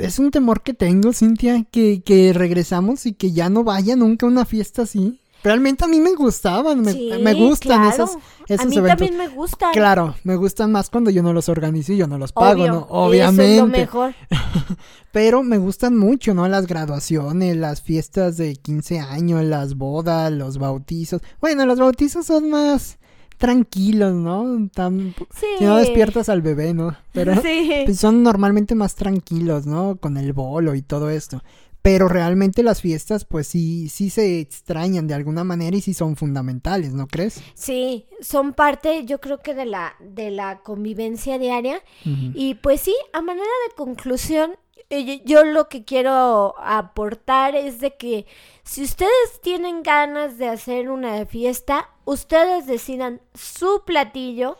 es 0.00 0.18
un 0.18 0.30
temor 0.30 0.62
que 0.62 0.74
tengo, 0.74 1.12
Cintia, 1.12 1.64
que, 1.70 2.02
que 2.02 2.32
regresamos 2.34 3.06
y 3.06 3.14
que 3.14 3.32
ya 3.32 3.48
no 3.48 3.64
vaya 3.64 3.96
nunca 3.96 4.26
a 4.26 4.28
una 4.28 4.44
fiesta 4.44 4.82
así. 4.82 5.20
Realmente 5.42 5.84
a 5.84 5.88
mí 5.88 6.00
me 6.00 6.14
gustaban, 6.14 6.80
me, 6.82 6.92
Sí, 6.92 7.10
me 7.20 7.34
gustan 7.34 7.80
claro. 7.80 7.90
esos, 8.04 8.10
esos 8.48 8.66
a 8.66 8.68
mí 8.68 8.76
eventos. 8.76 8.98
también 8.98 9.16
me 9.18 9.28
gustan. 9.28 9.72
Claro, 9.72 10.14
me 10.24 10.36
gustan 10.36 10.72
más 10.72 10.90
cuando 10.90 11.10
yo 11.10 11.22
no 11.22 11.32
los 11.32 11.48
organizo 11.48 11.92
y 11.92 11.96
yo 11.98 12.06
no 12.06 12.18
los 12.18 12.32
pago, 12.32 12.62
Obvio, 12.62 12.66
¿no? 12.72 12.78
Eso 12.78 12.84
es 12.86 12.90
Obviamente. 12.90 13.56
lo 13.60 13.66
mejor. 13.66 14.14
Pero 15.12 15.42
me 15.42 15.58
gustan 15.58 15.96
mucho, 15.98 16.32
¿no? 16.34 16.48
Las 16.48 16.66
graduaciones, 16.66 17.56
las 17.56 17.82
fiestas 17.82 18.36
de 18.36 18.54
15 18.56 19.00
años, 19.00 19.44
las 19.44 19.76
bodas, 19.76 20.32
los 20.32 20.58
bautizos. 20.58 21.20
Bueno, 21.40 21.66
los 21.66 21.78
bautizos 21.78 22.26
son 22.26 22.48
más 22.50 22.98
tranquilos, 23.38 24.14
¿no? 24.14 24.68
Tan- 24.72 25.14
Sí. 25.34 25.46
Si 25.58 25.64
no 25.64 25.76
despiertas 25.76 26.28
al 26.28 26.42
bebé, 26.42 26.72
¿no? 26.74 26.96
Pero 27.12 27.34
Sí. 27.42 27.82
pues, 27.84 27.98
son 27.98 28.22
normalmente 28.22 28.74
más 28.74 28.94
tranquilos, 28.94 29.66
¿no? 29.66 29.96
Con 29.96 30.16
el 30.16 30.32
bolo 30.32 30.74
y 30.74 30.82
todo 30.82 31.10
esto. 31.10 31.42
Pero 31.82 32.06
realmente 32.06 32.62
las 32.62 32.80
fiestas, 32.80 33.24
pues 33.24 33.48
sí, 33.48 33.88
sí 33.88 34.08
se 34.08 34.38
extrañan 34.38 35.08
de 35.08 35.14
alguna 35.14 35.42
manera 35.42 35.76
y 35.76 35.80
sí 35.80 35.94
son 35.94 36.14
fundamentales, 36.14 36.92
¿no 36.92 37.08
crees? 37.08 37.42
Sí, 37.54 38.06
son 38.20 38.52
parte, 38.52 39.04
yo 39.04 39.20
creo 39.20 39.38
que 39.38 39.52
de 39.52 39.64
la, 39.64 39.96
de 39.98 40.30
la 40.30 40.60
convivencia 40.60 41.38
diaria. 41.38 41.82
Y 42.04 42.54
pues 42.54 42.82
sí, 42.82 42.94
a 43.12 43.20
manera 43.20 43.50
de 43.68 43.74
conclusión, 43.74 44.52
eh, 44.90 45.22
yo 45.24 45.42
lo 45.42 45.68
que 45.68 45.84
quiero 45.84 46.54
aportar 46.58 47.56
es 47.56 47.80
de 47.80 47.96
que 47.96 48.26
si 48.62 48.82
ustedes 48.82 49.40
tienen 49.42 49.82
ganas 49.82 50.38
de 50.38 50.48
hacer 50.48 50.90
una 50.90 51.24
fiesta, 51.26 51.88
ustedes 52.04 52.66
decidan 52.66 53.20
su 53.34 53.82
platillo, 53.86 54.58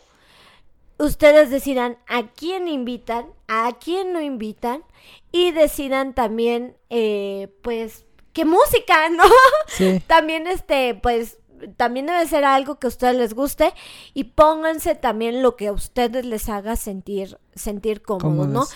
ustedes 0.99 1.49
decidan 1.49 1.97
a 2.07 2.27
quién 2.27 2.67
invitan, 2.67 3.25
a 3.47 3.71
quién 3.83 4.13
no 4.13 4.21
invitan 4.21 4.83
y 5.31 5.51
decidan 5.51 6.13
también, 6.13 6.75
eh, 6.89 7.49
pues, 7.61 8.05
qué 8.33 8.45
música, 8.45 9.09
¿no? 9.11 9.23
Sí. 9.67 10.01
también 10.07 10.47
este, 10.47 10.95
pues, 10.95 11.39
también 11.77 12.07
debe 12.07 12.27
ser 12.27 12.43
algo 12.43 12.77
que 12.77 12.87
a 12.87 12.89
ustedes 12.89 13.15
les 13.15 13.33
guste 13.33 13.73
y 14.13 14.25
pónganse 14.25 14.95
también 14.95 15.41
lo 15.41 15.55
que 15.55 15.67
a 15.67 15.71
ustedes 15.71 16.25
les 16.25 16.49
haga 16.49 16.75
sentir, 16.75 17.37
sentir 17.55 18.01
cómodos, 18.01 18.47
¿no? 18.49 18.65
Se 18.65 18.75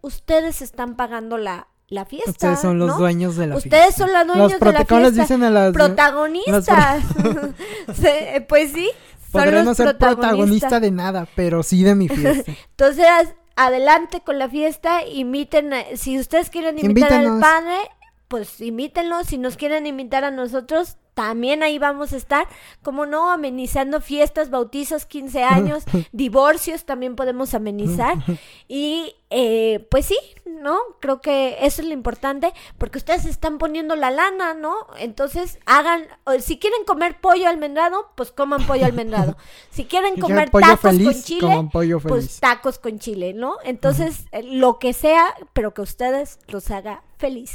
ustedes 0.00 0.62
están 0.62 0.96
pagando 0.96 1.36
la, 1.36 1.68
la 1.88 2.06
fiesta. 2.06 2.30
Ustedes 2.30 2.60
son 2.60 2.78
los 2.78 2.88
¿no? 2.88 2.98
dueños 2.98 3.36
de 3.36 3.48
la 3.48 3.56
Ustedes 3.56 3.94
fiesta. 3.96 4.04
son 4.06 4.12
los 4.14 4.26
dueños 4.26 4.48
de 4.52 4.54
la 4.54 4.58
prota- 4.72 4.84
¿Cómo 4.86 5.00
les 5.02 5.14
fiesta. 5.14 5.34
dicen 5.34 5.42
a 5.44 5.50
las... 5.50 5.72
Protagonistas. 5.74 7.04
Pues 8.48 8.72
sí. 8.72 8.90
Podré 9.42 9.62
no 9.64 9.74
ser 9.74 9.86
protagonista 9.98 10.80
de 10.80 10.90
nada, 10.90 11.28
pero 11.34 11.62
sí 11.62 11.82
de 11.82 11.94
mi 11.94 12.08
fiesta. 12.08 12.50
Entonces, 12.70 13.06
adelante 13.56 14.20
con 14.20 14.38
la 14.38 14.48
fiesta, 14.48 15.04
inviten, 15.06 15.72
a- 15.74 15.84
si 15.96 16.18
ustedes 16.18 16.50
quieren 16.50 16.78
invitar 16.78 17.12
al 17.12 17.40
padre, 17.40 17.76
pues 18.28 18.60
invítenlo, 18.60 19.22
si 19.24 19.38
nos 19.38 19.56
quieren 19.56 19.86
invitar 19.86 20.24
a 20.24 20.30
nosotros, 20.30 20.96
también 21.14 21.62
ahí 21.62 21.78
vamos 21.78 22.12
a 22.12 22.16
estar, 22.16 22.48
como 22.82 23.06
no, 23.06 23.30
amenizando 23.30 24.00
fiestas, 24.00 24.50
bautizos, 24.50 25.06
15 25.06 25.44
años, 25.44 25.84
divorcios 26.12 26.84
también 26.84 27.14
podemos 27.14 27.54
amenizar. 27.54 28.16
Y 28.68 29.14
eh, 29.30 29.86
pues 29.90 30.06
sí, 30.06 30.16
¿no? 30.64 30.78
Creo 30.98 31.20
que 31.20 31.58
eso 31.60 31.82
es 31.82 31.88
lo 31.88 31.92
importante, 31.92 32.54
porque 32.78 32.96
ustedes 32.96 33.26
están 33.26 33.58
poniendo 33.58 33.96
la 33.96 34.10
lana, 34.10 34.54
¿no? 34.54 34.74
Entonces 34.98 35.58
hagan, 35.66 36.06
o 36.24 36.32
si 36.40 36.58
quieren 36.58 36.84
comer 36.86 37.20
pollo 37.20 37.48
almendrado, 37.48 38.10
pues 38.14 38.32
coman 38.32 38.66
pollo 38.66 38.86
almendrado. 38.86 39.36
Si 39.70 39.84
quieren 39.84 40.16
comer 40.20 40.48
tacos 40.48 40.80
feliz, 40.80 41.06
con 41.06 41.22
chile, 41.22 41.68
pollo 41.70 42.00
pues 42.00 42.40
tacos 42.40 42.78
con 42.78 42.98
chile, 42.98 43.34
¿no? 43.34 43.58
Entonces, 43.62 44.24
eh, 44.32 44.42
lo 44.42 44.78
que 44.78 44.94
sea, 44.94 45.34
pero 45.52 45.74
que 45.74 45.82
ustedes 45.82 46.38
los 46.48 46.70
haga 46.70 47.02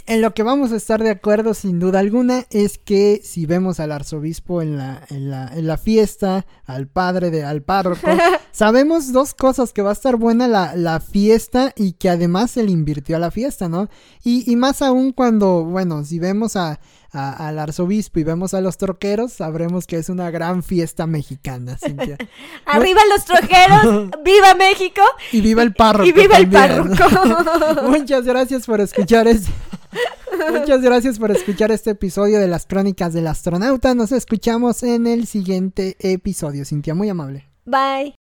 En 0.07 0.21
lo 0.21 0.33
que 0.33 0.43
vamos 0.43 0.71
a 0.71 0.75
estar 0.75 1.03
de 1.03 1.11
acuerdo, 1.11 1.53
sin 1.53 1.79
duda 1.79 1.99
alguna, 1.99 2.45
es 2.49 2.77
que 2.77 3.21
si 3.23 3.45
vemos 3.45 3.79
al 3.79 3.91
arzobispo 3.91 4.61
en 4.61 4.77
la, 4.77 5.05
en 5.09 5.29
la, 5.29 5.47
en 5.53 5.67
la 5.67 5.77
fiesta, 5.77 6.45
al 6.65 6.87
padre 6.87 7.29
de, 7.29 7.43
al 7.43 7.61
párroco, 7.61 8.07
sabemos 8.51 9.11
dos 9.11 9.33
cosas, 9.33 9.71
que 9.71 9.81
va 9.81 9.91
a 9.91 9.93
estar 9.93 10.15
buena 10.15 10.47
la, 10.47 10.75
la 10.75 10.99
fiesta 10.99 11.73
y 11.75 11.93
que 11.93 12.09
además 12.09 12.51
se 12.51 12.63
le 12.63 12.71
invirtió 12.71 13.15
a 13.15 13.19
la 13.19 13.31
fiesta, 13.31 13.69
¿no? 13.69 13.89
Y, 14.23 14.51
y 14.51 14.55
más 14.55 14.81
aún 14.81 15.11
cuando, 15.11 15.63
bueno, 15.63 16.03
si 16.03 16.17
vemos 16.17 16.55
a, 16.55 16.79
a- 17.11 17.47
al 17.47 17.59
arzobispo 17.59 18.19
y 18.19 18.23
vemos 18.23 18.53
a 18.53 18.61
los 18.61 18.77
troqueros, 18.77 19.33
sabremos 19.33 19.87
que 19.87 19.97
es 19.97 20.09
una 20.09 20.29
gran 20.31 20.63
fiesta 20.63 21.07
mexicana, 21.07 21.77
Cintia. 21.77 22.17
Arriba 22.65 23.01
los 23.09 23.25
trojeros, 23.25 24.11
viva 24.23 24.53
México 24.55 25.01
Y 25.31 25.41
viva 25.41 25.63
el 25.63 25.73
párroco. 25.73 26.07
y 26.07 26.11
viva 26.11 26.37
el 26.37 26.49
también. 26.49 26.95
párroco. 26.97 27.81
Muchas 27.89 28.25
gracias 28.25 28.65
por 28.65 28.81
escuchar 28.81 29.27
este. 29.27 29.51
Muchas 30.51 30.81
gracias 30.81 31.17
por 31.19 31.31
escuchar 31.31 31.71
este 31.71 31.91
episodio 31.91 32.39
de 32.39 32.47
las 32.47 32.65
crónicas 32.65 33.13
del 33.13 33.27
astronauta. 33.27 33.95
Nos 33.95 34.11
escuchamos 34.11 34.83
en 34.83 35.07
el 35.07 35.25
siguiente 35.27 35.97
episodio. 35.99 36.63
Cintia, 36.65 36.93
muy 36.93 37.09
amable. 37.09 37.45
Bye. 37.65 38.18